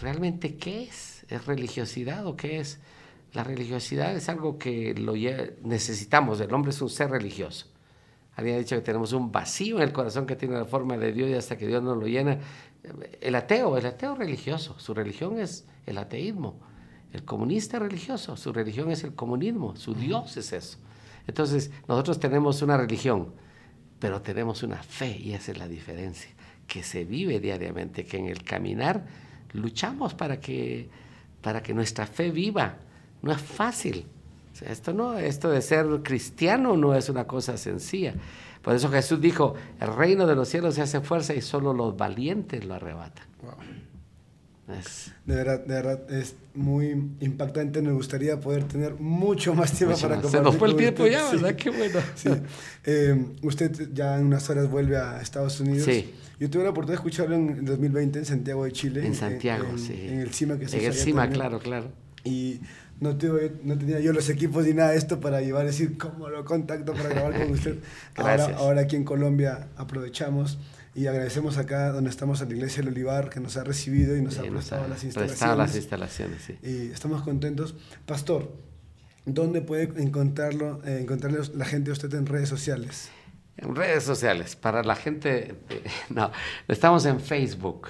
realmente 0.00 0.56
qué 0.56 0.84
es, 0.84 1.24
es 1.28 1.46
religiosidad 1.46 2.26
o 2.26 2.36
qué 2.36 2.60
es. 2.60 2.80
La 3.32 3.44
religiosidad 3.44 4.14
es 4.14 4.28
algo 4.28 4.58
que 4.58 4.94
lo 4.94 5.14
necesitamos, 5.62 6.40
el 6.40 6.52
hombre 6.52 6.70
es 6.70 6.80
un 6.80 6.88
ser 6.88 7.10
religioso. 7.10 7.66
Alguien 8.34 8.56
ha 8.56 8.58
dicho 8.58 8.76
que 8.76 8.82
tenemos 8.82 9.12
un 9.12 9.32
vacío 9.32 9.76
en 9.76 9.82
el 9.82 9.92
corazón 9.92 10.26
que 10.26 10.36
tiene 10.36 10.56
la 10.56 10.66
forma 10.66 10.96
de 10.98 11.12
Dios 11.12 11.30
y 11.30 11.34
hasta 11.34 11.56
que 11.56 11.66
Dios 11.66 11.82
nos 11.82 11.96
lo 11.96 12.06
llena. 12.06 12.38
El 13.20 13.34
ateo, 13.34 13.76
el 13.78 13.86
ateo 13.86 14.14
religioso, 14.14 14.78
su 14.78 14.92
religión 14.92 15.38
es 15.38 15.66
el 15.86 15.96
ateísmo. 15.96 16.60
El 17.12 17.24
comunista 17.24 17.78
religioso, 17.78 18.36
su 18.36 18.52
religión 18.52 18.90
es 18.90 19.04
el 19.04 19.14
comunismo, 19.14 19.74
su 19.76 19.94
Dios 19.94 20.36
es 20.36 20.52
eso. 20.52 20.78
Entonces, 21.26 21.70
nosotros 21.88 22.20
tenemos 22.20 22.60
una 22.60 22.76
religión, 22.76 23.32
pero 23.98 24.20
tenemos 24.20 24.62
una 24.62 24.82
fe 24.82 25.16
y 25.18 25.32
esa 25.32 25.52
es 25.52 25.58
la 25.58 25.66
diferencia 25.66 26.35
que 26.66 26.82
se 26.82 27.04
vive 27.04 27.40
diariamente, 27.40 28.04
que 28.04 28.18
en 28.18 28.26
el 28.26 28.42
caminar 28.42 29.04
luchamos 29.52 30.14
para 30.14 30.40
que, 30.40 30.88
para 31.40 31.62
que 31.62 31.74
nuestra 31.74 32.06
fe 32.06 32.30
viva. 32.30 32.76
No 33.22 33.32
es 33.32 33.40
fácil. 33.40 34.06
esto, 34.60 34.92
no, 34.92 35.18
esto 35.18 35.50
de 35.50 35.62
ser 35.62 35.86
cristiano 36.02 36.76
no 36.76 36.94
es 36.94 37.08
una 37.08 37.26
cosa 37.26 37.56
sencilla. 37.56 38.14
Por 38.62 38.74
eso 38.74 38.90
Jesús 38.90 39.20
dijo, 39.20 39.54
el 39.80 39.94
reino 39.94 40.26
de 40.26 40.34
los 40.34 40.48
cielos 40.48 40.74
se 40.74 40.82
hace 40.82 41.00
fuerza 41.00 41.34
y 41.34 41.40
solo 41.40 41.72
los 41.72 41.96
valientes 41.96 42.64
lo 42.64 42.74
arrebatan. 42.74 43.24
De 45.24 45.34
verdad, 45.34 45.60
de 45.64 45.74
verdad, 45.74 46.10
es 46.10 46.34
muy 46.54 46.88
impactante. 47.20 47.80
Me 47.82 47.92
gustaría 47.92 48.40
poder 48.40 48.64
tener 48.64 48.94
mucho 48.94 49.54
más 49.54 49.72
tiempo 49.72 49.96
para 49.96 50.14
compartir. 50.16 50.40
Se 50.40 50.44
nos 50.44 50.56
fue 50.56 50.68
el 50.68 50.76
tiempo 50.76 51.06
ya, 51.06 51.30
¿verdad? 51.30 51.54
Qué 51.54 51.70
bueno. 51.70 52.00
Sí. 52.16 52.30
Eh, 52.84 53.26
usted 53.42 53.90
ya 53.92 54.18
en 54.18 54.26
unas 54.26 54.48
horas 54.50 54.68
vuelve 54.68 54.96
a 54.96 55.20
Estados 55.20 55.60
Unidos. 55.60 55.84
Sí. 55.84 56.12
Yo 56.40 56.50
tuve 56.50 56.64
la 56.64 56.70
oportunidad 56.70 57.00
de 57.00 57.08
escucharlo 57.08 57.36
en 57.36 57.64
2020 57.64 58.18
en 58.18 58.24
Santiago 58.24 58.64
de 58.64 58.72
Chile. 58.72 59.06
En 59.06 59.14
Santiago, 59.14 59.68
en, 59.70 59.78
sí. 59.78 59.94
En 60.08 60.20
el 60.20 60.34
CIMA 60.34 60.58
que 60.58 60.68
se 60.68 60.78
En 60.78 60.84
el 60.86 60.94
CIMA, 60.94 61.30
claro, 61.30 61.60
claro. 61.60 61.92
Y 62.24 62.60
no, 63.00 63.16
tuve, 63.16 63.52
no 63.62 63.78
tenía 63.78 64.00
yo 64.00 64.12
los 64.12 64.28
equipos 64.28 64.66
ni 64.66 64.74
nada 64.74 64.90
de 64.90 64.98
esto 64.98 65.20
para 65.20 65.40
llevar 65.40 65.64
decir 65.64 65.96
cómo 65.96 66.28
lo 66.28 66.44
contacto 66.44 66.92
para 66.92 67.10
grabar 67.10 67.40
con 67.40 67.52
usted. 67.52 67.76
Gracias. 68.16 68.48
Ahora, 68.48 68.58
ahora 68.58 68.80
aquí 68.82 68.96
en 68.96 69.04
Colombia 69.04 69.68
aprovechamos 69.76 70.58
y 70.96 71.08
agradecemos 71.08 71.58
acá 71.58 71.92
donde 71.92 72.08
estamos 72.08 72.40
a 72.40 72.46
la 72.46 72.54
Iglesia 72.54 72.82
del 72.82 72.92
Olivar 72.92 73.28
que 73.28 73.38
nos 73.38 73.58
ha 73.58 73.64
recibido 73.64 74.16
y 74.16 74.22
nos 74.22 74.38
ha 74.38 74.44
prestado 74.44 74.88
las 74.88 75.04
instalaciones. 75.04 75.58
las 75.58 75.76
instalaciones, 75.76 76.42
sí. 76.42 76.58
Y 76.62 76.90
estamos 76.90 77.20
contentos. 77.20 77.74
Pastor, 78.06 78.50
¿dónde 79.26 79.60
puede 79.60 80.02
encontrarlo, 80.02 80.82
eh, 80.86 81.00
encontrarle 81.02 81.40
la 81.54 81.66
gente 81.66 81.90
a 81.90 81.92
usted 81.92 82.14
en 82.14 82.24
redes 82.24 82.48
sociales? 82.48 83.10
En 83.58 83.76
redes 83.76 84.04
sociales, 84.04 84.56
para 84.56 84.82
la 84.84 84.96
gente, 84.96 85.56
no, 86.08 86.30
estamos 86.66 87.04
en 87.04 87.20
Facebook. 87.20 87.88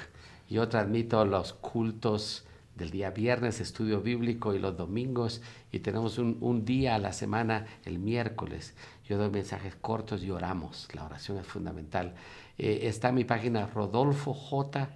Yo 0.50 0.66
transmito 0.68 1.24
los 1.24 1.52
cultos 1.52 2.44
del 2.74 2.90
día 2.90 3.10
viernes, 3.10 3.60
estudio 3.60 4.02
bíblico 4.02 4.52
y 4.52 4.58
los 4.58 4.76
domingos, 4.76 5.42
y 5.70 5.78
tenemos 5.78 6.18
un, 6.18 6.38
un, 6.40 6.64
día 6.64 6.96
a 6.96 6.98
la 6.98 7.12
semana, 7.12 7.66
el 7.84 8.00
miércoles. 8.00 8.74
Yo 9.08 9.16
doy 9.16 9.30
mensajes 9.30 9.76
cortos 9.76 10.24
y 10.24 10.30
oramos. 10.30 10.88
La 10.92 11.04
oración 11.04 11.38
es 11.38 11.46
fundamental. 11.46 12.14
Eh, 12.58 12.80
está 12.84 13.12
mi 13.12 13.24
página 13.24 13.66
Rodolfo 13.66 14.32
J. 14.32 14.88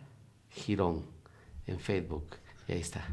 Girón 0.51 1.05
en 1.67 1.79
Facebook. 1.79 2.37
Y 2.67 2.73
ahí 2.73 2.81
está. 2.81 3.05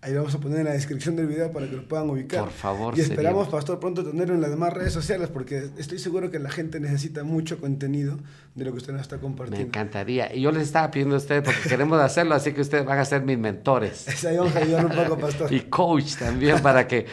Ahí 0.00 0.14
vamos 0.14 0.34
a 0.34 0.38
poner 0.40 0.58
en 0.58 0.64
la 0.64 0.72
descripción 0.72 1.14
del 1.14 1.28
video 1.28 1.52
para 1.52 1.70
que 1.70 1.76
lo 1.76 1.86
puedan 1.86 2.10
ubicar. 2.10 2.40
Por 2.40 2.50
favor. 2.50 2.98
Y 2.98 3.02
esperamos, 3.02 3.46
Pastor, 3.46 3.78
pronto 3.78 4.04
tenerlo 4.04 4.34
en 4.34 4.40
las 4.40 4.50
demás 4.50 4.72
redes 4.72 4.92
sociales 4.92 5.28
porque 5.32 5.70
estoy 5.76 6.00
seguro 6.00 6.28
que 6.28 6.40
la 6.40 6.50
gente 6.50 6.80
necesita 6.80 7.22
mucho 7.22 7.60
contenido 7.60 8.18
de 8.56 8.64
lo 8.64 8.72
que 8.72 8.78
usted 8.78 8.92
nos 8.94 9.02
está 9.02 9.18
compartiendo. 9.18 9.58
Me 9.58 9.68
encantaría. 9.68 10.34
Y 10.34 10.40
yo 10.40 10.50
les 10.50 10.64
estaba 10.64 10.90
pidiendo 10.90 11.14
a 11.14 11.18
ustedes 11.18 11.44
porque 11.44 11.68
queremos 11.68 12.00
hacerlo, 12.00 12.34
así 12.34 12.52
que 12.52 12.62
ustedes 12.62 12.84
van 12.84 12.98
a 12.98 13.04
ser 13.04 13.22
mis 13.22 13.38
mentores. 13.38 14.24
Ahí 14.24 14.36
vamos 14.36 14.56
a 14.56 14.58
ayudar 14.58 14.86
un 14.86 14.92
poco, 14.92 15.16
Pastor. 15.20 15.52
y 15.52 15.60
coach 15.60 16.16
también 16.16 16.58
para 16.60 16.88
que, 16.88 17.06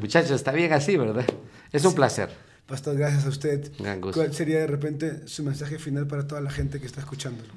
muchachos, 0.00 0.32
está 0.32 0.50
bien 0.50 0.72
así, 0.72 0.96
¿verdad? 0.96 1.24
Es 1.70 1.84
un 1.84 1.94
placer. 1.94 2.30
Pastor, 2.66 2.96
gracias 2.96 3.24
a 3.26 3.28
usted. 3.28 3.72
¿Cuál 4.12 4.34
sería 4.34 4.58
de 4.58 4.66
repente 4.66 5.28
su 5.28 5.44
mensaje 5.44 5.78
final 5.78 6.08
para 6.08 6.26
toda 6.26 6.40
la 6.40 6.50
gente 6.50 6.80
que 6.80 6.86
está 6.86 7.00
escuchándolo? 7.00 7.52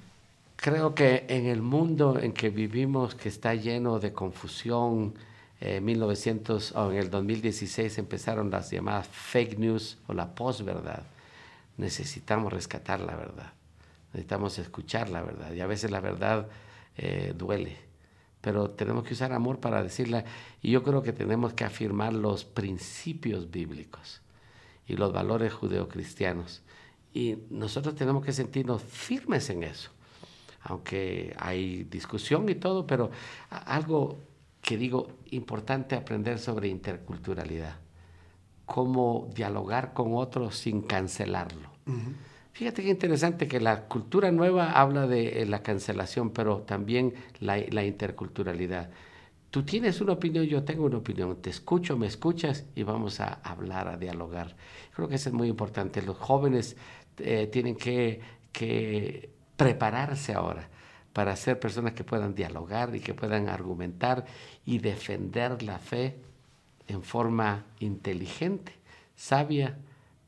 Creo 0.56 0.94
que 0.94 1.26
en 1.30 1.48
el 1.48 1.64
mundo 1.64 2.20
en 2.20 2.32
que 2.32 2.50
vivimos, 2.52 3.16
que 3.16 3.28
está 3.28 3.56
lleno 3.56 4.00
de 4.00 4.14
confusión, 4.14 5.16
en 5.62 5.84
1900 5.84 6.74
o 6.74 6.92
en 6.92 6.98
el 6.98 7.10
2016 7.10 7.98
empezaron 7.98 8.52
las 8.52 8.70
llamadas 8.70 9.08
fake 9.08 9.58
news 9.58 9.98
o 10.06 10.14
la 10.14 10.36
posverdad. 10.36 11.02
Necesitamos 11.78 12.54
rescatar 12.54 13.00
la 13.00 13.16
verdad. 13.16 13.54
Necesitamos 14.14 14.60
escuchar 14.60 15.10
la 15.10 15.24
verdad. 15.24 15.52
Y 15.54 15.62
a 15.62 15.68
veces 15.68 15.90
la 15.90 16.02
verdad 16.02 16.48
eh, 16.98 17.34
duele. 17.36 17.78
pero 18.42 18.70
tenemos 18.70 19.04
que 19.06 19.14
usar 19.14 19.34
amor 19.34 19.60
para 19.60 19.82
decirla. 19.82 20.24
Y 20.62 20.70
yo 20.70 20.84
creo 20.84 21.02
que 21.02 21.14
tenemos 21.14 21.54
que 21.54 21.64
afirmar 21.64 22.14
los 22.14 22.46
principios 22.46 23.50
bíblicos 23.50 24.22
y 24.90 24.96
los 24.96 25.14
valores 25.14 25.54
judeocristianos. 25.54 26.64
Y 27.14 27.38
nosotros 27.50 27.96
tenemos 27.96 28.26
que 28.26 28.34
sentirnos 28.34 28.82
firmes 28.82 29.50
en 29.50 29.64
eso. 29.64 29.92
Aunque 30.64 31.34
hay 31.38 31.84
discusión 31.84 32.50
y 32.50 32.56
todo, 32.56 32.86
pero 32.86 33.12
algo 33.50 34.18
que 34.62 34.78
digo 34.78 35.08
importante 35.32 35.96
aprender 35.96 36.40
sobre 36.40 36.68
interculturalidad. 36.68 37.78
Cómo 38.66 39.30
dialogar 39.34 39.94
con 39.94 40.16
otros 40.16 40.58
sin 40.58 40.82
cancelarlo. 40.82 41.70
Fíjate 42.52 42.84
qué 42.84 42.90
interesante 42.90 43.48
que 43.48 43.60
la 43.60 43.86
cultura 43.88 44.32
nueva 44.32 44.74
habla 44.74 45.08
de 45.08 45.42
eh, 45.42 45.46
la 45.46 45.64
cancelación, 45.64 46.32
pero 46.32 46.64
también 46.64 47.14
la, 47.40 47.58
la, 47.70 47.86
interculturalidad. 47.86 48.90
Tú 49.52 49.64
tienes 49.64 50.00
una 50.00 50.14
opinión, 50.14 50.46
yo 50.46 50.64
tengo 50.64 50.86
una 50.86 50.98
opinión, 50.98 51.42
te 51.42 51.50
escucho, 51.50 51.98
me 51.98 52.06
escuchas 52.06 52.66
y 52.76 52.84
vamos 52.84 53.20
a 53.20 53.40
hablar, 53.44 53.88
a 53.88 53.98
dialogar. 53.98 54.56
Creo 54.94 55.08
que 55.08 55.16
eso 55.16 55.30
es 55.30 55.34
muy 55.34 55.48
importante. 55.48 56.04
Los 56.04 56.18
jóvenes 56.18 56.78
eh, 57.18 57.48
tienen 57.48 57.76
que, 57.76 58.22
prepararse 59.56 60.34
ahora 60.34 60.70
para 61.14 61.36
ser 61.36 61.60
personas 61.60 61.94
que 61.94 62.04
puedan 62.04 62.36
dialogar 62.36 62.96
y 62.96 63.00
que 63.00 63.14
puedan 63.14 63.50
argumentar 63.50 64.26
y 64.66 64.80
defender 64.80 65.64
la 65.64 65.80
fe 65.80 66.18
en 66.88 67.04
forma 67.04 67.66
inteligente, 67.80 68.74
sabia, 69.16 69.78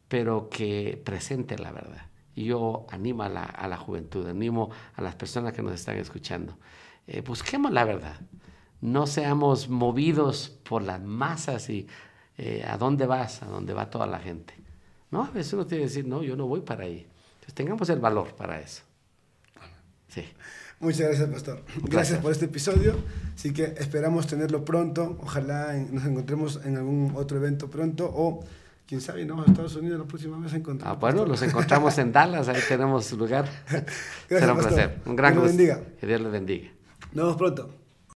pero 0.07 0.49
que 0.49 1.01
presente 1.03 1.57
la 1.57 1.71
verdad. 1.71 2.05
Y 2.35 2.45
yo 2.45 2.85
animo 2.89 3.23
a 3.23 3.29
la, 3.29 3.43
a 3.43 3.67
la, 3.67 3.77
juventud, 3.77 4.27
animo 4.27 4.69
a 4.95 5.01
las 5.01 5.15
personas 5.15 5.53
que 5.53 5.61
nos 5.61 5.73
están 5.73 5.97
escuchando. 5.97 6.57
Eh, 7.07 7.21
busquemos 7.21 7.71
la 7.71 7.85
verdad. 7.85 8.19
No 8.81 9.07
seamos 9.07 9.69
movidos 9.69 10.49
por 10.67 10.81
las 10.81 11.01
masas 11.01 11.69
y 11.69 11.87
eh, 12.37 12.65
a 12.67 12.77
dónde 12.77 13.05
vas, 13.05 13.43
a 13.43 13.45
dónde 13.45 13.73
va 13.73 13.89
toda 13.89 14.07
la 14.07 14.19
gente. 14.19 14.53
No, 15.11 15.23
a 15.23 15.29
veces 15.29 15.53
uno 15.53 15.65
tiene 15.67 15.83
que 15.83 15.89
decir, 15.89 16.07
no, 16.07 16.23
yo 16.23 16.35
no 16.35 16.47
voy 16.47 16.61
para 16.61 16.85
ahí. 16.85 17.05
Entonces 17.35 17.53
tengamos 17.53 17.89
el 17.89 17.99
valor 17.99 18.33
para 18.35 18.59
eso. 18.59 18.83
Sí. 20.07 20.23
Muchas 20.79 21.09
gracias, 21.09 21.29
pastor. 21.29 21.63
Gracias, 21.83 22.19
por 22.19 22.31
este 22.31 22.45
episodio. 22.45 22.95
Así 23.35 23.53
que 23.53 23.65
esperamos 23.77 24.25
tenerlo 24.25 24.65
pronto. 24.65 25.17
Ojalá 25.21 25.73
nos 25.73 26.05
encontremos 26.05 26.59
en 26.65 26.77
algún 26.77 27.13
otro 27.15 27.37
evento 27.37 27.69
pronto 27.69 28.09
o 28.11 28.43
quién 28.87 28.99
sabe, 28.99 29.23
¿no? 29.25 29.45
Estados 29.45 29.75
Unidos 29.75 29.99
la 29.99 30.05
próxima 30.07 30.39
vez 30.39 30.53
encontramos. 30.53 30.97
Ah, 30.97 30.99
bueno, 30.99 31.25
los 31.25 31.41
encontramos 31.43 31.97
en 31.99 32.11
Dallas, 32.11 32.47
ahí 32.47 32.59
tenemos 32.67 33.11
lugar. 33.13 33.45
Gracias, 33.69 33.85
Será 34.27 34.53
un 34.53 34.57
pastor. 34.57 34.73
placer. 34.73 35.01
Un 35.05 35.15
gran 35.15 35.35
lo 35.35 35.41
gusto. 35.41 35.55
bendiga. 35.55 35.81
Que 35.99 36.07
Dios 36.07 36.19
le 36.19 36.29
bendiga. 36.29 36.69
Nos 37.13 37.25
vemos 37.25 37.35
pronto. 37.37 37.80